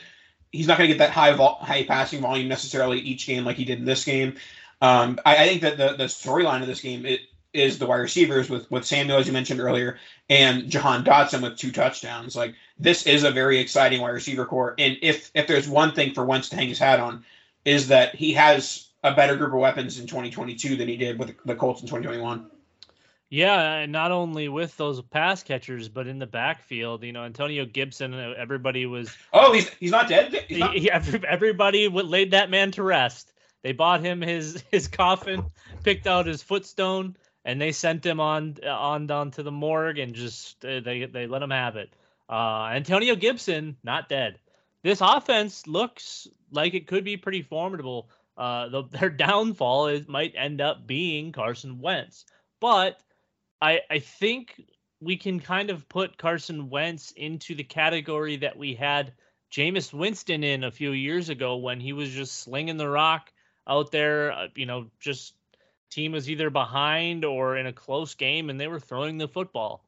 he's 0.54 0.68
not 0.68 0.78
going 0.78 0.88
to 0.88 0.94
get 0.94 1.00
that 1.00 1.12
high 1.12 1.34
vol- 1.34 1.56
high 1.56 1.84
passing 1.84 2.22
volume 2.22 2.48
necessarily 2.48 3.00
each 3.00 3.28
game 3.28 3.44
like 3.44 3.58
he 3.58 3.66
did 3.66 3.80
in 3.80 3.86
this 3.86 4.06
game. 4.06 4.38
Um, 4.82 5.20
I, 5.26 5.44
I, 5.44 5.48
think 5.48 5.62
that 5.64 5.78
the 5.78 5.96
the 5.98 6.06
storyline 6.06 6.62
of 6.62 6.68
this 6.68 6.80
game 6.80 7.06
it, 7.06 7.22
is 7.54 7.80
the 7.80 7.86
wide 7.86 7.98
receivers 7.98 8.50
with 8.50 8.70
with 8.72 8.86
Samuel 8.86 9.18
as 9.18 9.28
you 9.28 9.34
mentioned 9.34 9.60
earlier 9.60 10.00
and 10.30 10.70
Jahan 10.70 11.04
Dotson 11.04 11.42
with 11.42 11.58
two 11.58 11.72
touchdowns. 11.72 12.36
Like 12.36 12.56
this 12.80 13.06
is 13.06 13.24
a 13.24 13.32
very 13.32 13.60
exciting 13.60 14.02
wide 14.02 14.12
receiver 14.12 14.46
core, 14.46 14.76
and 14.78 14.98
if 15.02 15.32
if 15.34 15.48
there's 15.48 15.68
one 15.68 15.94
thing 15.94 16.14
for 16.14 16.24
Wentz 16.24 16.50
to 16.50 16.56
hang 16.56 16.70
his 16.70 16.80
hat 16.80 17.00
on, 17.00 17.26
is 17.66 17.90
that 17.90 18.16
he 18.16 18.34
has 18.34 18.88
a 19.04 19.14
better 19.14 19.36
group 19.36 19.54
of 19.54 19.60
weapons 19.60 20.00
in 20.00 20.08
2022 20.08 20.78
than 20.78 20.88
he 20.88 20.96
did 20.96 21.20
with 21.20 21.36
the 21.46 21.56
Colts 21.56 21.82
in 21.82 21.88
2021. 21.88 22.50
Yeah, 23.34 23.78
and 23.78 23.92
not 23.92 24.12
only 24.12 24.48
with 24.48 24.78
those 24.78 25.02
pass 25.02 25.42
catchers, 25.42 25.90
but 25.90 26.06
in 26.06 26.20
the 26.20 26.28
backfield, 26.28 27.04
you 27.04 27.14
know, 27.14 27.24
Antonio 27.24 27.66
Gibson. 27.66 28.14
Uh, 28.14 28.36
everybody 28.38 28.86
was. 28.86 29.12
Oh, 29.34 29.52
he's 29.52 29.70
he's 29.70 29.90
not 29.90 30.08
dead. 30.08 30.46
He's 30.48 30.60
not... 30.60 30.76
He, 30.76 30.92
everybody 31.28 31.88
laid 31.88 32.30
that 32.30 32.52
man 32.52 32.70
to 32.74 32.84
rest. 32.84 33.34
They 33.64 33.72
bought 33.72 34.02
him 34.02 34.22
his 34.22 34.64
his 34.72 34.88
coffin, 34.88 35.46
picked 35.84 36.06
out 36.06 36.28
his 36.28 36.44
footstone, 36.44 37.18
and 37.44 37.60
they 37.60 37.72
sent 37.72 38.06
him 38.06 38.20
on 38.20 38.58
on 38.64 39.08
down 39.08 39.32
to 39.32 39.42
the 39.42 39.52
morgue 39.52 39.98
and 39.98 40.14
just 40.14 40.64
uh, 40.64 40.82
they 40.82 41.06
they 41.06 41.26
let 41.26 41.42
him 41.42 41.50
have 41.50 41.76
it. 41.76 41.92
Uh, 42.30 42.68
Antonio 42.72 43.16
Gibson 43.16 43.78
not 43.84 44.10
dead. 44.10 44.38
This 44.84 45.02
offense 45.02 45.66
looks 45.66 46.28
like 46.52 46.76
it 46.76 46.86
could 46.86 47.04
be 47.04 47.18
pretty 47.18 47.42
formidable. 47.42 48.12
Uh, 48.38 48.70
the, 48.70 48.84
their 48.92 49.10
downfall 49.10 49.88
is 49.88 50.08
might 50.08 50.36
end 50.38 50.62
up 50.62 50.86
being 50.86 51.32
Carson 51.32 51.80
Wentz, 51.80 52.26
but 52.60 53.00
I 53.64 53.80
I 53.90 54.00
think 54.00 54.62
we 55.00 55.16
can 55.16 55.40
kind 55.40 55.70
of 55.70 55.88
put 55.88 56.18
Carson 56.18 56.70
Wentz 56.70 57.12
into 57.12 57.56
the 57.56 57.64
category 57.64 58.36
that 58.38 58.58
we 58.58 58.74
had 58.74 59.14
Jameis 59.52 59.94
Winston 59.94 60.44
in 60.44 60.66
a 60.66 60.72
few 60.72 60.92
years 60.92 61.30
ago 61.30 61.56
when 61.56 61.80
he 61.80 61.94
was 61.94 62.10
just 62.10 62.42
slinging 62.42 62.76
the 62.76 62.90
rock 62.90 63.32
out 63.66 63.90
there. 63.92 64.34
Uh, 64.34 64.48
you 64.56 64.66
know, 64.66 64.88
just 65.00 65.36
team 65.90 66.12
was 66.12 66.30
either 66.30 66.50
behind 66.50 67.24
or 67.24 67.56
in 67.56 67.68
a 67.68 67.74
close 67.74 68.16
game 68.16 68.50
and 68.50 68.60
they 68.60 68.68
were 68.68 68.82
throwing 68.82 69.18
the 69.18 69.28
football. 69.30 69.86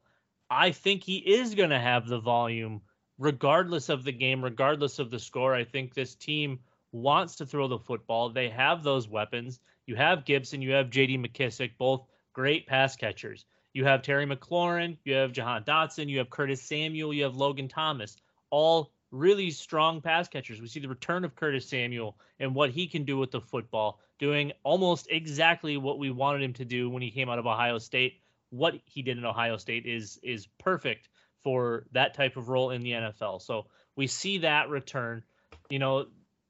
I 0.49 0.71
think 0.71 1.03
he 1.03 1.17
is 1.17 1.53
going 1.55 1.71
to 1.71 1.79
have 1.79 2.07
the 2.07 2.19
volume 2.19 2.81
regardless 3.17 3.89
of 3.89 4.05
the 4.05 4.11
game, 4.11 4.41
regardless 4.41 4.99
of 4.99 5.11
the 5.11 5.19
score. 5.19 5.53
I 5.53 5.65
think 5.65 5.93
this 5.93 6.15
team 6.15 6.59
wants 6.93 7.35
to 7.37 7.45
throw 7.45 7.67
the 7.67 7.79
football. 7.79 8.29
They 8.29 8.49
have 8.49 8.83
those 8.83 9.09
weapons. 9.09 9.59
You 9.85 9.95
have 9.95 10.25
Gibson, 10.25 10.61
you 10.61 10.71
have 10.71 10.89
JD 10.89 11.25
McKissic, 11.25 11.71
both 11.77 12.07
great 12.33 12.67
pass 12.67 12.95
catchers. 12.95 13.45
You 13.75 13.83
have 13.83 14.03
Terry 14.03 14.25
McLaurin, 14.25 14.95
you 15.03 15.15
have 15.15 15.33
Jahan 15.33 15.65
Dotson, 15.65 16.07
you 16.07 16.19
have 16.19 16.29
Curtis 16.29 16.61
Samuel, 16.61 17.13
you 17.13 17.23
have 17.23 17.35
Logan 17.35 17.67
Thomas, 17.67 18.15
all 18.49 18.93
really 19.11 19.51
strong 19.51 19.99
pass 19.99 20.29
catchers. 20.29 20.61
We 20.61 20.69
see 20.69 20.79
the 20.79 20.87
return 20.87 21.25
of 21.25 21.35
Curtis 21.35 21.67
Samuel 21.67 22.17
and 22.39 22.55
what 22.55 22.69
he 22.69 22.87
can 22.87 23.03
do 23.03 23.17
with 23.17 23.31
the 23.31 23.41
football, 23.41 23.99
doing 24.17 24.53
almost 24.63 25.07
exactly 25.11 25.75
what 25.75 25.99
we 25.99 26.09
wanted 26.09 26.41
him 26.41 26.53
to 26.53 26.63
do 26.63 26.89
when 26.89 27.01
he 27.01 27.11
came 27.11 27.27
out 27.27 27.37
of 27.37 27.47
Ohio 27.47 27.77
State. 27.77 28.21
What 28.49 28.75
he 28.85 29.01
did 29.01 29.17
in 29.17 29.25
Ohio 29.25 29.57
State 29.57 29.85
is 29.85 30.21
is 30.23 30.47
perfect 30.57 31.09
for 31.43 31.85
that 31.91 32.13
type 32.13 32.37
of 32.37 32.47
role 32.47 32.71
in 32.71 32.81
the 32.81 32.91
NFL. 32.91 33.41
So 33.41 33.65
we 33.97 34.07
see 34.07 34.37
that 34.37 34.69
return. 34.69 35.21
You 35.69 35.79
know, 35.79 36.05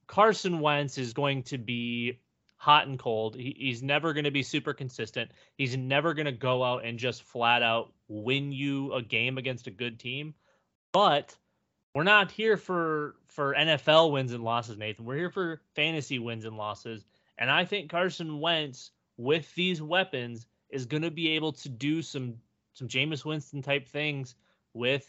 Carson 0.05 0.59
Wentz 0.59 0.99
is 0.99 1.13
going 1.13 1.41
to 1.43 1.57
be 1.57 2.19
hot 2.65 2.88
and 2.88 2.97
cold. 2.97 3.36
He, 3.36 3.56
he's 3.60 3.84
never 3.84 4.12
going 4.12 4.23
to 4.23 4.32
be 4.32 4.41
super 4.41 4.73
consistent. 4.73 5.30
He's 5.56 5.78
never 5.78 6.15
going 6.15 6.25
to 6.25 6.32
go 6.32 6.63
out 6.63 6.84
and 6.84 6.97
just 6.97 7.21
flat 7.21 7.62
out 7.62 7.93
win 8.08 8.51
you 8.51 8.91
a 8.93 9.04
game 9.04 9.38
against 9.38 9.67
a 9.67 9.71
good 9.71 9.99
team. 9.99 10.34
But 10.91 11.36
we're 11.93 12.04
not 12.04 12.32
here 12.32 12.58
for 12.58 13.17
for 13.28 13.54
NFL 13.54 14.12
wins 14.12 14.34
and 14.34 14.43
losses, 14.43 14.80
Nathan. 14.80 15.06
We're 15.06 15.17
here 15.17 15.30
for 15.30 15.62
fantasy 15.75 16.17
wins 16.17 16.43
and 16.43 16.58
losses. 16.58 17.06
And 17.38 17.51
I 17.51 17.65
think 17.65 17.91
Carson 17.91 18.39
Wentz 18.39 18.89
with 19.15 19.54
these 19.54 19.80
weapons 19.80 20.47
is 20.71 20.88
going 20.88 21.04
to 21.04 21.12
be 21.12 21.30
able 21.32 21.51
to 21.51 21.69
do 21.69 22.01
some 22.01 22.34
some 22.73 22.88
Jameis 22.88 23.23
Winston 23.23 23.62
type 23.62 23.88
things 23.88 24.34
with 24.73 25.08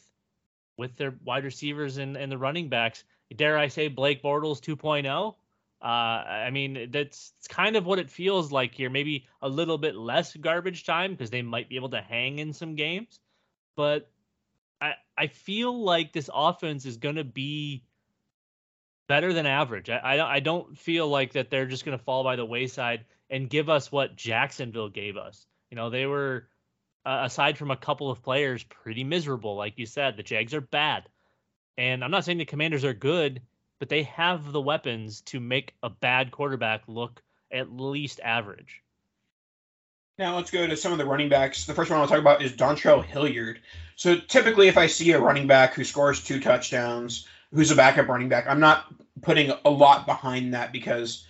with 0.77 0.95
their 0.99 1.15
wide 1.25 1.45
receivers 1.45 1.97
and, 1.97 2.19
and 2.19 2.31
the 2.31 2.37
running 2.37 2.69
backs. 2.69 3.03
Dare 3.35 3.57
I 3.57 3.69
say 3.69 3.89
Blake 3.89 4.23
Bortles 4.23 4.61
2.0? 4.61 5.35
Uh, 5.83 5.85
I 5.85 6.51
mean, 6.51 6.91
that's 6.91 7.33
kind 7.49 7.77
of 7.77 7.85
what 7.85 7.99
it 7.99 8.11
feels 8.11 8.51
like 8.51 8.75
here. 8.75 8.89
Maybe 8.89 9.27
a 9.43 9.49
little 9.49 9.79
bit 9.79 9.95
less 9.95 10.35
garbage 10.35 10.85
time 10.85 11.13
because 11.13 11.31
they 11.31 11.43
might 11.43 11.69
be 11.69 11.77
able 11.77 11.91
to 11.91 12.01
hang 12.01 12.39
in 12.39 12.53
some 12.53 12.77
games. 12.77 13.21
But 13.77 14.11
I 14.81 14.95
I 15.17 15.27
feel 15.27 15.85
like 15.85 16.13
this 16.13 16.31
offense 16.33 16.87
is 16.87 16.97
going 16.97 17.17
to 17.17 17.25
be 17.25 17.85
better 19.07 19.33
than 19.33 19.47
average. 19.47 19.91
I, 19.91 19.99
I, 19.99 20.35
I 20.37 20.41
don't 20.41 20.77
feel 20.77 21.09
like 21.09 21.35
that 21.35 21.51
they're 21.51 21.67
just 21.67 21.85
going 21.85 21.97
to 21.97 22.05
fall 22.05 22.25
by 22.25 22.37
the 22.37 22.45
wayside 22.45 23.05
and 23.31 23.51
give 23.51 23.69
us 23.69 23.93
what 23.93 24.17
Jacksonville 24.17 24.89
gave 24.89 25.17
us. 25.17 25.47
You 25.71 25.77
know, 25.77 25.91
they 25.91 26.07
were 26.07 26.49
uh, 27.05 27.23
aside 27.25 27.59
from 27.59 27.71
a 27.71 27.77
couple 27.77 28.11
of 28.11 28.23
players 28.23 28.65
pretty 28.65 29.05
miserable. 29.05 29.57
Like 29.57 29.79
you 29.79 29.87
said, 29.87 30.17
the 30.17 30.23
Jags 30.23 30.55
are 30.55 30.61
bad, 30.61 31.09
and 31.77 32.03
I'm 32.03 32.11
not 32.11 32.25
saying 32.25 32.39
the 32.39 32.45
Commanders 32.45 32.85
are 32.85 32.95
good 32.95 33.43
but 33.79 33.89
they 33.89 34.03
have 34.05 34.53
the 34.53 34.61
weapons 34.61 35.21
to 35.23 35.41
make 35.41 35.75
a 35.83 35.91
bad 35.91 36.31
quarterback 36.31 36.83
look 36.87 37.23
at 37.51 37.73
least 37.73 38.21
average. 38.23 38.83
Now 40.19 40.37
let's 40.37 40.51
go 40.51 40.67
to 40.67 40.77
some 40.77 40.93
of 40.93 40.99
the 40.99 41.05
running 41.05 41.29
backs. 41.29 41.67
The 41.67 41.75
first 41.75 41.91
one 41.91 42.01
I'll 42.01 42.09
talk 42.09 42.19
about 42.19 42.43
is 42.43 42.53
Dontrell 42.53 43.05
Hilliard. 43.05 43.61
So 43.97 44.17
typically, 44.17 44.69
if 44.69 44.79
I 44.79 44.87
see 44.87 45.13
a 45.13 45.21
running 45.21 45.47
back 45.47 45.75
who 45.75 45.85
scores 45.85 46.25
two 46.25 46.41
touchdowns, 46.41 47.27
who's 47.53 47.71
a 47.71 47.77
backup 47.77 48.09
running 48.09 48.29
back, 48.29 48.47
I'm 48.49 48.61
not 48.61 48.87
putting 49.21 49.53
a 49.65 49.71
lot 49.71 50.07
behind 50.07 50.55
that 50.55 50.73
because 50.73 51.27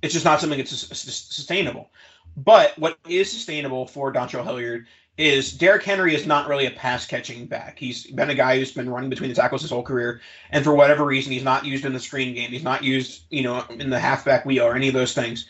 it's 0.00 0.14
just 0.14 0.24
not 0.24 0.40
something 0.40 0.58
that's 0.58 0.70
sustainable. 0.70 1.90
But 2.36 2.78
what 2.78 2.98
is 3.08 3.30
sustainable 3.30 3.86
for 3.86 4.12
Dontrell 4.12 4.44
Hilliard 4.44 4.86
is 5.16 5.52
Derrick 5.52 5.82
Henry 5.82 6.14
is 6.14 6.26
not 6.26 6.48
really 6.48 6.66
a 6.66 6.70
pass 6.70 7.06
catching 7.06 7.46
back. 7.46 7.78
He's 7.78 8.06
been 8.06 8.30
a 8.30 8.34
guy 8.34 8.58
who's 8.58 8.72
been 8.72 8.88
running 8.88 9.10
between 9.10 9.28
the 9.28 9.34
tackles 9.34 9.62
his 9.62 9.70
whole 9.70 9.82
career, 9.82 10.20
and 10.50 10.64
for 10.64 10.74
whatever 10.74 11.04
reason, 11.04 11.32
he's 11.32 11.44
not 11.44 11.64
used 11.64 11.84
in 11.84 11.92
the 11.92 12.00
screen 12.00 12.34
game. 12.34 12.50
He's 12.50 12.62
not 12.62 12.82
used, 12.82 13.22
you 13.30 13.42
know, 13.42 13.64
in 13.68 13.90
the 13.90 13.98
halfback 13.98 14.46
wheel 14.46 14.64
or 14.64 14.74
any 14.74 14.88
of 14.88 14.94
those 14.94 15.14
things. 15.14 15.46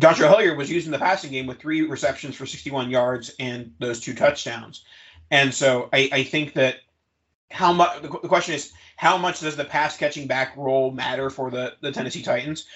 Dontrell 0.00 0.30
Hilliard 0.30 0.58
was 0.58 0.70
used 0.70 0.86
in 0.86 0.92
the 0.92 0.98
passing 0.98 1.30
game 1.30 1.46
with 1.46 1.60
three 1.60 1.82
receptions 1.82 2.34
for 2.34 2.46
61 2.46 2.90
yards 2.90 3.30
and 3.38 3.72
those 3.78 4.00
two 4.00 4.14
touchdowns. 4.14 4.84
And 5.30 5.54
so 5.54 5.88
I, 5.92 6.08
I 6.12 6.22
think 6.24 6.54
that 6.54 6.76
how 7.50 7.72
much 7.72 8.02
the 8.02 8.08
question 8.08 8.54
is 8.54 8.72
how 8.96 9.16
much 9.16 9.40
does 9.40 9.56
the 9.56 9.64
pass 9.64 9.96
catching 9.96 10.26
back 10.26 10.56
role 10.56 10.90
matter 10.90 11.30
for 11.30 11.50
the, 11.50 11.74
the 11.80 11.92
Tennessee 11.92 12.22
Titans? 12.22 12.66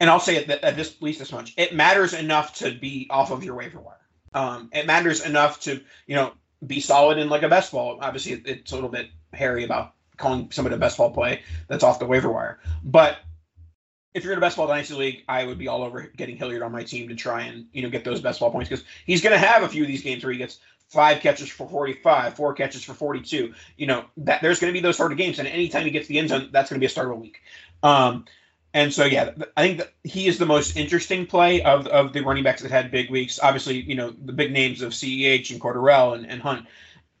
And 0.00 0.10
I'll 0.10 0.20
say 0.20 0.36
it 0.36 0.50
at 0.50 0.76
this 0.76 0.94
at 0.94 1.02
least 1.02 1.18
this 1.18 1.32
much. 1.32 1.54
It 1.56 1.74
matters 1.74 2.14
enough 2.14 2.54
to 2.56 2.72
be 2.72 3.06
off 3.10 3.30
of 3.30 3.42
your 3.42 3.54
waiver 3.54 3.80
wire. 3.80 3.96
Um, 4.34 4.70
it 4.72 4.86
matters 4.86 5.24
enough 5.24 5.60
to 5.60 5.80
you 6.06 6.14
know 6.14 6.32
be 6.66 6.80
solid 6.80 7.18
in 7.18 7.28
like 7.28 7.42
a 7.42 7.48
best 7.48 7.72
ball. 7.72 7.98
Obviously, 8.00 8.32
it's 8.32 8.72
a 8.72 8.74
little 8.74 8.90
bit 8.90 9.08
hairy 9.32 9.64
about 9.64 9.94
calling 10.16 10.50
somebody 10.50 10.74
a 10.74 10.78
best 10.78 10.98
ball 10.98 11.10
play 11.10 11.42
that's 11.68 11.84
off 11.84 11.98
the 11.98 12.06
waiver 12.06 12.30
wire. 12.30 12.58
But 12.82 13.18
if 14.14 14.24
you're 14.24 14.32
in 14.32 14.38
a 14.38 14.40
best 14.40 14.56
ball 14.56 14.66
dynasty 14.66 14.94
league, 14.94 15.24
I 15.28 15.44
would 15.44 15.58
be 15.58 15.68
all 15.68 15.82
over 15.82 16.10
getting 16.16 16.36
Hilliard 16.36 16.62
on 16.62 16.72
my 16.72 16.82
team 16.82 17.08
to 17.08 17.14
try 17.14 17.42
and 17.42 17.66
you 17.72 17.82
know 17.82 17.90
get 17.90 18.04
those 18.04 18.20
best 18.20 18.40
ball 18.40 18.50
points 18.50 18.68
because 18.68 18.84
he's 19.06 19.22
going 19.22 19.38
to 19.38 19.46
have 19.46 19.62
a 19.62 19.68
few 19.68 19.82
of 19.82 19.88
these 19.88 20.02
games 20.02 20.24
where 20.24 20.32
he 20.32 20.38
gets 20.38 20.58
five 20.88 21.20
catches 21.20 21.48
for 21.48 21.68
45, 21.68 22.34
four 22.34 22.54
catches 22.54 22.82
for 22.82 22.94
42. 22.94 23.54
You 23.76 23.86
know 23.86 24.04
that 24.18 24.42
there's 24.42 24.60
going 24.60 24.72
to 24.72 24.76
be 24.76 24.82
those 24.82 24.96
sort 24.96 25.12
of 25.12 25.18
games, 25.18 25.38
and 25.38 25.46
anytime 25.46 25.84
he 25.84 25.90
gets 25.90 26.08
the 26.08 26.18
end 26.18 26.30
zone, 26.30 26.48
that's 26.52 26.70
going 26.70 26.78
to 26.78 26.80
be 26.80 26.86
a 26.86 26.90
start 26.90 27.08
of 27.08 27.14
a 27.14 27.20
week. 27.20 27.40
Um, 27.82 28.24
and 28.74 28.92
so, 28.92 29.04
yeah, 29.04 29.30
I 29.56 29.62
think 29.62 29.78
that 29.78 29.92
he 30.04 30.26
is 30.26 30.38
the 30.38 30.46
most 30.46 30.76
interesting 30.76 31.26
play 31.26 31.62
of, 31.62 31.86
of 31.86 32.12
the 32.12 32.20
running 32.20 32.44
backs 32.44 32.62
that 32.62 32.70
had 32.70 32.90
big 32.90 33.10
weeks. 33.10 33.40
Obviously, 33.42 33.80
you 33.80 33.94
know, 33.94 34.10
the 34.10 34.32
big 34.32 34.52
names 34.52 34.82
of 34.82 34.92
CEH 34.92 35.50
and 35.50 35.60
Cordarrelle 35.60 36.14
and, 36.14 36.26
and 36.26 36.42
Hunt 36.42 36.66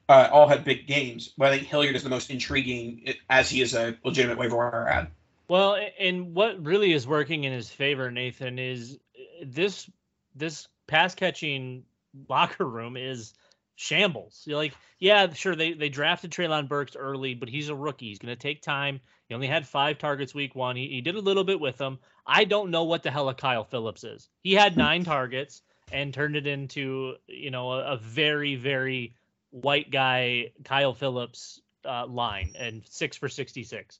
uh, 0.08 0.28
all 0.30 0.46
had 0.46 0.64
big 0.64 0.86
games. 0.86 1.28
But 1.38 1.52
I 1.52 1.56
think 1.56 1.68
Hilliard 1.68 1.96
is 1.96 2.02
the 2.02 2.10
most 2.10 2.30
intriguing 2.30 3.14
as 3.30 3.48
he 3.48 3.62
is 3.62 3.74
a 3.74 3.96
legitimate 4.04 4.38
waiver 4.38 4.56
wire 4.56 4.88
ad. 4.88 5.08
Well, 5.48 5.78
and 5.98 6.34
what 6.34 6.62
really 6.62 6.92
is 6.92 7.06
working 7.06 7.44
in 7.44 7.52
his 7.52 7.70
favor, 7.70 8.10
Nathan, 8.10 8.58
is 8.58 8.98
this 9.42 9.90
this 10.34 10.68
pass 10.86 11.14
catching 11.14 11.84
locker 12.28 12.66
room 12.66 12.96
is 12.96 13.32
shambles. 13.76 14.42
You're 14.44 14.56
like, 14.56 14.74
yeah, 14.98 15.32
sure, 15.32 15.56
they, 15.56 15.72
they 15.72 15.88
drafted 15.88 16.30
Treylon 16.30 16.68
Burks 16.68 16.96
early, 16.96 17.34
but 17.34 17.48
he's 17.48 17.68
a 17.68 17.74
rookie. 17.74 18.08
He's 18.08 18.18
going 18.18 18.34
to 18.34 18.40
take 18.40 18.60
time. 18.60 19.00
He 19.28 19.34
only 19.34 19.46
had 19.46 19.66
five 19.66 19.98
targets 19.98 20.34
week 20.34 20.54
one. 20.54 20.76
He, 20.76 20.88
he 20.88 21.00
did 21.00 21.14
a 21.14 21.20
little 21.20 21.44
bit 21.44 21.60
with 21.60 21.76
them. 21.76 21.98
I 22.26 22.44
don't 22.44 22.70
know 22.70 22.84
what 22.84 23.02
the 23.02 23.10
hell 23.10 23.28
a 23.28 23.34
Kyle 23.34 23.64
Philips 23.64 24.04
is. 24.04 24.28
He 24.42 24.54
had 24.54 24.76
nine 24.76 25.04
targets 25.04 25.62
and 25.92 26.12
turned 26.12 26.36
it 26.36 26.46
into, 26.46 27.16
you 27.26 27.50
know, 27.50 27.72
a, 27.72 27.92
a 27.92 27.96
very, 27.98 28.56
very 28.56 29.14
white 29.50 29.90
guy 29.90 30.52
Kyle 30.64 30.94
Philips 30.94 31.60
uh, 31.84 32.06
line 32.06 32.52
and 32.58 32.82
six 32.88 33.16
for 33.16 33.28
66. 33.28 33.98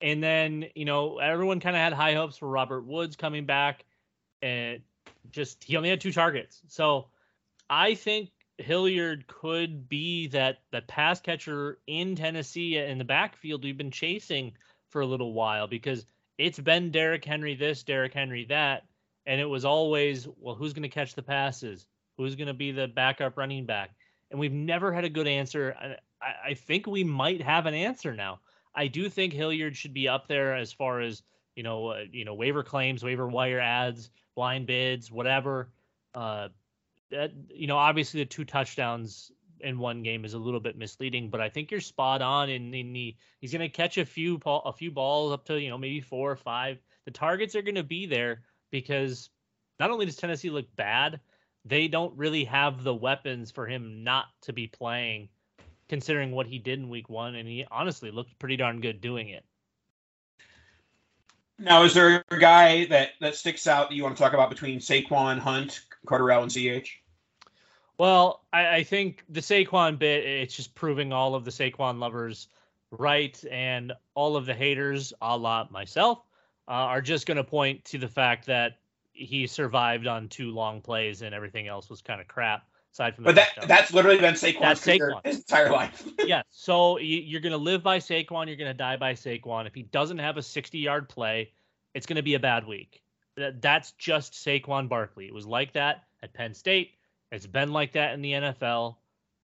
And 0.00 0.22
then, 0.22 0.66
you 0.74 0.84
know, 0.84 1.18
everyone 1.18 1.60
kind 1.60 1.76
of 1.76 1.80
had 1.80 1.92
high 1.92 2.14
hopes 2.14 2.36
for 2.36 2.48
Robert 2.48 2.84
Woods 2.84 3.16
coming 3.16 3.46
back 3.46 3.84
and 4.42 4.80
just 5.30 5.62
he 5.64 5.76
only 5.76 5.90
had 5.90 6.00
two 6.00 6.12
targets. 6.12 6.60
So 6.68 7.06
I 7.70 7.94
think 7.94 8.30
Hilliard 8.58 9.26
could 9.26 9.88
be 9.88 10.28
that 10.28 10.58
that 10.72 10.88
pass 10.88 11.20
catcher 11.20 11.78
in 11.86 12.16
Tennessee 12.16 12.78
in 12.78 12.98
the 12.98 13.04
backfield 13.04 13.64
we've 13.64 13.76
been 13.76 13.90
chasing 13.90 14.52
for 14.90 15.00
a 15.00 15.06
little 15.06 15.32
while 15.32 15.66
because 15.66 16.06
it's 16.38 16.58
been 16.58 16.90
Derrick 16.90 17.24
Henry 17.24 17.54
this, 17.54 17.82
Derrick 17.82 18.14
Henry 18.14 18.46
that, 18.46 18.84
and 19.26 19.40
it 19.40 19.46
was 19.46 19.64
always 19.64 20.26
well, 20.38 20.54
who's 20.54 20.72
going 20.72 20.82
to 20.82 20.88
catch 20.88 21.14
the 21.14 21.22
passes? 21.22 21.86
Who's 22.16 22.34
going 22.34 22.48
to 22.48 22.54
be 22.54 22.72
the 22.72 22.88
backup 22.88 23.36
running 23.36 23.66
back? 23.66 23.90
And 24.30 24.40
we've 24.40 24.52
never 24.52 24.92
had 24.92 25.04
a 25.04 25.10
good 25.10 25.26
answer. 25.26 25.76
I, 26.20 26.50
I 26.50 26.54
think 26.54 26.86
we 26.86 27.04
might 27.04 27.42
have 27.42 27.66
an 27.66 27.74
answer 27.74 28.14
now. 28.14 28.40
I 28.74 28.88
do 28.88 29.08
think 29.08 29.32
Hilliard 29.32 29.76
should 29.76 29.94
be 29.94 30.08
up 30.08 30.28
there 30.28 30.54
as 30.54 30.72
far 30.72 31.00
as 31.00 31.22
you 31.56 31.62
know, 31.62 31.88
uh, 31.88 32.00
you 32.12 32.24
know, 32.24 32.34
waiver 32.34 32.62
claims, 32.62 33.02
waiver 33.02 33.26
wire 33.26 33.60
ads, 33.60 34.10
blind 34.34 34.66
bids, 34.66 35.10
whatever. 35.10 35.70
Uh, 36.14 36.48
that 37.10 37.32
you 37.48 37.66
know 37.66 37.76
obviously 37.76 38.20
the 38.20 38.26
two 38.26 38.44
touchdowns 38.44 39.30
in 39.60 39.78
one 39.78 40.02
game 40.02 40.24
is 40.24 40.34
a 40.34 40.38
little 40.38 40.60
bit 40.60 40.76
misleading, 40.76 41.30
but 41.30 41.40
I 41.40 41.48
think 41.48 41.70
you're 41.70 41.80
spot 41.80 42.22
on 42.22 42.50
in, 42.50 42.74
in 42.74 42.92
the 42.92 43.16
he's 43.40 43.52
going 43.52 43.60
to 43.60 43.68
catch 43.68 43.98
a 43.98 44.04
few 44.04 44.40
a 44.44 44.72
few 44.72 44.90
balls 44.90 45.32
up 45.32 45.44
to 45.46 45.60
you 45.60 45.70
know 45.70 45.78
maybe 45.78 46.00
four 46.00 46.30
or 46.30 46.36
five. 46.36 46.78
The 47.04 47.10
targets 47.10 47.54
are 47.54 47.62
going 47.62 47.76
to 47.76 47.82
be 47.82 48.06
there 48.06 48.42
because 48.70 49.30
not 49.78 49.90
only 49.90 50.06
does 50.06 50.16
Tennessee 50.16 50.50
look 50.50 50.66
bad, 50.76 51.20
they 51.64 51.88
don't 51.88 52.16
really 52.16 52.44
have 52.44 52.82
the 52.82 52.94
weapons 52.94 53.50
for 53.50 53.66
him 53.66 54.04
not 54.04 54.26
to 54.42 54.52
be 54.52 54.66
playing, 54.66 55.28
considering 55.88 56.32
what 56.32 56.46
he 56.46 56.58
did 56.58 56.78
in 56.78 56.88
Week 56.88 57.08
One, 57.08 57.34
and 57.34 57.48
he 57.48 57.64
honestly 57.70 58.10
looked 58.10 58.38
pretty 58.38 58.56
darn 58.56 58.80
good 58.80 59.00
doing 59.00 59.28
it. 59.28 59.44
Now, 61.58 61.84
is 61.84 61.94
there 61.94 62.22
a 62.30 62.38
guy 62.38 62.84
that 62.86 63.10
that 63.20 63.34
sticks 63.34 63.66
out 63.66 63.88
that 63.88 63.94
you 63.94 64.02
want 64.02 64.16
to 64.16 64.22
talk 64.22 64.34
about 64.34 64.50
between 64.50 64.78
Saquon, 64.78 65.38
Hunt, 65.38 65.85
Cordarrelle, 66.06 66.42
and 66.42 66.50
CEH? 66.50 66.88
Well, 67.98 68.44
I, 68.52 68.76
I 68.76 68.82
think 68.84 69.24
the 69.28 69.40
Saquon 69.40 69.98
bit, 69.98 70.24
it's 70.24 70.54
just 70.54 70.74
proving 70.74 71.12
all 71.12 71.34
of 71.34 71.44
the 71.44 71.50
Saquon 71.50 71.98
lovers 71.98 72.48
right, 72.90 73.42
and 73.50 73.92
all 74.14 74.36
of 74.36 74.46
the 74.46 74.54
haters, 74.54 75.12
a 75.20 75.36
la 75.36 75.66
myself, 75.70 76.22
uh, 76.68 76.72
are 76.72 77.02
just 77.02 77.26
going 77.26 77.36
to 77.36 77.44
point 77.44 77.84
to 77.86 77.98
the 77.98 78.08
fact 78.08 78.46
that 78.46 78.78
he 79.12 79.46
survived 79.46 80.06
on 80.06 80.28
two 80.28 80.50
long 80.50 80.80
plays 80.80 81.22
and 81.22 81.34
everything 81.34 81.68
else 81.68 81.88
was 81.88 82.02
kind 82.02 82.20
of 82.20 82.28
crap. 82.28 82.66
Aside 82.92 83.14
from 83.14 83.24
that. 83.24 83.34
but 83.34 83.54
that 83.56 83.68
that's 83.68 83.92
literally 83.92 84.18
been 84.18 84.34
Saquon's 84.34 84.60
that's 84.60 84.86
Saquon. 84.86 85.24
his 85.24 85.38
entire 85.38 85.70
life. 85.70 86.06
yeah, 86.24 86.42
so 86.50 86.98
you, 86.98 87.36
are 87.36 87.40
going 87.40 87.52
to 87.52 87.58
live 87.58 87.82
by 87.82 87.98
Saquon, 87.98 88.46
you're 88.46 88.56
going 88.56 88.70
to 88.70 88.74
die 88.74 88.96
by 88.96 89.12
Saquon. 89.12 89.66
If 89.66 89.74
he 89.74 89.82
doesn't 89.82 90.18
have 90.18 90.38
a 90.38 90.42
60 90.42 90.78
yard 90.78 91.08
play, 91.08 91.52
it's 91.92 92.06
going 92.06 92.16
to 92.16 92.22
be 92.22 92.34
a 92.34 92.40
bad 92.40 92.66
week. 92.66 93.02
That's 93.36 93.92
just 93.92 94.32
Saquon 94.32 94.88
Barkley. 94.88 95.26
It 95.26 95.34
was 95.34 95.46
like 95.46 95.72
that 95.74 96.04
at 96.22 96.34
Penn 96.34 96.54
State. 96.54 96.92
It's 97.30 97.46
been 97.46 97.72
like 97.72 97.92
that 97.92 98.14
in 98.14 98.22
the 98.22 98.32
NFL. 98.32 98.96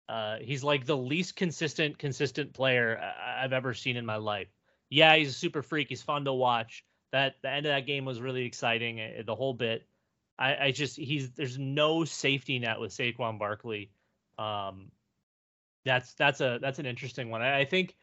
Uh, 0.07 0.37
he's 0.41 0.63
like 0.63 0.85
the 0.85 0.97
least 0.97 1.35
consistent, 1.35 1.97
consistent 1.97 2.53
player 2.53 3.01
I've 3.41 3.53
ever 3.53 3.73
seen 3.73 3.97
in 3.97 4.05
my 4.05 4.17
life. 4.17 4.47
Yeah, 4.89 5.15
he's 5.15 5.29
a 5.29 5.33
super 5.33 5.61
freak. 5.61 5.89
He's 5.89 6.01
fun 6.01 6.25
to 6.25 6.33
watch. 6.33 6.83
That 7.11 7.35
the 7.41 7.49
end 7.49 7.65
of 7.65 7.71
that 7.71 7.85
game 7.85 8.05
was 8.05 8.21
really 8.21 8.45
exciting. 8.45 8.99
Eh, 8.99 9.23
the 9.25 9.35
whole 9.35 9.53
bit. 9.53 9.85
I, 10.37 10.55
I 10.65 10.71
just 10.71 10.97
he's 10.97 11.31
there's 11.31 11.57
no 11.57 12.03
safety 12.03 12.59
net 12.59 12.79
with 12.79 12.91
Saquon 12.91 13.39
Barkley. 13.39 13.91
Um, 14.37 14.91
that's 15.85 16.13
that's 16.13 16.41
a 16.41 16.59
that's 16.61 16.79
an 16.79 16.85
interesting 16.85 17.29
one. 17.29 17.41
I, 17.41 17.59
I 17.59 17.65
think 17.65 17.95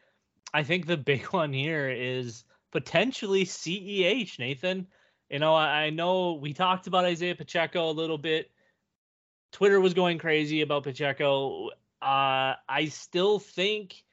I 0.53 0.63
think 0.63 0.87
the 0.87 0.97
big 1.11 1.25
one 1.25 1.53
here 1.53 1.89
is 1.89 2.43
potentially 2.71 3.45
CEH, 3.45 4.39
Nathan. 4.39 4.87
You 5.29 5.39
know, 5.39 5.53
I, 5.53 5.83
I 5.83 5.89
know 5.89 6.33
we 6.33 6.53
talked 6.53 6.87
about 6.87 7.05
Isaiah 7.05 7.35
Pacheco 7.35 7.89
a 7.89 7.91
little 7.91 8.17
bit. 8.17 8.49
Twitter 9.51 9.79
was 9.79 9.93
going 9.93 10.17
crazy 10.17 10.61
about 10.61 10.83
Pacheco. 10.83 11.69
Uh, 12.01 12.55
I 12.67 12.87
still 12.89 13.39
think 13.39 14.03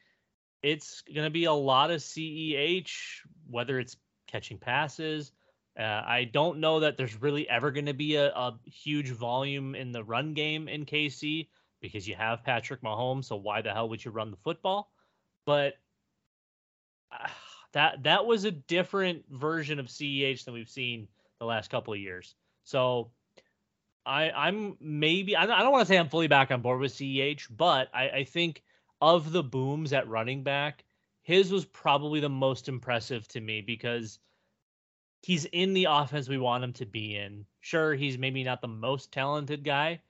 it's 0.62 1.02
going 1.02 1.24
to 1.24 1.30
be 1.30 1.44
a 1.44 1.52
lot 1.52 1.90
of 1.90 2.00
CEH, 2.00 3.20
whether 3.48 3.78
it's 3.78 3.96
catching 4.26 4.58
passes. 4.58 5.32
Uh, 5.78 5.82
I 5.82 6.24
don't 6.32 6.58
know 6.58 6.80
that 6.80 6.96
there's 6.96 7.20
really 7.20 7.48
ever 7.48 7.70
going 7.70 7.86
to 7.86 7.94
be 7.94 8.16
a, 8.16 8.28
a, 8.28 8.58
huge 8.64 9.10
volume 9.10 9.74
in 9.74 9.92
the 9.92 10.02
run 10.02 10.32
game 10.32 10.68
in 10.68 10.86
KC 10.86 11.48
because 11.82 12.08
you 12.08 12.14
have 12.14 12.42
Patrick 12.42 12.82
Mahomes. 12.82 13.26
So 13.26 13.36
why 13.36 13.60
the 13.60 13.72
hell 13.72 13.90
would 13.90 14.02
you 14.02 14.10
run 14.10 14.30
the 14.30 14.38
football? 14.38 14.90
But 15.44 15.74
uh, 17.12 17.28
that 17.76 18.04
that 18.04 18.24
was 18.24 18.44
a 18.44 18.50
different 18.50 19.22
version 19.30 19.78
of 19.78 19.88
CEH 19.88 20.46
than 20.46 20.54
we've 20.54 20.66
seen 20.66 21.08
the 21.38 21.44
last 21.44 21.70
couple 21.70 21.92
of 21.92 22.00
years. 22.00 22.34
So 22.64 23.10
I 24.06 24.30
I'm 24.30 24.78
maybe 24.80 25.36
I 25.36 25.44
don't 25.44 25.72
want 25.72 25.82
to 25.82 25.86
say 25.86 25.98
I'm 25.98 26.08
fully 26.08 26.26
back 26.26 26.50
on 26.50 26.62
board 26.62 26.80
with 26.80 26.94
CEH, 26.94 27.48
but 27.54 27.90
I, 27.92 28.08
I 28.08 28.24
think 28.24 28.62
of 29.02 29.30
the 29.30 29.42
booms 29.42 29.92
at 29.92 30.08
running 30.08 30.42
back, 30.42 30.84
his 31.20 31.52
was 31.52 31.66
probably 31.66 32.18
the 32.18 32.30
most 32.30 32.70
impressive 32.70 33.28
to 33.28 33.42
me 33.42 33.60
because 33.60 34.20
he's 35.22 35.44
in 35.44 35.74
the 35.74 35.84
offense 35.90 36.30
we 36.30 36.38
want 36.38 36.64
him 36.64 36.72
to 36.72 36.86
be 36.86 37.14
in. 37.14 37.44
Sure, 37.60 37.94
he's 37.94 38.16
maybe 38.16 38.42
not 38.42 38.62
the 38.62 38.68
most 38.68 39.12
talented 39.12 39.64
guy, 39.64 40.00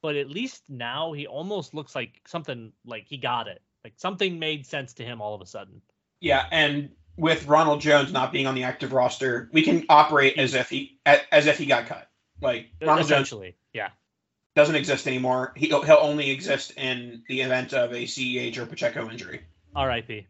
but 0.00 0.14
at 0.14 0.30
least 0.30 0.62
now 0.68 1.12
he 1.12 1.26
almost 1.26 1.74
looks 1.74 1.96
like 1.96 2.20
something 2.24 2.72
like 2.84 3.08
he 3.08 3.16
got 3.16 3.48
it. 3.48 3.62
Like 3.82 3.94
something 3.96 4.38
made 4.38 4.64
sense 4.64 4.94
to 4.94 5.04
him 5.04 5.20
all 5.20 5.34
of 5.34 5.40
a 5.40 5.46
sudden. 5.46 5.82
Yeah, 6.20 6.46
and 6.52 6.90
with 7.16 7.46
Ronald 7.46 7.80
Jones 7.80 8.12
not 8.12 8.32
being 8.32 8.46
on 8.46 8.54
the 8.54 8.64
active 8.64 8.92
roster, 8.92 9.48
we 9.52 9.62
can 9.62 9.84
operate 9.88 10.38
as 10.38 10.54
if 10.54 10.68
he 10.68 10.98
as 11.04 11.46
if 11.46 11.58
he 11.58 11.66
got 11.66 11.86
cut. 11.86 12.08
Like 12.40 12.68
Ronald 12.80 13.06
Essentially, 13.06 13.48
Jones 13.48 13.56
yeah, 13.72 13.88
doesn't 14.54 14.74
exist 14.74 15.06
anymore. 15.06 15.52
He 15.56 15.68
he'll 15.68 15.98
only 16.00 16.30
exist 16.30 16.72
in 16.76 17.22
the 17.28 17.40
event 17.40 17.72
of 17.72 17.92
a 17.92 18.04
CEH 18.04 18.56
or 18.58 18.66
Pacheco 18.66 19.08
injury. 19.10 19.40
R.I.P. 19.74 20.26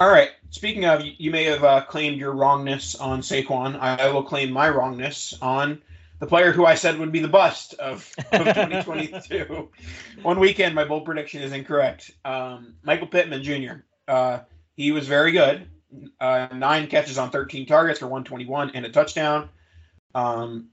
All 0.00 0.08
right. 0.08 0.30
Speaking 0.50 0.84
of, 0.84 1.02
you 1.04 1.30
may 1.30 1.44
have 1.44 1.64
uh, 1.64 1.82
claimed 1.82 2.18
your 2.18 2.32
wrongness 2.32 2.94
on 2.94 3.20
Saquon. 3.20 3.78
I, 3.80 3.96
I, 3.96 4.10
will 4.10 4.22
claim 4.22 4.52
my 4.52 4.68
wrongness 4.68 5.36
on 5.42 5.82
the 6.20 6.26
player 6.26 6.52
who 6.52 6.64
I 6.64 6.76
said 6.76 6.98
would 6.98 7.10
be 7.10 7.18
the 7.18 7.28
bust 7.28 7.74
of, 7.74 8.08
of 8.32 8.44
2022. 8.46 9.68
One 10.22 10.38
weekend, 10.38 10.76
my 10.76 10.84
bold 10.84 11.04
prediction 11.04 11.42
is 11.42 11.52
incorrect. 11.52 12.12
Um, 12.24 12.76
Michael 12.84 13.08
Pittman 13.08 13.42
Jr. 13.42 13.82
Uh, 14.06 14.38
he 14.78 14.92
was 14.92 15.08
very 15.08 15.32
good. 15.32 15.68
Uh, 16.20 16.46
nine 16.54 16.86
catches 16.86 17.18
on 17.18 17.30
13 17.30 17.66
targets 17.66 17.98
for 17.98 18.06
121 18.06 18.70
and 18.70 18.86
a 18.86 18.88
touchdown. 18.88 19.48
Um, 20.14 20.68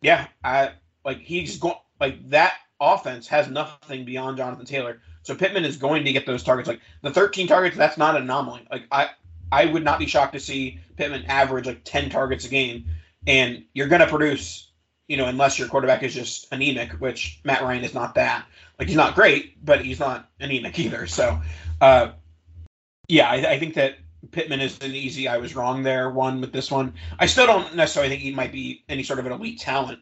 yeah, 0.00 0.28
I 0.42 0.72
like 1.04 1.18
he's 1.18 1.58
going 1.58 1.76
like 2.00 2.26
that 2.30 2.54
offense 2.80 3.28
has 3.28 3.48
nothing 3.48 4.06
beyond 4.06 4.38
Jonathan 4.38 4.64
Taylor. 4.64 5.02
So 5.22 5.34
Pittman 5.34 5.66
is 5.66 5.76
going 5.76 6.06
to 6.06 6.12
get 6.12 6.24
those 6.24 6.42
targets. 6.42 6.68
Like 6.68 6.80
the 7.02 7.10
13 7.10 7.46
targets, 7.46 7.76
that's 7.76 7.98
not 7.98 8.16
an 8.16 8.22
anomaly. 8.22 8.66
Like 8.70 8.84
I, 8.90 9.10
I 9.52 9.66
would 9.66 9.84
not 9.84 9.98
be 9.98 10.06
shocked 10.06 10.32
to 10.32 10.40
see 10.40 10.80
Pittman 10.96 11.26
average 11.26 11.66
like 11.66 11.82
10 11.84 12.08
targets 12.08 12.46
a 12.46 12.48
game, 12.48 12.86
and 13.26 13.62
you're 13.74 13.88
going 13.88 14.00
to 14.00 14.06
produce, 14.06 14.70
you 15.06 15.18
know, 15.18 15.26
unless 15.26 15.58
your 15.58 15.68
quarterback 15.68 16.02
is 16.02 16.14
just 16.14 16.50
anemic, 16.50 16.92
which 16.92 17.40
Matt 17.44 17.60
Ryan 17.60 17.84
is 17.84 17.92
not 17.92 18.14
that. 18.14 18.46
Like 18.78 18.88
he's 18.88 18.96
not 18.96 19.14
great, 19.14 19.62
but 19.62 19.84
he's 19.84 20.00
not 20.00 20.30
anemic 20.40 20.78
either. 20.78 21.06
So, 21.06 21.38
uh, 21.82 22.12
yeah, 23.10 23.28
I, 23.28 23.52
I 23.52 23.58
think 23.58 23.74
that 23.74 23.96
Pittman 24.30 24.60
is 24.60 24.78
an 24.80 24.94
easy. 24.94 25.28
I 25.28 25.38
was 25.38 25.54
wrong 25.54 25.82
there. 25.82 26.10
One 26.10 26.40
with 26.40 26.52
this 26.52 26.70
one, 26.70 26.94
I 27.18 27.26
still 27.26 27.46
don't 27.46 27.74
necessarily 27.74 28.10
think 28.10 28.22
he 28.22 28.32
might 28.32 28.52
be 28.52 28.84
any 28.88 29.02
sort 29.02 29.18
of 29.18 29.26
an 29.26 29.32
elite 29.32 29.60
talent, 29.60 30.00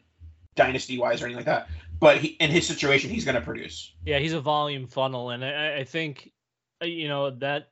dynasty 0.54 0.98
wise 0.98 1.22
or 1.22 1.26
anything 1.26 1.44
like 1.44 1.46
that 1.46 1.68
but 2.00 2.18
he, 2.18 2.28
in 2.28 2.50
his 2.50 2.66
situation, 2.66 3.10
he's 3.10 3.24
going 3.24 3.34
to 3.34 3.40
produce. 3.40 3.92
Yeah, 4.04 4.18
he's 4.18 4.32
a 4.32 4.40
volume 4.40 4.86
funnel, 4.86 5.30
and 5.30 5.44
I, 5.44 5.78
I 5.78 5.84
think 5.84 6.32
uh, 6.82 6.86
you 6.86 7.08
know 7.08 7.30
that 7.30 7.70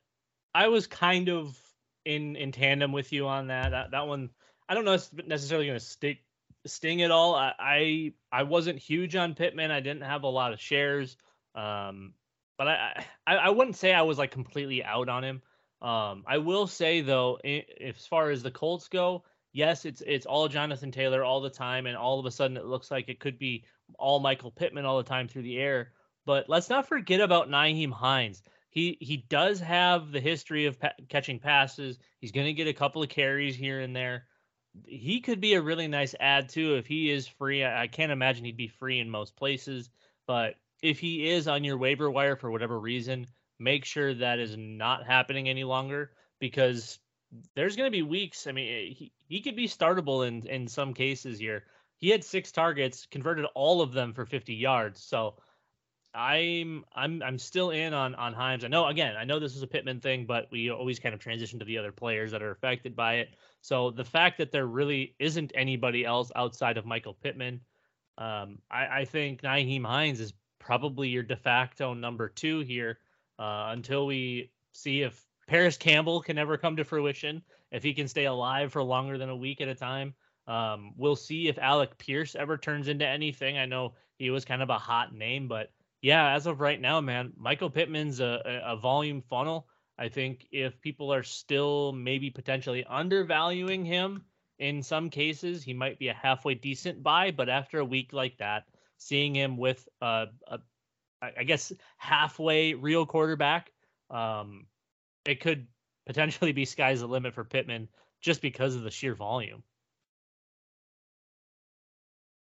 I 0.53 0.67
was 0.67 0.87
kind 0.87 1.29
of 1.29 1.57
in 2.05 2.35
in 2.35 2.51
tandem 2.51 2.91
with 2.91 3.13
you 3.13 3.27
on 3.27 3.47
that. 3.47 3.71
That 3.71 3.91
that 3.91 4.07
one, 4.07 4.29
I 4.67 4.73
don't 4.73 4.85
know 4.85 4.93
if 4.93 5.09
it's 5.17 5.27
necessarily 5.27 5.67
going 5.67 5.79
to 5.79 5.85
stick 5.85 6.19
sting 6.65 7.01
at 7.03 7.11
all. 7.11 7.35
I, 7.35 7.53
I, 7.59 8.13
I 8.31 8.43
wasn't 8.43 8.79
huge 8.79 9.15
on 9.15 9.35
Pittman. 9.35 9.71
I 9.71 9.79
didn't 9.79 10.03
have 10.03 10.23
a 10.23 10.27
lot 10.27 10.51
of 10.51 10.59
shares, 10.59 11.15
um, 11.55 12.13
but 12.57 12.67
I, 12.67 13.05
I 13.25 13.35
I 13.35 13.49
wouldn't 13.49 13.75
say 13.75 13.93
I 13.93 14.01
was 14.01 14.17
like 14.17 14.31
completely 14.31 14.83
out 14.83 15.09
on 15.09 15.23
him. 15.23 15.41
Um, 15.81 16.23
I 16.27 16.39
will 16.39 16.67
say 16.67 17.01
though, 17.01 17.35
as 17.35 18.07
far 18.07 18.31
as 18.31 18.41
the 18.41 18.51
Colts 18.51 18.87
go, 18.87 19.23
yes, 19.53 19.85
it's 19.85 20.01
it's 20.05 20.25
all 20.25 20.47
Jonathan 20.47 20.91
Taylor 20.91 21.23
all 21.23 21.41
the 21.41 21.49
time, 21.49 21.85
and 21.85 21.95
all 21.95 22.19
of 22.19 22.25
a 22.25 22.31
sudden 22.31 22.57
it 22.57 22.65
looks 22.65 22.91
like 22.91 23.09
it 23.09 23.19
could 23.19 23.37
be 23.37 23.63
all 23.97 24.19
Michael 24.19 24.51
Pittman 24.51 24.85
all 24.85 24.97
the 24.97 25.03
time 25.03 25.27
through 25.27 25.43
the 25.43 25.59
air. 25.59 25.93
But 26.25 26.49
let's 26.49 26.69
not 26.69 26.87
forget 26.87 27.21
about 27.21 27.49
Nyheim 27.49 27.91
Hines. 27.91 28.43
He 28.69 28.97
he 28.99 29.17
does 29.17 29.59
have 29.59 30.11
the 30.11 30.19
history 30.19 30.65
of 30.65 30.79
pa- 30.79 30.93
catching 31.09 31.39
passes. 31.39 31.97
He's 32.19 32.31
going 32.31 32.47
to 32.47 32.53
get 32.53 32.67
a 32.67 32.73
couple 32.73 33.01
of 33.01 33.09
carries 33.09 33.55
here 33.55 33.79
and 33.79 33.95
there. 33.95 34.25
He 34.85 35.21
could 35.21 35.41
be 35.41 35.55
a 35.55 35.61
really 35.61 35.87
nice 35.87 36.13
add 36.19 36.49
too 36.49 36.75
if 36.75 36.85
he 36.85 37.09
is 37.09 37.27
free. 37.27 37.63
I, 37.63 37.83
I 37.83 37.87
can't 37.87 38.11
imagine 38.11 38.45
he'd 38.45 38.57
be 38.57 38.67
free 38.67 38.99
in 38.99 39.09
most 39.09 39.35
places, 39.35 39.89
but 40.27 40.55
if 40.81 40.99
he 40.99 41.29
is 41.29 41.47
on 41.47 41.63
your 41.63 41.77
waiver 41.77 42.09
wire 42.09 42.35
for 42.35 42.51
whatever 42.51 42.79
reason, 42.79 43.27
make 43.59 43.85
sure 43.85 44.13
that 44.13 44.39
is 44.39 44.55
not 44.57 45.05
happening 45.05 45.49
any 45.49 45.63
longer 45.63 46.11
because 46.39 46.99
there's 47.55 47.75
going 47.75 47.87
to 47.87 47.97
be 47.97 48.03
weeks. 48.03 48.47
I 48.47 48.51
mean, 48.51 48.93
he, 48.93 49.11
he 49.27 49.41
could 49.41 49.55
be 49.55 49.67
startable 49.67 50.27
in 50.27 50.45
in 50.47 50.67
some 50.67 50.93
cases 50.93 51.39
here 51.39 51.63
he 51.97 52.09
had 52.09 52.23
six 52.23 52.51
targets, 52.51 53.07
converted 53.09 53.45
all 53.55 53.81
of 53.81 53.91
them 53.91 54.13
for 54.13 54.25
50 54.25 54.53
yards. 54.53 55.03
So 55.03 55.35
I'm 56.13 56.85
I'm 56.95 57.21
I'm 57.21 57.37
still 57.37 57.71
in 57.71 57.93
on 57.93 58.15
on 58.15 58.33
Hines. 58.33 58.63
I 58.63 58.67
know 58.69 58.87
again, 58.87 59.15
I 59.17 59.25
know 59.25 59.39
this 59.39 59.55
is 59.55 59.61
a 59.61 59.67
Pittman 59.67 59.99
thing, 59.99 60.25
but 60.25 60.47
we 60.51 60.71
always 60.71 60.99
kind 60.99 61.13
of 61.13 61.19
transition 61.19 61.59
to 61.59 61.65
the 61.65 61.77
other 61.77 61.91
players 61.91 62.31
that 62.31 62.41
are 62.41 62.51
affected 62.51 62.95
by 62.95 63.15
it. 63.15 63.35
So 63.61 63.91
the 63.91 64.05
fact 64.05 64.37
that 64.37 64.51
there 64.51 64.67
really 64.67 65.15
isn't 65.19 65.51
anybody 65.53 66.05
else 66.05 66.31
outside 66.35 66.77
of 66.77 66.85
Michael 66.85 67.13
Pittman, 67.13 67.61
um, 68.17 68.59
I, 68.71 68.99
I 68.99 69.05
think 69.05 69.41
Nyheim 69.41 69.85
Hines 69.85 70.19
is 70.19 70.33
probably 70.67 71.07
your 71.07 71.23
de 71.23 71.37
facto 71.37 71.93
number 71.93 72.27
two 72.27 72.59
here 72.59 72.99
uh, 73.39 73.69
until 73.69 74.05
we 74.05 74.51
see 74.73 75.01
if 75.01 75.25
Parris 75.47 75.77
Campbell 75.77 76.21
can 76.21 76.37
ever 76.37 76.57
come 76.57 76.75
to 76.75 76.83
fruition, 76.83 77.41
if 77.71 77.83
he 77.83 77.93
can 77.93 78.09
stay 78.09 78.25
alive 78.25 78.73
for 78.73 78.83
longer 78.83 79.17
than 79.17 79.29
a 79.29 79.35
week 79.35 79.61
at 79.61 79.69
a 79.69 79.75
time. 79.75 80.13
Um, 80.45 80.91
we'll 80.97 81.15
see 81.15 81.47
if 81.47 81.57
Alec 81.57 81.97
Pierce 81.97 82.35
ever 82.35 82.57
turns 82.57 82.89
into 82.89 83.07
anything. 83.07 83.57
I 83.57 83.65
know 83.65 83.93
he 84.17 84.29
was 84.29 84.43
kind 84.43 84.61
of 84.61 84.69
a 84.69 84.77
hot 84.77 85.15
name, 85.15 85.47
but 85.47 85.71
yeah, 86.01 86.33
as 86.33 86.47
of 86.47 86.59
right 86.59 86.81
now, 86.81 86.99
man, 86.99 87.31
Michael 87.37 87.69
Pittman's 87.69 88.19
a, 88.19 88.61
a, 88.65 88.75
volume 88.75 89.21
funnel. 89.21 89.69
I 89.97 90.09
think 90.09 90.47
if 90.51 90.81
people 90.81 91.13
are 91.13 91.23
still 91.23 91.93
maybe 91.93 92.29
potentially 92.29 92.83
undervaluing 92.83 93.85
him 93.85 94.25
in 94.59 94.83
some 94.83 95.09
cases, 95.09 95.63
he 95.63 95.73
might 95.73 95.97
be 95.97 96.09
a 96.09 96.13
halfway 96.13 96.55
decent 96.55 97.01
buy. 97.01 97.31
But 97.31 97.47
after 97.47 97.79
a 97.79 97.85
week 97.85 98.11
like 98.11 98.37
that, 98.39 98.65
seeing 98.97 99.35
him 99.35 99.57
with 99.57 99.87
a, 100.01 100.27
a 100.47 100.59
I 101.21 101.43
guess 101.43 101.73
halfway 101.97 102.73
real 102.73 103.05
quarterback, 103.05 103.71
um, 104.09 104.67
it 105.25 105.39
could 105.41 105.67
potentially 106.05 106.51
be 106.51 106.65
sky's 106.65 106.99
the 106.99 107.07
limit 107.07 107.33
for 107.33 107.43
Pittman 107.43 107.89
just 108.21 108.41
because 108.41 108.75
of 108.75 108.83
the 108.83 108.91
sheer 108.91 109.15
volume. 109.15 109.63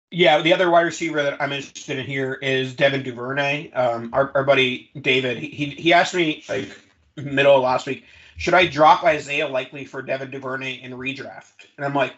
Yeah, 0.09 0.41
the 0.41 0.53
other 0.53 0.69
wide 0.69 0.81
receiver 0.81 1.23
that 1.23 1.41
I'm 1.41 1.53
interested 1.53 1.97
in 1.97 2.05
here 2.05 2.33
is 2.33 2.75
Devin 2.75 3.03
Duvernay. 3.03 3.71
Um, 3.71 4.09
our, 4.13 4.31
our 4.35 4.43
buddy 4.43 4.89
David, 4.99 5.37
he, 5.37 5.67
he 5.67 5.93
asked 5.93 6.13
me 6.13 6.43
like 6.49 6.77
middle 7.15 7.55
of 7.55 7.63
last 7.63 7.87
week, 7.87 8.03
should 8.37 8.53
I 8.53 8.67
drop 8.67 9.03
Isaiah 9.03 9.47
Likely 9.47 9.85
for 9.85 10.01
Devin 10.01 10.31
Duvernay 10.31 10.81
in 10.81 10.91
redraft? 10.93 11.65
And 11.77 11.85
I'm 11.85 11.93
like, 11.93 12.15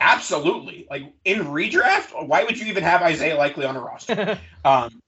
absolutely. 0.00 0.86
Like 0.90 1.12
in 1.24 1.40
redraft, 1.46 2.26
why 2.26 2.44
would 2.44 2.58
you 2.58 2.66
even 2.66 2.82
have 2.82 3.02
Isaiah 3.02 3.36
Likely 3.36 3.64
on 3.64 3.76
a 3.76 3.80
roster? 3.80 4.38
um, 4.64 5.00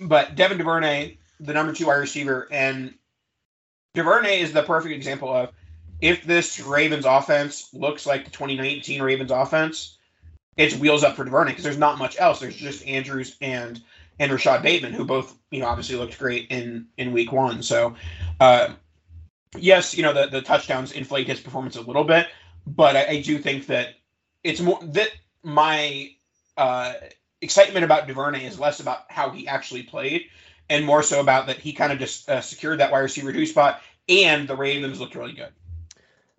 but 0.00 0.34
Devin 0.34 0.58
Duvernay, 0.58 1.18
the 1.40 1.52
number 1.52 1.72
two 1.72 1.86
wide 1.86 1.96
receiver, 1.96 2.48
and 2.50 2.94
Duvernay 3.94 4.40
is 4.40 4.52
the 4.52 4.62
perfect 4.62 4.94
example 4.94 5.32
of 5.32 5.50
if 6.00 6.24
this 6.24 6.60
Ravens 6.60 7.06
offense 7.06 7.72
looks 7.72 8.06
like 8.06 8.24
the 8.24 8.30
2019 8.30 9.00
Ravens 9.00 9.30
offense, 9.30 9.98
it's 10.56 10.76
wheels 10.76 11.04
up 11.04 11.16
for 11.16 11.24
Duvernay 11.24 11.52
because 11.52 11.64
there's 11.64 11.78
not 11.78 11.98
much 11.98 12.18
else. 12.18 12.40
There's 12.40 12.56
just 12.56 12.86
Andrews 12.86 13.36
and 13.40 13.80
and 14.18 14.30
Rashod 14.30 14.62
Bateman, 14.62 14.92
who 14.92 15.04
both 15.04 15.36
you 15.50 15.60
know 15.60 15.66
obviously 15.66 15.96
looked 15.96 16.18
great 16.18 16.48
in 16.50 16.86
in 16.96 17.12
Week 17.12 17.32
One. 17.32 17.62
So, 17.62 17.94
uh, 18.40 18.74
yes, 19.56 19.96
you 19.96 20.02
know 20.02 20.12
the 20.12 20.26
the 20.26 20.42
touchdowns 20.42 20.92
inflate 20.92 21.26
his 21.26 21.40
performance 21.40 21.76
a 21.76 21.80
little 21.80 22.04
bit, 22.04 22.28
but 22.66 22.96
I, 22.96 23.06
I 23.06 23.20
do 23.20 23.38
think 23.38 23.66
that 23.66 23.94
it's 24.42 24.60
more 24.60 24.78
that 24.82 25.10
my 25.42 26.10
uh, 26.56 26.94
excitement 27.40 27.84
about 27.84 28.06
Duvernay 28.06 28.46
is 28.46 28.58
less 28.58 28.80
about 28.80 29.10
how 29.10 29.30
he 29.30 29.46
actually 29.46 29.82
played 29.82 30.26
and 30.70 30.84
more 30.84 31.02
so 31.02 31.20
about 31.20 31.46
that 31.46 31.58
he 31.58 31.72
kind 31.72 31.92
of 31.92 31.98
just 31.98 32.28
uh, 32.28 32.40
secured 32.40 32.80
that 32.80 32.90
wide 32.90 33.00
receiver 33.00 33.32
two 33.32 33.46
spot 33.46 33.82
and 34.08 34.48
the 34.48 34.56
Ravens 34.56 35.00
looked 35.00 35.14
really 35.14 35.32
good. 35.32 35.52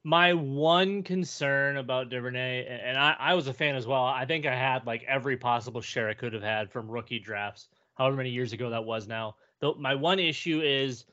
My 0.03 0.33
one 0.33 1.01
concern 1.01 1.77
about 1.77 2.09
Duvernay, 2.09 2.65
and 2.67 2.95
I, 2.95 3.15
I 3.19 3.33
was 3.33 3.47
a 3.47 3.53
fan 3.53 3.75
as 3.75 3.87
well. 3.87 4.03
I 4.03 4.25
think 4.25 4.45
I 4.45 4.55
had 4.55 4.85
like 4.85 5.03
every 5.07 5.35
possible 5.35 5.81
share 5.81 6.09
I 6.09 6.13
could 6.13 6.33
have 6.33 6.43
had 6.43 6.71
from 6.71 6.87
rookie 6.87 7.17
drafts, 7.17 7.69
however 7.95 8.17
many 8.17 8.29
years 8.29 8.53
ago 8.53 8.69
that 8.69 8.85
was 8.85 9.07
now. 9.07 9.35
Though 9.61 9.73
my 9.75 9.95
one 9.95 10.19
issue 10.19 10.61
is 10.61 11.05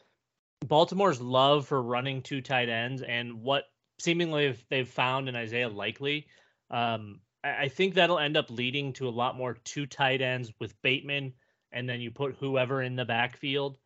Baltimore's 0.66 1.22
love 1.22 1.66
for 1.66 1.82
running 1.82 2.20
two 2.20 2.42
tight 2.42 2.68
ends 2.68 3.00
and 3.00 3.42
what 3.42 3.64
seemingly 4.02 4.56
they've 4.68 4.88
found 4.88 5.28
in 5.28 5.36
Isaiah 5.36 5.68
Likely. 5.68 6.26
Um, 6.70 7.20
I, 7.44 7.64
I 7.64 7.68
think 7.68 7.94
that'll 7.94 8.18
end 8.18 8.36
up 8.36 8.50
leading 8.50 8.92
to 8.94 9.08
a 9.08 9.10
lot 9.10 9.36
more 9.36 9.54
two 9.64 9.86
tight 9.86 10.20
ends 10.20 10.52
with 10.58 10.80
Bateman, 10.82 11.32
and 11.70 11.88
then 11.88 12.00
you 12.00 12.10
put 12.10 12.36
whoever 12.38 12.82
in 12.82 12.96
the 12.96 13.04
backfield 13.04 13.78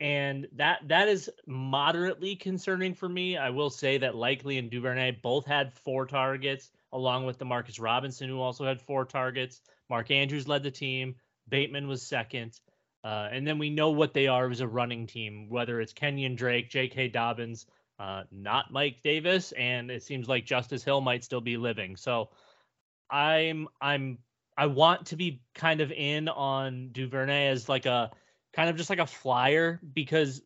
and 0.00 0.48
that 0.56 0.80
that 0.88 1.08
is 1.08 1.30
moderately 1.46 2.36
concerning 2.36 2.94
for 2.94 3.08
me. 3.08 3.36
I 3.36 3.50
will 3.50 3.70
say 3.70 3.98
that 3.98 4.14
Likely 4.14 4.58
and 4.58 4.70
Duvernay 4.70 5.12
both 5.22 5.46
had 5.46 5.72
four 5.72 6.06
targets, 6.06 6.70
along 6.92 7.26
with 7.26 7.38
Demarcus 7.38 7.80
Robinson, 7.80 8.28
who 8.28 8.40
also 8.40 8.64
had 8.64 8.80
four 8.80 9.04
targets. 9.04 9.60
Mark 9.88 10.10
Andrews 10.10 10.48
led 10.48 10.62
the 10.62 10.70
team. 10.70 11.14
Bateman 11.48 11.86
was 11.86 12.02
second. 12.02 12.58
Uh, 13.04 13.28
and 13.30 13.46
then 13.46 13.58
we 13.58 13.70
know 13.70 13.90
what 13.90 14.14
they 14.14 14.26
are 14.26 14.50
as 14.50 14.60
a 14.60 14.68
running 14.68 15.06
team, 15.06 15.48
whether 15.48 15.80
it's 15.80 15.92
Kenyon 15.92 16.36
Drake, 16.36 16.70
J.K. 16.70 17.08
Dobbins, 17.08 17.66
uh, 17.98 18.24
not 18.30 18.72
Mike 18.72 19.02
Davis, 19.02 19.52
and 19.52 19.90
it 19.90 20.02
seems 20.02 20.28
like 20.28 20.44
Justice 20.44 20.82
Hill 20.82 21.00
might 21.00 21.24
still 21.24 21.40
be 21.40 21.56
living. 21.56 21.96
So 21.96 22.30
I'm 23.10 23.68
I'm 23.80 24.18
I 24.56 24.66
want 24.66 25.06
to 25.06 25.16
be 25.16 25.42
kind 25.54 25.80
of 25.80 25.92
in 25.92 26.28
on 26.28 26.90
Duvernay 26.92 27.48
as 27.48 27.68
like 27.68 27.86
a 27.86 28.10
kind 28.52 28.70
of 28.70 28.76
just 28.76 28.90
like 28.90 28.98
a 28.98 29.06
flyer 29.06 29.80
because 29.92 30.42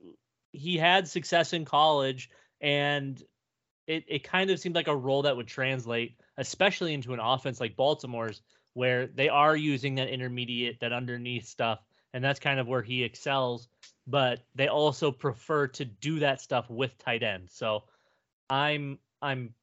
he 0.53 0.77
had 0.77 1.07
success 1.09 1.53
in 1.53 1.65
college 1.65 2.31
and 2.61 3.23
it, 3.87 4.05
it 4.07 4.25
kind 4.25 4.51
of 4.51 4.61
seemed 4.61 4.75
like 4.75 4.89
a 4.89 4.97
role 4.97 5.23
that 5.23 5.37
would 5.37 5.47
translate, 5.47 6.17
especially 6.37 6.95
into 6.95 7.15
an 7.15 7.21
offense 7.21 7.59
like 7.61 7.77
Baltimore's, 7.77 8.43
where 8.75 9.07
they 9.07 9.29
are 9.29 9.57
using 9.57 9.97
that 9.97 10.09
intermediate, 10.09 10.81
that 10.81 10.93
underneath 10.93 11.47
stuff, 11.47 11.81
and 12.13 12.23
that's 12.23 12.39
kind 12.39 12.61
of 12.61 12.69
where 12.69 12.83
he 12.83 13.03
excels. 13.03 13.69
But 14.09 14.41
they 14.55 14.69
also 14.69 15.13
prefer 15.13 15.69
to 15.69 15.85
do 15.85 16.19
that 16.21 16.41
stuff 16.41 16.69
with 16.71 16.97
tight 16.99 17.23
ends. 17.23 17.53
So 17.53 17.85
I'm 18.51 18.99
I'm 19.23 19.55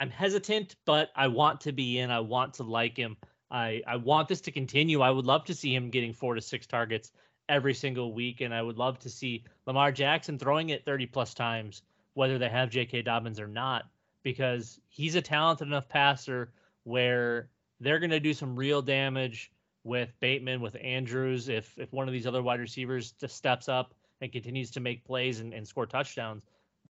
I'm 0.00 0.10
hesitant, 0.10 0.76
but 0.84 1.10
I 1.16 1.26
want 1.28 1.60
to 1.62 1.72
be 1.72 1.98
in. 1.98 2.10
I 2.10 2.20
want 2.20 2.54
to 2.54 2.62
like 2.62 2.96
him. 2.96 3.16
I 3.50 3.82
I 3.86 3.96
want 3.96 4.28
this 4.28 4.40
to 4.42 4.50
continue. 4.52 5.00
I 5.00 5.10
would 5.10 5.26
love 5.26 5.44
to 5.46 5.54
see 5.54 5.74
him 5.74 5.90
getting 5.90 6.12
four 6.12 6.34
to 6.34 6.40
six 6.40 6.66
targets 6.66 7.12
every 7.48 7.74
single 7.74 8.12
week. 8.12 8.40
And 8.40 8.54
I 8.54 8.62
would 8.62 8.78
love 8.78 8.98
to 9.00 9.10
see 9.10 9.44
Lamar 9.66 9.92
Jackson 9.92 10.38
throwing 10.38 10.70
it 10.70 10.84
30 10.84 11.06
plus 11.06 11.34
times, 11.34 11.82
whether 12.14 12.38
they 12.38 12.48
have 12.48 12.70
J.K. 12.70 13.02
Dobbins 13.02 13.40
or 13.40 13.48
not, 13.48 13.84
because 14.22 14.80
he's 14.88 15.16
a 15.16 15.22
talented 15.22 15.68
enough 15.68 15.88
passer 15.88 16.52
where 16.84 17.48
they're 17.80 17.98
going 17.98 18.10
to 18.10 18.20
do 18.20 18.34
some 18.34 18.56
real 18.56 18.80
damage 18.80 19.52
with 19.84 20.12
Bateman, 20.20 20.60
with 20.60 20.76
Andrews, 20.80 21.48
if 21.48 21.76
if 21.78 21.92
one 21.92 22.08
of 22.08 22.12
these 22.12 22.26
other 22.26 22.42
wide 22.42 22.60
receivers 22.60 23.12
just 23.12 23.36
steps 23.36 23.68
up 23.68 23.94
and 24.20 24.30
continues 24.30 24.70
to 24.72 24.80
make 24.80 25.04
plays 25.04 25.40
and, 25.40 25.52
and 25.52 25.66
score 25.66 25.86
touchdowns. 25.86 26.44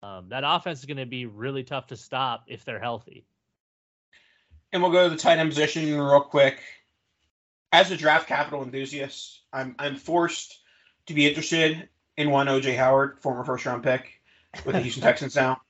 Um, 0.04 0.30
that 0.30 0.44
offense 0.46 0.80
is 0.80 0.86
going 0.86 0.98
to 0.98 1.06
be 1.06 1.26
really 1.26 1.64
tough 1.64 1.88
to 1.88 1.96
stop 1.96 2.44
if 2.48 2.66
they're 2.66 2.80
healthy. 2.80 3.26
And 4.74 4.82
we'll 4.82 4.92
go 4.92 5.04
to 5.08 5.10
the 5.10 5.20
tight 5.20 5.38
end 5.38 5.50
position 5.50 6.00
real 6.00 6.22
quick. 6.22 6.60
As 7.72 7.90
a 7.92 7.98
draft 7.98 8.28
capital 8.28 8.64
enthusiast, 8.64 9.42
I'm 9.54 9.76
I'm 9.80 9.96
forced 9.96 10.60
to 11.06 11.14
be 11.14 11.28
interested 11.28 11.88
in 12.18 12.30
one 12.30 12.48
OJ 12.48 12.76
Howard, 12.76 13.20
former 13.20 13.44
first 13.44 13.66
round 13.66 13.84
pick 13.84 14.22
with 14.66 14.76
the 14.76 14.82
Houston 14.82 15.04
Texans 15.04 15.36
now. 15.36 15.62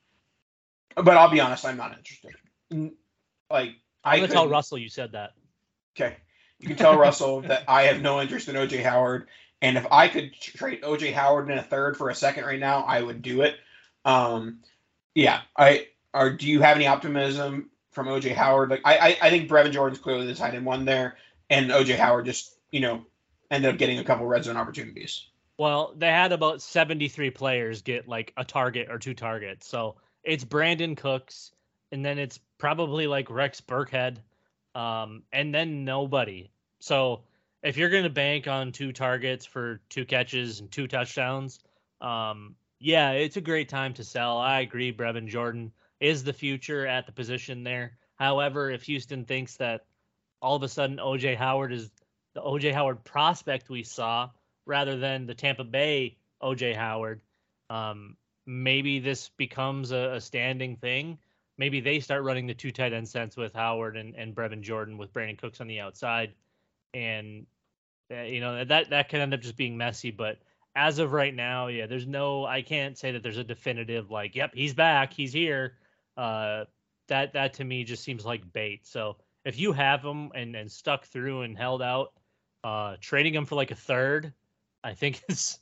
But 0.96 1.18
I'll 1.18 1.30
be 1.30 1.40
honest, 1.40 1.66
I'm 1.66 1.78
not 1.78 1.96
interested. 1.98 2.32
Like 3.50 3.76
I'm 4.04 4.20
gonna 4.20 4.32
tell 4.32 4.48
Russell 4.48 4.78
you 4.78 4.90
said 4.90 5.12
that. 5.12 5.32
Okay, 5.96 6.16
you 6.62 6.68
can 6.68 6.78
tell 6.78 6.98
Russell 6.98 7.42
that 7.42 7.64
I 7.68 7.84
have 7.84 8.02
no 8.02 8.22
interest 8.22 8.48
in 8.48 8.56
OJ 8.56 8.84
Howard, 8.84 9.28
and 9.62 9.78
if 9.78 9.86
I 9.92 10.08
could 10.08 10.34
trade 10.34 10.84
OJ 10.84 11.12
Howard 11.14 11.50
in 11.50 11.58
a 11.58 11.64
third 11.64 11.98
for 11.98 12.10
a 12.10 12.16
second 12.16 12.46
right 12.46 12.60
now, 12.60 12.82
I 12.82 13.02
would 13.02 13.22
do 13.22 13.42
it. 13.42 13.56
Um, 14.06 14.60
yeah, 15.16 15.42
I 15.58 15.88
are. 16.14 16.32
Do 16.32 16.48
you 16.48 16.62
have 16.62 16.78
any 16.78 16.88
optimism 16.88 17.72
from 17.92 18.08
OJ 18.08 18.34
Howard? 18.34 18.70
Like 18.70 18.82
I, 18.86 18.98
I, 18.98 19.18
I 19.24 19.30
think 19.30 19.50
Brevin 19.50 19.72
Jordan's 19.72 20.00
clearly 20.00 20.28
the 20.28 20.36
tight 20.36 20.54
end 20.54 20.66
one 20.66 20.86
there, 20.86 21.18
and 21.50 21.72
OJ 21.72 21.98
Howard 21.98 22.26
just 22.26 22.56
you 22.72 22.80
know 22.80 23.06
ended 23.50 23.72
up 23.72 23.80
getting 23.80 24.00
a 24.00 24.04
couple 24.04 24.26
red 24.28 24.44
zone 24.44 24.58
opportunities. 24.58 25.26
Well, 25.58 25.94
they 25.96 26.08
had 26.08 26.32
about 26.32 26.62
73 26.62 27.30
players 27.32 27.82
get 27.82 28.08
like 28.08 28.34
a 28.38 28.44
target 28.44 28.88
or 28.90 28.98
two 28.98 29.14
targets. 29.14 29.68
So 29.68 29.96
it's 30.24 30.44
Brandin 30.44 30.98
Cooks, 30.98 31.52
and 31.92 32.04
then 32.04 32.18
it's 32.18 32.40
probably 32.58 33.08
like 33.08 33.30
Rex 33.30 33.62
Burkhead, 33.62 34.18
um, 34.76 35.24
and 35.32 35.54
then 35.54 35.86
nobody. 35.86 36.52
So 36.80 37.22
if 37.64 37.78
you're 37.78 37.90
going 37.90 38.04
to 38.04 38.10
bank 38.10 38.48
on 38.48 38.72
two 38.72 38.92
targets 38.92 39.46
for 39.46 39.82
two 39.90 40.06
catches 40.06 40.60
and 40.60 40.72
two 40.72 40.88
touchdowns, 40.88 41.60
um, 42.00 42.56
yeah, 42.80 43.12
it's 43.12 43.38
a 43.38 43.42
great 43.42 43.70
time 43.70 43.94
to 43.96 44.04
sell. 44.04 44.38
I 44.38 44.62
agree. 44.62 44.92
Brevin 44.92 45.28
Jordan 45.28 45.72
is 46.00 46.24
the 46.24 46.34
future 46.34 46.88
at 46.88 47.06
the 47.06 47.12
position 47.12 47.64
there. 47.64 47.98
However, 48.16 48.72
if 48.72 48.84
Houston 48.84 49.26
thinks 49.26 49.58
that 49.58 49.86
all 50.42 50.56
of 50.56 50.64
a 50.64 50.68
sudden 50.68 50.98
OJ 50.98 51.38
Howard 51.38 51.72
is 51.72 51.92
the 52.34 52.42
OJ 52.42 52.74
Howard 52.74 53.04
prospect 53.04 53.70
we 53.70 53.84
saw 53.84 54.30
rather 54.66 54.98
than 54.98 55.28
the 55.28 55.36
Tampa 55.36 55.64
Bay 55.64 56.18
OJ 56.42 56.76
Howard. 56.76 57.22
Um, 57.70 58.18
maybe 58.46 59.00
this 59.00 59.30
becomes 59.38 59.92
a, 59.92 60.14
a, 60.14 60.22
standing 60.22 60.76
thing. 60.76 61.20
Maybe 61.62 61.80
they 61.80 62.00
start 62.00 62.24
running 62.24 62.48
the 62.48 62.56
two 62.56 62.72
tight 62.72 62.92
end 62.92 63.08
sets 63.08 63.38
with 63.38 63.54
Howard 63.54 63.96
and, 63.96 64.16
and 64.16 64.34
Brevin 64.34 64.62
Jordan 64.62 64.98
with 64.98 65.14
Brandin 65.14 65.38
Cooks 65.38 65.62
on 65.62 65.68
the 65.68 65.80
outside. 65.80 66.34
And, 66.96 67.46
uh, 68.10 68.24
you 68.24 68.40
know, 68.40 68.66
that, 68.66 68.90
that 68.90 69.10
can 69.10 69.22
end 69.22 69.36
up 69.36 69.42
just 69.42 69.58
being 69.58 69.78
messy. 69.78 70.10
But 70.10 70.40
as 70.76 70.98
of 70.98 71.14
right 71.14 71.36
now, 71.36 71.68
yeah, 71.68 71.86
there's 71.86 72.08
no, 72.08 72.48
I 72.48 72.64
can't 72.64 72.98
say 72.98 73.12
that 73.12 73.22
there's 73.22 73.38
a 73.38 73.44
definitive, 73.44 74.10
like, 74.10 74.36
yep, 74.36 74.56
he's 74.56 74.74
back, 74.74 75.14
he's 75.14 75.32
here. 75.32 75.76
Uh, 76.18 76.66
that, 77.10 77.34
that 77.34 77.54
to 77.54 77.64
me 77.64 77.84
just 77.84 78.04
seems 78.04 78.26
like 78.26 78.52
bait. 78.52 78.88
So 78.88 79.18
if 79.46 79.60
you 79.60 79.72
have 79.72 80.02
him 80.02 80.32
and, 80.34 80.56
and 80.56 80.72
stuck 80.72 81.06
through 81.06 81.44
and 81.44 81.56
held 81.56 81.84
out, 81.84 82.14
uh, 82.64 82.96
trading 83.00 83.36
him 83.36 83.46
for 83.46 83.54
like 83.54 83.70
a 83.70 83.76
third, 83.76 84.34
I 84.84 84.96
think 84.96 85.22
is 85.30 85.60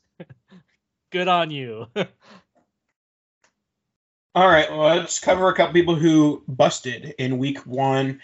good 1.12 1.28
on 1.28 1.52
you. 1.52 1.88
All 4.36 4.48
right, 4.48 4.70
well, 4.70 4.96
let's 4.96 5.20
cover 5.20 5.50
a 5.50 5.56
couple 5.56 5.74
people 5.74 5.96
who 5.96 6.44
busted 6.48 7.16
in 7.18 7.40
week 7.40 7.66
one. 7.66 8.22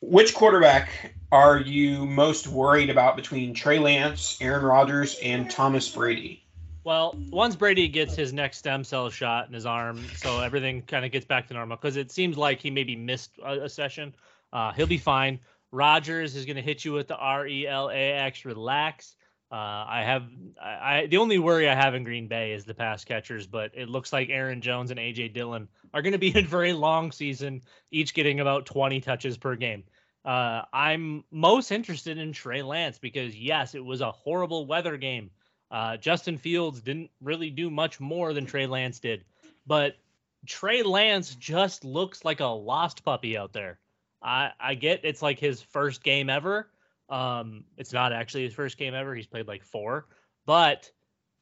Which 0.00 0.34
quarterback 0.34 1.14
are 1.30 1.60
you 1.60 2.06
most 2.06 2.48
worried 2.48 2.88
about 2.88 3.16
between 3.16 3.52
Trey 3.52 3.78
Lance, 3.78 4.38
Aaron 4.40 4.64
Rodgers, 4.64 5.18
and 5.22 5.50
Thomas 5.50 5.88
Brady? 5.90 6.42
Well, 6.84 7.14
once 7.30 7.54
Brady 7.54 7.88
gets 7.88 8.16
his 8.16 8.32
next 8.32 8.58
stem 8.58 8.84
cell 8.84 9.10
shot 9.10 9.48
in 9.48 9.54
his 9.54 9.66
arm, 9.66 10.02
so 10.16 10.40
everything 10.40 10.82
kind 10.82 11.04
of 11.04 11.12
gets 11.12 11.26
back 11.26 11.46
to 11.48 11.54
normal 11.54 11.76
because 11.76 11.96
it 11.96 12.10
seems 12.10 12.36
like 12.36 12.60
he 12.60 12.70
maybe 12.70 12.96
missed 12.96 13.32
a, 13.44 13.64
a 13.64 13.68
session. 13.68 14.14
Uh, 14.52 14.72
he'll 14.72 14.86
be 14.86 14.98
fine. 14.98 15.38
Rodgers 15.70 16.36
is 16.36 16.46
going 16.46 16.56
to 16.56 16.62
hit 16.62 16.84
you 16.84 16.92
with 16.92 17.06
the 17.06 17.16
R 17.16 17.46
E 17.46 17.68
L 17.68 17.90
A 17.90 18.12
X, 18.12 18.44
relax. 18.44 19.14
Uh, 19.52 19.84
I 19.86 20.02
have 20.02 20.22
I, 20.62 21.00
I, 21.00 21.06
the 21.06 21.18
only 21.18 21.38
worry 21.38 21.68
I 21.68 21.74
have 21.74 21.94
in 21.94 22.04
Green 22.04 22.26
Bay 22.26 22.52
is 22.52 22.64
the 22.64 22.72
pass 22.72 23.04
catchers, 23.04 23.46
but 23.46 23.70
it 23.74 23.90
looks 23.90 24.10
like 24.10 24.30
Aaron 24.30 24.62
Jones 24.62 24.90
and 24.90 24.98
AJ 24.98 25.34
Dillon 25.34 25.68
are 25.92 26.00
going 26.00 26.12
to 26.12 26.18
be 26.18 26.34
in 26.36 26.46
for 26.46 26.64
a 26.64 26.72
long 26.72 27.12
season, 27.12 27.60
each 27.90 28.14
getting 28.14 28.40
about 28.40 28.64
20 28.64 29.02
touches 29.02 29.36
per 29.36 29.54
game. 29.54 29.84
Uh, 30.24 30.62
I'm 30.72 31.24
most 31.30 31.70
interested 31.70 32.16
in 32.16 32.32
Trey 32.32 32.62
Lance 32.62 32.98
because 32.98 33.36
yes, 33.36 33.74
it 33.74 33.84
was 33.84 34.00
a 34.00 34.10
horrible 34.10 34.64
weather 34.66 34.96
game. 34.96 35.30
Uh, 35.70 35.98
Justin 35.98 36.38
Fields 36.38 36.80
didn't 36.80 37.10
really 37.20 37.50
do 37.50 37.68
much 37.68 38.00
more 38.00 38.32
than 38.32 38.46
Trey 38.46 38.66
Lance 38.66 39.00
did, 39.00 39.22
but 39.66 39.96
Trey 40.46 40.82
Lance 40.82 41.34
just 41.34 41.84
looks 41.84 42.24
like 42.24 42.40
a 42.40 42.46
lost 42.46 43.04
puppy 43.04 43.36
out 43.36 43.52
there. 43.52 43.78
I 44.22 44.52
I 44.58 44.74
get 44.76 45.00
it's 45.04 45.22
like 45.22 45.38
his 45.38 45.60
first 45.60 46.02
game 46.02 46.30
ever. 46.30 46.68
Um, 47.12 47.64
it's 47.76 47.92
not 47.92 48.14
actually 48.14 48.44
his 48.44 48.54
first 48.54 48.78
game 48.78 48.94
ever. 48.94 49.14
He's 49.14 49.26
played 49.26 49.46
like 49.46 49.62
four, 49.62 50.06
but 50.46 50.90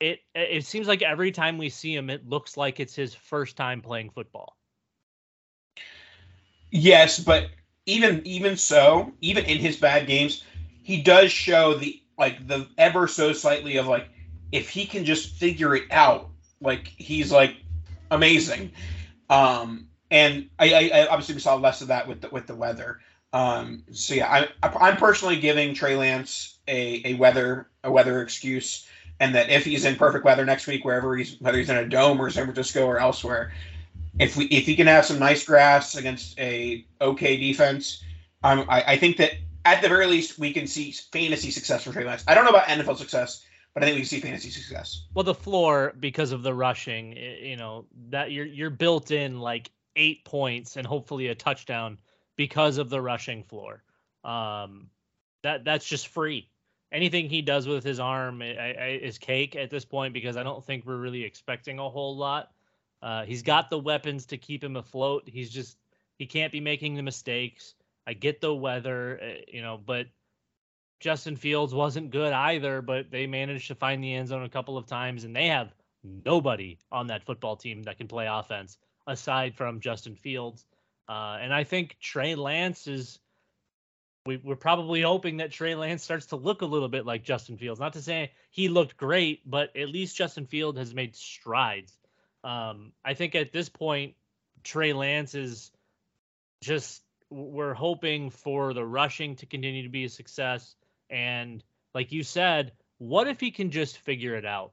it 0.01 0.19
it 0.35 0.65
seems 0.65 0.89
like 0.89 1.01
every 1.01 1.31
time 1.31 1.59
we 1.59 1.69
see 1.69 1.95
him, 1.95 2.11
it 2.11 2.29
looks 2.29 2.57
like 2.57 2.81
it's 2.81 2.95
his 2.95 3.15
first 3.15 3.57
time 3.57 3.81
playing 3.81 4.11
football. 4.11 4.57
Yes, 6.73 7.21
but 7.21 7.51
even 7.87 8.21
even 8.27 8.57
so, 8.57 9.13
even 9.21 9.45
in 9.45 9.59
his 9.59 9.77
bad 9.77 10.09
games, 10.09 10.43
he 10.83 11.01
does 11.03 11.31
show 11.31 11.75
the 11.75 12.03
like 12.19 12.49
the 12.49 12.67
ever 12.77 13.07
so 13.07 13.33
slightly 13.33 13.77
of 13.77 13.87
like 13.87 14.09
if 14.51 14.69
he 14.69 14.87
can 14.87 15.05
just 15.05 15.37
figure 15.37 15.77
it 15.77 15.85
out, 15.93 16.31
like 16.61 16.89
he's 16.89 17.31
like 17.31 17.55
amazing. 18.11 18.73
Um, 19.29 19.87
and 20.11 20.51
I, 20.59 20.75
I, 20.75 20.91
I 20.95 21.07
obviously 21.07 21.37
we 21.37 21.41
saw 21.41 21.55
less 21.55 21.81
of 21.81 21.89
that 21.89 22.09
with 22.09 22.23
the, 22.23 22.29
with 22.31 22.49
the 22.49 22.57
weather. 22.57 22.99
Um, 23.33 23.85
so 23.93 24.15
yeah, 24.15 24.49
I, 24.63 24.69
I'm 24.69 24.97
personally 24.97 25.39
giving 25.39 25.75
Trey 25.75 25.97
Lance 25.97 26.59
a, 26.67 27.03
a 27.05 27.15
weather 27.15 27.69
a 27.85 27.91
weather 27.91 28.23
excuse, 28.23 28.89
and 29.21 29.35
that 29.35 29.51
if 29.51 29.65
he's 29.65 29.85
in 29.85 29.97
perfect 29.97 30.25
weather 30.25 30.45
next 30.45 30.67
week, 30.67 30.85
wherever 30.85 31.17
he's 31.17 31.41
whether 31.41 31.59
he's 31.59 31.71
in 31.71 31.77
a 31.77 31.89
dome 31.89 32.21
or 32.21 32.31
San 32.31 32.45
Francisco 32.45 32.87
or 32.87 32.99
elsewhere, 32.99 33.53
if 34.19 34.37
we 34.37 34.47
if 34.47 34.67
he 34.67 34.75
can 34.75 34.87
have 34.87 35.05
some 35.05 35.19
nice 35.19 35.45
grass 35.45 35.95
against 35.95 36.39
a 36.41 36.85
okay 37.01 37.37
defense, 37.37 38.03
um, 38.43 38.65
I, 38.69 38.83
I 38.83 38.97
think 38.97 39.17
that 39.19 39.33
at 39.65 39.83
the 39.83 39.89
very 39.89 40.07
least 40.07 40.39
we 40.39 40.53
can 40.53 40.67
see 40.67 40.93
fantasy 41.13 41.51
success 41.51 41.85
for 41.85 41.93
Trey 41.93 42.05
Lance. 42.05 42.25
I 42.27 42.35
don't 42.35 42.45
know 42.45 42.51
about 42.51 42.67
NFL 42.67 42.97
success, 42.97 43.45
but 43.75 43.83
I 43.83 43.87
think 43.87 43.95
we 43.95 44.01
can 44.01 44.09
see 44.09 44.21
fantasy 44.21 44.51
success. 44.51 45.07
Well, 45.15 45.25
the 45.25 45.35
floor 45.35 45.95
because 46.01 46.33
of 46.33 46.43
the 46.43 46.55
rushing, 46.55 47.17
you 47.17 47.57
know 47.57 47.87
that 48.09 48.33
you're 48.33 48.47
you're 48.47 48.71
built 48.71 49.13
in 49.13 49.39
like 49.39 49.71
eight 49.95 50.25
points 50.25 50.77
and 50.77 50.87
hopefully 50.87 51.29
a 51.29 51.35
touchdown 51.35 51.99
because 52.37 52.79
of 52.79 52.91
the 52.91 53.01
rushing 53.01 53.45
floor. 53.45 53.83
Um, 54.25 54.89
that 55.43 55.65
that's 55.65 55.87
just 55.87 56.09
free. 56.09 56.49
Anything 56.93 57.29
he 57.29 57.41
does 57.41 57.69
with 57.69 57.85
his 57.85 58.01
arm 58.01 58.43
is 58.43 59.19
cake 59.19 59.55
at 59.55 59.71
this 59.71 59.85
point 59.85 60.13
because 60.13 60.37
I 60.37 60.43
don't 60.43 60.65
think 60.65 60.85
we're 60.85 60.97
really 60.97 61.23
expecting 61.23 61.79
a 61.79 61.89
whole 61.89 62.17
lot. 62.17 62.51
Uh, 63.01 63.25
he's 63.25 63.43
got 63.43 63.71
the 63.71 63.79
weapons 63.79 64.27
to 64.27 64.37
keep 64.37 64.63
him 64.63 64.77
afloat. 64.77 65.23
He's 65.27 65.51
just 65.51 65.79
he 66.19 66.27
can't 66.27 66.53
be 66.53 66.61
making 66.61 66.97
the 66.97 67.03
mistakes. 67.03 67.75
I 68.07 68.13
get 68.15 68.41
the 68.41 68.55
weather, 68.55 69.21
uh, 69.23 69.41
you 69.49 69.63
know, 69.63 69.79
but 69.85 70.07
Justin 70.99 71.37
Fields 71.37 71.73
wasn't 71.73 72.11
good 72.11 72.33
either. 72.33 72.83
But 72.83 73.11
they 73.11 73.27
managed 73.27 73.69
to 73.69 73.75
find 73.75 74.03
the 74.03 74.15
end 74.15 74.29
zone 74.29 74.43
a 74.43 74.49
couple 74.49 74.77
of 74.77 74.87
times, 74.87 75.25
and 75.25 75.35
they 75.35 75.47
have 75.47 75.73
nobody 76.03 76.79
on 76.91 77.07
that 77.07 77.25
football 77.25 77.57
team 77.57 77.85
that 77.85 77.99
can 77.99 78.09
play 78.09 78.27
offense 78.27 78.79
aside 79.07 79.55
from 79.55 79.81
Justin 79.81 80.17
Fields. 80.17 80.65
Uh, 81.09 81.39
and 81.41 81.53
I 81.53 81.65
think 81.65 81.97
Trey 82.01 82.35
Lance 82.35 82.87
is. 82.87 83.19
We, 84.27 84.37
we're 84.37 84.55
probably 84.55 85.01
hoping 85.01 85.39
that 85.39 85.51
Trey 85.51 85.75
Lance 85.75 86.03
starts 86.03 86.27
to 86.27 86.37
look 86.37 86.61
a 86.61 86.67
little 86.67 86.91
bit 86.91 87.07
like 87.07 87.25
Justin 87.25 87.57
Fields. 87.57 87.81
Not 87.81 87.95
to 87.95 88.03
say 88.03 88.33
he 88.51 88.69
looked 88.69 88.99
great, 88.99 89.49
but 89.49 89.75
at 89.75 89.89
least 89.89 90.15
Justin 90.15 90.47
Field 90.47 90.77
has 90.77 90.93
made 90.93 91.17
strides. 91.17 91.97
Um, 92.45 92.93
I 93.03 93.15
think 93.15 93.35
at 93.35 93.51
this 93.51 93.71
point, 93.71 94.15
Trey 94.63 94.93
Lance 94.93 95.35
is 95.35 95.71
just 96.61 97.03
we're 97.31 97.75
hoping 97.75 98.31
for 98.31 98.75
the 98.75 98.85
rushing 98.85 99.37
to 99.37 99.47
continue 99.47 99.85
to 99.85 99.89
be 99.89 100.05
a 100.05 100.09
success. 100.09 100.75
And 101.09 101.63
like 101.95 102.13
you 102.13 102.23
said, 102.23 102.73
what 102.99 103.29
if 103.29 103.41
he 103.41 103.51
can 103.51 103.71
just 103.71 103.99
figure 103.99 104.35
it 104.35 104.45
out? 104.45 104.73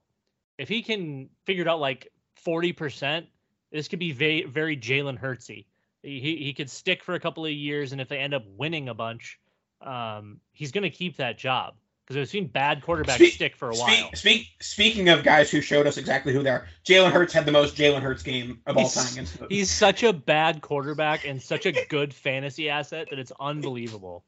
If 0.57 0.67
he 0.67 0.81
can 0.81 1.29
figure 1.45 1.61
it 1.61 1.67
out 1.67 1.79
like 1.79 2.11
40%, 2.45 3.25
this 3.71 3.87
could 3.87 3.99
be 3.99 4.11
very, 4.11 4.43
very 4.43 4.75
Jalen 4.75 5.19
Hurtsy. 5.19 5.65
He, 6.03 6.19
he 6.37 6.53
could 6.53 6.69
stick 6.69 7.03
for 7.03 7.15
a 7.15 7.19
couple 7.19 7.45
of 7.45 7.51
years, 7.51 7.91
and 7.91 7.99
if 7.99 8.07
they 8.07 8.19
end 8.19 8.33
up 8.33 8.43
winning 8.45 8.89
a 8.89 8.93
bunch, 8.93 9.39
um, 9.81 10.39
he's 10.53 10.71
going 10.71 10.83
to 10.83 10.89
keep 10.89 11.17
that 11.17 11.37
job 11.37 11.75
because 12.07 12.15
we've 12.17 12.29
seen 12.29 12.47
bad 12.47 12.81
quarterbacks 12.81 13.15
speak, 13.15 13.33
stick 13.33 13.55
for 13.55 13.69
a 13.69 13.75
speak, 13.75 14.03
while. 14.03 14.09
Speak, 14.13 14.47
speaking 14.61 15.09
of 15.09 15.23
guys 15.23 15.51
who 15.51 15.59
showed 15.59 15.85
us 15.87 15.97
exactly 15.97 16.31
who 16.31 16.41
they 16.41 16.49
are, 16.49 16.67
Jalen 16.85 17.11
Hurts 17.11 17.33
had 17.33 17.45
the 17.45 17.51
most 17.51 17.75
Jalen 17.75 18.01
Hurts 18.01 18.23
game 18.23 18.61
of 18.65 18.77
he's, 18.77 18.95
all 18.95 19.03
time. 19.03 19.11
Against 19.11 19.39
the... 19.39 19.47
He's 19.49 19.69
such 19.69 20.03
a 20.03 20.13
bad 20.13 20.61
quarterback 20.61 21.27
and 21.27 21.41
such 21.41 21.65
a 21.65 21.73
good 21.89 22.13
fantasy 22.13 22.69
asset 22.69 23.07
that 23.09 23.19
it's 23.19 23.33
unbelievable. 23.39 24.23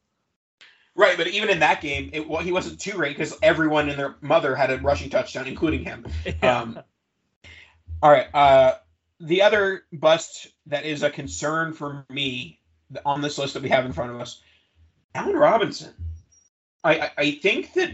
Right, 0.93 1.15
but 1.15 1.27
even 1.27 1.49
in 1.49 1.59
that 1.59 1.79
game, 1.79 2.09
it, 2.11 2.27
well, 2.27 2.41
he 2.41 2.51
wasn't 2.51 2.81
too 2.81 2.91
great 2.91 3.15
because 3.15 3.37
everyone 3.41 3.87
and 3.87 3.97
their 3.97 4.15
mother 4.19 4.55
had 4.55 4.71
a 4.71 4.77
rushing 4.79 5.09
touchdown, 5.09 5.47
including 5.47 5.85
him. 5.85 6.05
Yeah. 6.43 6.59
Um, 6.59 6.79
all 8.01 8.11
right. 8.11 8.27
Uh, 8.33 8.73
the 9.19 9.41
other 9.41 9.83
bust 9.91 10.47
that 10.67 10.85
is 10.85 11.03
a 11.03 11.09
concern 11.09 11.73
for 11.73 12.05
me 12.09 12.59
on 13.05 13.21
this 13.21 13.37
list 13.37 13.53
that 13.53 13.63
we 13.63 13.69
have 13.69 13.85
in 13.85 13.93
front 13.93 14.11
of 14.11 14.21
us, 14.21 14.41
Allen 15.13 15.35
Robinson. 15.35 15.93
I, 16.83 17.11
I 17.17 17.31
think 17.31 17.73
that 17.73 17.91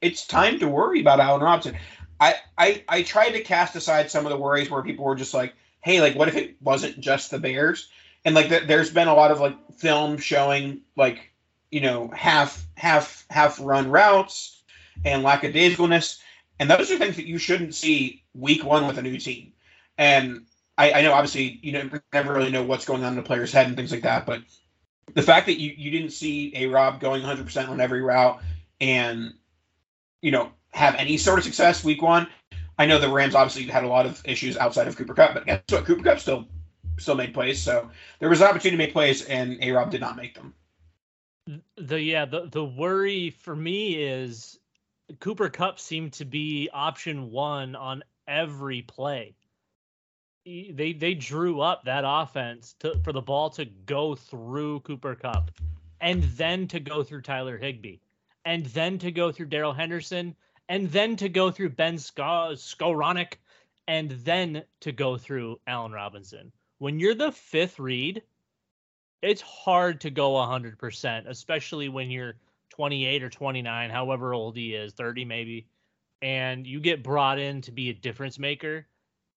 it's 0.00 0.26
time 0.26 0.60
to 0.60 0.68
worry 0.68 1.00
about 1.00 1.20
Allen 1.20 1.42
Robinson. 1.42 1.76
I, 2.20 2.34
I 2.56 2.84
I 2.88 3.02
tried 3.02 3.30
to 3.30 3.42
cast 3.42 3.76
aside 3.76 4.10
some 4.10 4.26
of 4.26 4.30
the 4.30 4.38
worries 4.38 4.70
where 4.70 4.82
people 4.82 5.04
were 5.04 5.16
just 5.16 5.34
like, 5.34 5.54
hey, 5.80 6.00
like 6.00 6.14
what 6.14 6.28
if 6.28 6.36
it 6.36 6.56
wasn't 6.62 7.00
just 7.00 7.30
the 7.30 7.38
Bears? 7.38 7.88
And 8.24 8.34
like 8.34 8.48
th- 8.48 8.66
there's 8.66 8.90
been 8.90 9.08
a 9.08 9.14
lot 9.14 9.30
of 9.30 9.40
like 9.40 9.56
film 9.74 10.18
showing 10.18 10.82
like 10.96 11.32
you 11.70 11.80
know 11.80 12.08
half 12.08 12.64
half 12.76 13.24
half 13.30 13.58
run 13.60 13.90
routes 13.90 14.62
and 15.04 15.24
lackadaisicalness, 15.24 16.18
and 16.58 16.70
those 16.70 16.90
are 16.90 16.98
things 16.98 17.16
that 17.16 17.26
you 17.26 17.38
shouldn't 17.38 17.74
see 17.74 18.24
week 18.34 18.64
one 18.64 18.86
with 18.86 18.98
a 18.98 19.02
new 19.02 19.18
team. 19.18 19.52
And 19.96 20.46
I, 20.78 20.92
I 20.92 21.02
know 21.02 21.12
obviously 21.12 21.58
you 21.62 21.72
know 21.72 21.90
never 22.12 22.32
really 22.32 22.50
know 22.50 22.62
what's 22.62 22.86
going 22.86 23.04
on 23.04 23.12
in 23.12 23.16
the 23.16 23.22
player's 23.22 23.52
head 23.52 23.66
and 23.66 23.76
things 23.76 23.92
like 23.92 24.02
that, 24.02 24.24
but 24.24 24.40
the 25.14 25.22
fact 25.22 25.46
that 25.46 25.58
you, 25.58 25.72
you 25.76 25.90
didn't 25.90 26.10
see 26.10 26.52
a 26.54 26.66
Rob 26.66 27.00
going 27.00 27.22
100% 27.22 27.68
on 27.68 27.80
every 27.80 28.02
route 28.02 28.40
and, 28.80 29.34
you 30.20 30.30
know, 30.30 30.50
have 30.72 30.94
any 30.96 31.16
sort 31.16 31.38
of 31.38 31.44
success 31.44 31.84
week 31.84 32.02
one. 32.02 32.28
I 32.78 32.86
know 32.86 32.98
the 32.98 33.08
Rams 33.08 33.34
obviously 33.34 33.64
had 33.64 33.84
a 33.84 33.88
lot 33.88 34.06
of 34.06 34.20
issues 34.24 34.56
outside 34.56 34.86
of 34.86 34.96
Cooper 34.96 35.14
Kupp, 35.14 35.34
but 35.34 35.46
guess 35.46 35.62
what? 35.70 35.84
Cooper 35.84 36.02
Kupp 36.02 36.20
still 36.20 36.46
still 36.98 37.14
made 37.14 37.34
plays. 37.34 37.60
So 37.60 37.90
there 38.18 38.28
was 38.28 38.40
an 38.40 38.46
opportunity 38.46 38.76
to 38.76 38.76
make 38.76 38.92
plays, 38.92 39.22
and 39.24 39.58
A 39.62 39.72
Rob 39.72 39.90
did 39.90 40.00
not 40.00 40.16
make 40.16 40.34
them. 40.34 40.54
The 41.76 42.00
yeah, 42.00 42.24
the 42.24 42.48
the 42.48 42.64
worry 42.64 43.30
for 43.30 43.56
me 43.56 43.96
is 43.96 44.58
Cooper 45.18 45.48
Kupp 45.48 45.80
seemed 45.80 46.12
to 46.14 46.24
be 46.24 46.68
option 46.72 47.30
one 47.32 47.74
on 47.74 48.04
every 48.28 48.82
play 48.82 49.34
they 50.48 50.94
they 50.94 51.14
drew 51.14 51.60
up 51.60 51.84
that 51.84 52.04
offense 52.06 52.74
to, 52.80 52.98
for 53.04 53.12
the 53.12 53.20
ball 53.20 53.50
to 53.50 53.64
go 53.64 54.14
through 54.14 54.80
Cooper 54.80 55.14
Kupp, 55.14 55.50
and 56.00 56.22
then 56.22 56.66
to 56.68 56.80
go 56.80 57.02
through 57.02 57.22
Tyler 57.22 57.58
Higbee, 57.58 57.98
and 58.44 58.64
then 58.66 58.98
to 58.98 59.10
go 59.10 59.30
through 59.30 59.46
Darrell 59.46 59.74
Henderson, 59.74 60.34
and 60.68 60.90
then 60.90 61.16
to 61.16 61.28
go 61.28 61.50
through 61.50 61.70
Ben 61.70 61.96
Skowronek, 61.96 63.34
and 63.86 64.10
then 64.10 64.62
to 64.80 64.92
go 64.92 65.18
through 65.18 65.60
Allen 65.66 65.92
Robinson. 65.92 66.50
When 66.78 66.98
you're 66.98 67.14
the 67.14 67.32
fifth 67.32 67.78
read, 67.78 68.22
it's 69.20 69.42
hard 69.42 70.00
to 70.02 70.10
go 70.10 70.32
100%, 70.32 71.26
especially 71.26 71.88
when 71.88 72.10
you're 72.10 72.36
28 72.70 73.22
or 73.22 73.30
29, 73.30 73.90
however 73.90 74.32
old 74.32 74.56
he 74.56 74.74
is, 74.74 74.92
30 74.92 75.24
maybe, 75.24 75.66
and 76.22 76.66
you 76.66 76.80
get 76.80 77.02
brought 77.02 77.38
in 77.38 77.60
to 77.62 77.72
be 77.72 77.90
a 77.90 77.94
difference 77.94 78.38
maker 78.38 78.86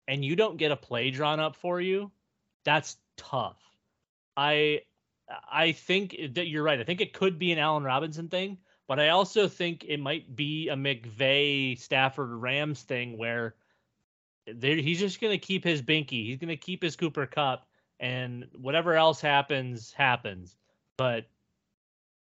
and 0.08 0.24
you 0.24 0.36
don't 0.36 0.58
get 0.58 0.72
a 0.72 0.76
play 0.76 1.12
drawn 1.12 1.40
up 1.40 1.56
for 1.56 1.80
you, 1.80 2.12
that's 2.64 2.98
tough. 3.18 3.58
I 4.36 4.82
I 5.50 5.72
think 5.72 6.16
that 6.34 6.48
you're 6.48 6.64
right. 6.64 6.80
I 6.80 6.84
think 6.84 7.02
it 7.02 7.14
could 7.14 7.40
be 7.40 7.52
an 7.52 7.60
Allen 7.60 7.84
Robinson 7.84 8.28
thing, 8.28 8.58
but 8.88 9.00
I 9.00 9.10
also 9.10 9.48
think 9.48 9.86
it 9.88 10.00
might 10.00 10.36
be 10.36 10.70
a 10.70 10.76
McVay 10.76 11.80
Stafford 11.80 12.30
Rams 12.30 12.82
thing 12.82 13.18
where 13.18 13.56
he's 14.46 15.00
just 15.00 15.22
going 15.22 15.32
to 15.32 15.38
keep 15.38 15.64
his 15.64 15.82
binky. 15.82 16.26
He's 16.26 16.38
going 16.38 16.50
to 16.50 16.58
keep 16.58 16.84
his 16.84 16.96
Cooper 16.96 17.26
Kupp, 17.26 17.66
and 18.00 18.48
whatever 18.60 18.96
else 18.96 19.22
happens, 19.22 19.94
happens. 19.94 20.56
But 20.98 21.26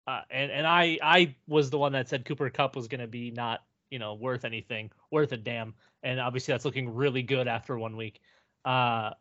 uh, 0.08 0.22
and 0.30 0.52
and 0.52 0.68
I 0.68 1.00
I 1.02 1.36
was 1.48 1.70
the 1.70 1.78
one 1.78 1.94
that 1.94 2.10
said 2.10 2.26
Cooper 2.26 2.50
Kupp 2.50 2.76
was 2.76 2.88
going 2.88 3.02
to 3.02 3.08
be 3.08 3.32
not 3.32 3.62
you 3.90 4.00
know 4.00 4.16
worth 4.16 4.46
anything, 4.46 4.92
worth 5.12 5.32
a 5.32 5.38
damn 5.38 5.74
and 6.04 6.20
obviously 6.20 6.54
that's 6.54 6.66
looking 6.66 6.96
really 6.96 7.24
good 7.24 7.48
after 7.48 7.78
one 7.78 7.98
week. 7.98 8.22
Uh, 8.66 9.12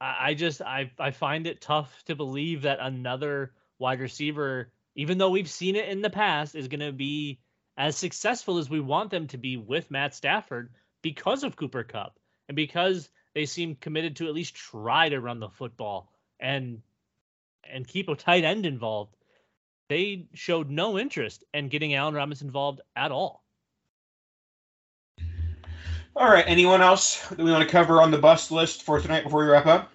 I 0.00 0.34
just 0.34 0.60
I 0.60 0.90
I 0.98 1.10
find 1.12 1.46
it 1.46 1.60
tough 1.60 2.02
to 2.06 2.14
believe 2.14 2.62
that 2.62 2.78
another 2.80 3.52
wide 3.78 4.00
receiver, 4.00 4.72
even 4.94 5.18
though 5.18 5.30
we've 5.30 5.48
seen 5.48 5.76
it 5.76 5.88
in 5.88 6.02
the 6.02 6.10
past, 6.10 6.54
is 6.54 6.68
going 6.68 6.80
to 6.80 6.92
be 6.92 7.40
as 7.76 7.96
successful 7.96 8.58
as 8.58 8.68
we 8.68 8.80
want 8.80 9.10
them 9.10 9.26
to 9.28 9.38
be 9.38 9.56
with 9.56 9.90
Matt 9.90 10.14
Stafford 10.14 10.72
because 11.02 11.42
of 11.44 11.56
Cooper 11.56 11.84
Kupp 11.84 12.18
and 12.48 12.56
because 12.56 13.08
they 13.34 13.46
seem 13.46 13.76
committed 13.76 14.16
to 14.16 14.28
at 14.28 14.34
least 14.34 14.54
try 14.54 15.08
to 15.08 15.20
run 15.20 15.40
the 15.40 15.48
football 15.48 16.12
and 16.38 16.82
and 17.64 17.88
keep 17.88 18.08
a 18.08 18.14
tight 18.14 18.44
end 18.44 18.66
involved. 18.66 19.16
they 19.88 20.26
showed 20.34 20.70
no 20.70 20.98
interest 20.98 21.44
in 21.54 21.68
getting 21.68 21.94
Allen 21.94 22.14
Robinson 22.14 22.48
involved 22.48 22.80
at 22.96 23.12
all. 23.12 23.43
All 26.16 26.28
right. 26.28 26.44
Anyone 26.46 26.80
else 26.80 27.26
that 27.28 27.38
we 27.38 27.50
want 27.50 27.64
to 27.64 27.68
cover 27.68 28.00
on 28.00 28.10
the 28.10 28.18
bust 28.18 28.52
list 28.52 28.84
for 28.84 29.00
tonight 29.00 29.24
before 29.24 29.40
we 29.40 29.50
wrap 29.50 29.66
up? 29.66 29.90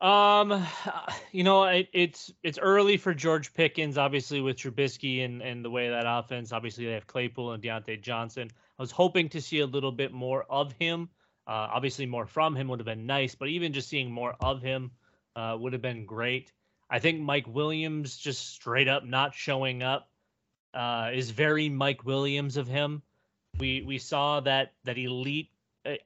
Um, 0.00 0.66
you 1.32 1.44
know, 1.44 1.64
it, 1.64 1.88
it's 1.92 2.32
it's 2.42 2.58
early 2.58 2.96
for 2.96 3.12
George 3.12 3.52
Pickens, 3.52 3.98
obviously 3.98 4.40
with 4.40 4.56
Trubisky 4.56 5.24
and 5.24 5.42
and 5.42 5.64
the 5.64 5.70
way 5.70 5.88
that 5.90 6.04
offense. 6.06 6.52
Obviously, 6.52 6.86
they 6.86 6.92
have 6.92 7.06
Claypool 7.06 7.52
and 7.52 7.62
Diontae 7.62 8.00
Johnson. 8.00 8.48
I 8.78 8.82
was 8.82 8.90
hoping 8.90 9.28
to 9.30 9.40
see 9.40 9.60
a 9.60 9.66
little 9.66 9.92
bit 9.92 10.12
more 10.12 10.44
of 10.50 10.72
him. 10.72 11.08
Uh, 11.46 11.68
obviously, 11.72 12.06
more 12.06 12.26
from 12.26 12.56
him 12.56 12.68
would 12.68 12.80
have 12.80 12.86
been 12.86 13.06
nice, 13.06 13.34
but 13.34 13.48
even 13.48 13.72
just 13.72 13.88
seeing 13.88 14.10
more 14.10 14.34
of 14.40 14.62
him 14.62 14.90
uh, 15.34 15.56
would 15.58 15.72
have 15.72 15.82
been 15.82 16.04
great. 16.06 16.52
I 16.88 16.98
think 16.98 17.20
Mike 17.20 17.46
Williams 17.46 18.16
just 18.16 18.52
straight 18.54 18.88
up 18.88 19.04
not 19.04 19.34
showing 19.34 19.82
up 19.82 20.08
uh, 20.74 21.10
is 21.12 21.30
very 21.30 21.68
Mike 21.68 22.04
Williams 22.04 22.56
of 22.56 22.68
him. 22.68 23.02
We 23.58 23.82
we 23.82 23.98
saw 23.98 24.40
that 24.40 24.72
that 24.84 24.98
elite 24.98 25.50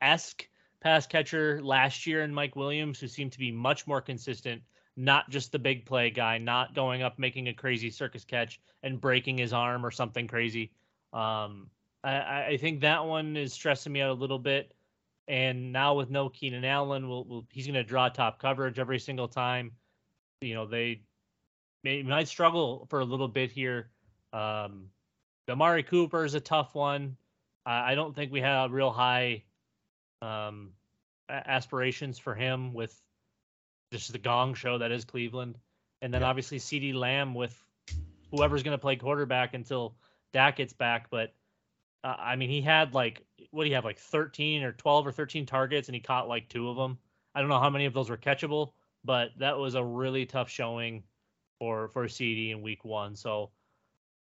esque 0.00 0.48
pass 0.80 1.06
catcher 1.06 1.60
last 1.62 2.06
year 2.06 2.22
in 2.22 2.32
Mike 2.32 2.56
Williams, 2.56 2.98
who 2.98 3.08
seemed 3.08 3.32
to 3.32 3.38
be 3.38 3.52
much 3.52 3.86
more 3.86 4.00
consistent, 4.00 4.62
not 4.96 5.28
just 5.30 5.52
the 5.52 5.58
big 5.58 5.84
play 5.84 6.10
guy, 6.10 6.38
not 6.38 6.74
going 6.74 7.02
up 7.02 7.18
making 7.18 7.48
a 7.48 7.54
crazy 7.54 7.90
circus 7.90 8.24
catch 8.24 8.60
and 8.82 9.00
breaking 9.00 9.38
his 9.38 9.52
arm 9.52 9.84
or 9.84 9.90
something 9.90 10.26
crazy. 10.26 10.72
Um, 11.12 11.68
I, 12.02 12.44
I 12.50 12.56
think 12.58 12.80
that 12.80 13.04
one 13.04 13.36
is 13.36 13.52
stressing 13.52 13.92
me 13.92 14.00
out 14.00 14.10
a 14.10 14.14
little 14.14 14.38
bit. 14.38 14.72
And 15.28 15.72
now 15.72 15.94
with 15.94 16.10
no 16.10 16.28
Keenan 16.28 16.64
Allen, 16.64 17.08
we'll, 17.08 17.24
we'll 17.24 17.46
he's 17.52 17.66
going 17.66 17.74
to 17.74 17.84
draw 17.84 18.08
top 18.08 18.40
coverage 18.40 18.78
every 18.78 18.98
single 18.98 19.28
time. 19.28 19.72
You 20.40 20.54
know 20.54 20.66
they 20.66 21.02
may, 21.84 22.02
might 22.02 22.28
struggle 22.28 22.86
for 22.90 23.00
a 23.00 23.04
little 23.04 23.28
bit 23.28 23.52
here. 23.52 23.90
Um, 24.32 24.86
Amari 25.48 25.82
Cooper 25.82 26.24
is 26.24 26.34
a 26.34 26.40
tough 26.40 26.74
one. 26.74 27.16
I, 27.66 27.92
I 27.92 27.94
don't 27.94 28.14
think 28.14 28.32
we 28.32 28.40
have 28.40 28.72
real 28.72 28.90
high 28.90 29.44
um, 30.22 30.72
aspirations 31.28 32.18
for 32.18 32.34
him 32.34 32.74
with 32.74 32.98
just 33.92 34.12
the 34.12 34.18
gong 34.18 34.54
show 34.54 34.78
that 34.78 34.92
is 34.92 35.04
Cleveland, 35.04 35.58
and 36.02 36.12
then 36.12 36.20
yeah. 36.22 36.28
obviously 36.28 36.58
CeeDee 36.58 36.94
Lamb 36.94 37.34
with 37.34 37.56
whoever's 38.30 38.62
going 38.62 38.76
to 38.76 38.80
play 38.80 38.96
quarterback 38.96 39.54
until 39.54 39.96
Dak 40.32 40.56
gets 40.56 40.72
back. 40.72 41.10
But 41.10 41.34
uh, 42.04 42.14
I 42.18 42.36
mean, 42.36 42.50
he 42.50 42.60
had 42.60 42.94
like 42.94 43.24
what 43.50 43.64
do 43.64 43.68
you 43.68 43.74
have 43.74 43.84
like 43.84 43.98
13 43.98 44.62
or 44.62 44.72
12 44.72 45.06
or 45.06 45.12
13 45.12 45.46
targets, 45.46 45.88
and 45.88 45.94
he 45.94 46.00
caught 46.00 46.28
like 46.28 46.48
two 46.48 46.68
of 46.68 46.76
them. 46.76 46.98
I 47.34 47.40
don't 47.40 47.48
know 47.48 47.60
how 47.60 47.70
many 47.70 47.86
of 47.86 47.94
those 47.94 48.10
were 48.10 48.16
catchable, 48.16 48.72
but 49.04 49.30
that 49.38 49.58
was 49.58 49.74
a 49.74 49.84
really 49.84 50.26
tough 50.26 50.50
showing 50.50 51.02
for 51.58 51.88
for 51.88 52.04
CeeDee 52.06 52.50
in 52.50 52.62
Week 52.62 52.84
One. 52.84 53.16
So 53.16 53.50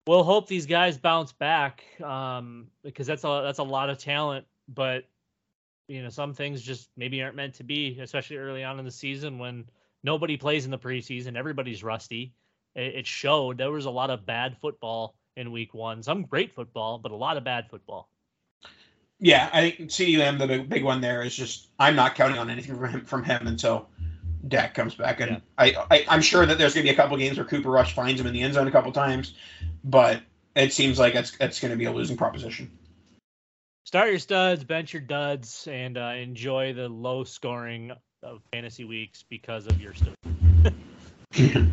we'll 0.07 0.23
hope 0.23 0.47
these 0.47 0.67
guys 0.67 0.99
bounce 0.99 1.33
back 1.33 1.85
um, 2.03 2.69
because 2.83 3.07
that's 3.07 3.25
a 3.25 3.41
that's 3.45 3.59
a 3.59 3.65
lot 3.65 3.91
of 3.91 3.99
talent. 3.99 4.47
But 4.69 5.05
you 5.89 6.03
know, 6.03 6.09
some 6.09 6.33
things 6.33 6.63
just 6.63 6.89
maybe 6.97 7.23
aren't 7.23 7.37
meant 7.37 7.55
to 7.55 7.65
be, 7.65 7.99
especially 8.01 8.37
early 8.37 8.65
on 8.65 8.79
in 8.79 8.85
the 8.85 8.91
season 8.91 9.39
when 9.39 9.65
nobody 10.03 10.37
plays 10.37 10.65
in 10.65 10.71
the 10.71 10.79
preseason, 10.79 11.37
everybody's 11.37 11.85
rusty. 11.85 12.33
It, 12.75 12.95
it 12.95 13.07
showed 13.07 13.59
there 13.59 13.71
was 13.71 13.85
a 13.85 13.91
lot 13.91 14.11
of 14.11 14.25
bad 14.25 14.57
football 14.61 15.15
in 15.37 15.53
week 15.53 15.75
one, 15.75 16.03
some 16.03 16.23
great 16.23 16.55
football, 16.55 16.99
but 16.99 17.13
a 17.13 17.17
lot 17.17 17.37
of 17.37 17.45
bad 17.45 17.69
football. 17.69 18.09
Yeah, 19.21 19.49
I 19.53 19.71
think 19.71 19.91
CDM 19.91 20.39
the 20.39 20.47
big, 20.47 20.69
big 20.69 20.85
one 20.85 21.01
there 21.01 21.23
is 21.23 21.35
just 21.35 21.69
I'm 21.79 21.97
not 21.97 22.15
counting 22.15 22.39
on 22.39 22.51
anything 22.51 22.77
from 22.77 22.91
him 22.91 23.05
from 23.05 23.25
him 23.25 23.47
until 23.47 23.89
Dak 24.47 24.75
comes 24.75 24.95
back, 24.95 25.21
and 25.21 25.31
yeah. 25.33 25.39
I, 25.59 26.05
I 26.09 26.15
am 26.15 26.23
sure 26.23 26.45
that 26.45 26.59
there's 26.59 26.75
gonna 26.75 26.85
be 26.85 26.91
a 26.91 26.97
couple 26.97 27.17
games 27.17 27.37
where 27.37 27.47
Cooper 27.47 27.71
Rush 27.71 27.95
finds 27.95 28.21
him 28.21 28.27
in 28.27 28.33
the 28.33 28.43
end 28.43 28.55
zone 28.55 28.69
a 28.69 28.71
couple 28.71 28.93
times, 28.93 29.35
but 29.83 30.21
it 30.55 30.73
seems 30.73 30.99
like 30.99 31.15
it's 31.15 31.37
it's 31.41 31.61
gonna 31.61 31.77
be 31.77 31.87
a 31.87 31.93
losing 31.93 32.17
proposition 32.17 32.71
start 33.95 34.11
your 34.11 34.19
studs, 34.19 34.65
bench 34.65 34.93
your 34.93 35.03
duds, 35.03 35.69
and 35.71 35.97
uh, 35.97 36.15
enjoy 36.17 36.73
the 36.73 36.89
low 36.89 37.23
scoring 37.23 37.93
of 38.25 38.43
fantasy 38.53 38.83
weeks 38.83 39.23
because 39.23 39.69
of 39.69 39.81
your 39.81 39.95
stuff. 39.95 40.15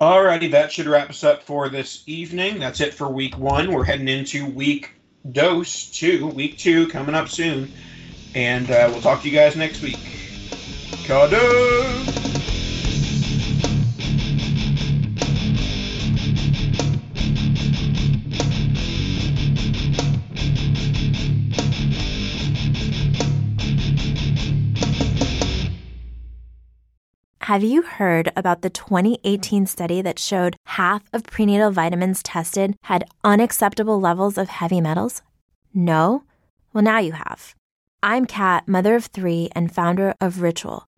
Alrighty, 0.00 0.50
that 0.52 0.70
should 0.70 0.86
wrap 0.86 1.10
us 1.10 1.24
up 1.24 1.42
for 1.42 1.68
this 1.68 2.04
evening. 2.06 2.60
That's 2.60 2.80
it 2.80 2.94
for 2.94 3.08
week 3.08 3.36
one. 3.38 3.72
We're 3.72 3.82
heading 3.82 4.06
into 4.06 4.46
week 4.46 4.92
dose 5.32 5.90
two, 5.90 6.28
week 6.28 6.58
two 6.58 6.86
coming 6.88 7.16
up 7.16 7.28
soon, 7.28 7.72
and 8.34 8.70
uh, 8.70 8.88
we'll 8.92 9.00
talk 9.00 9.22
to 9.22 9.28
you 9.28 9.34
guys 9.34 9.56
next 9.56 9.82
week. 9.82 9.98
Have 27.42 27.62
you 27.62 27.82
heard 27.82 28.32
about 28.34 28.62
the 28.62 28.70
2018 28.70 29.66
study 29.66 30.00
that 30.00 30.18
showed 30.18 30.56
half 30.64 31.02
of 31.12 31.24
prenatal 31.24 31.70
vitamins 31.70 32.22
tested 32.22 32.76
had 32.84 33.04
unacceptable 33.22 34.00
levels 34.00 34.38
of 34.38 34.48
heavy 34.48 34.80
metals? 34.80 35.20
No? 35.74 36.24
Well, 36.72 36.82
now 36.82 36.98
you 36.98 37.12
have. 37.12 37.54
I'm 38.02 38.26
Kat, 38.26 38.68
mother 38.68 38.96
of 38.96 39.06
three 39.06 39.50
and 39.54 39.74
founder 39.74 40.14
of 40.20 40.42
Ritual, 40.42 40.86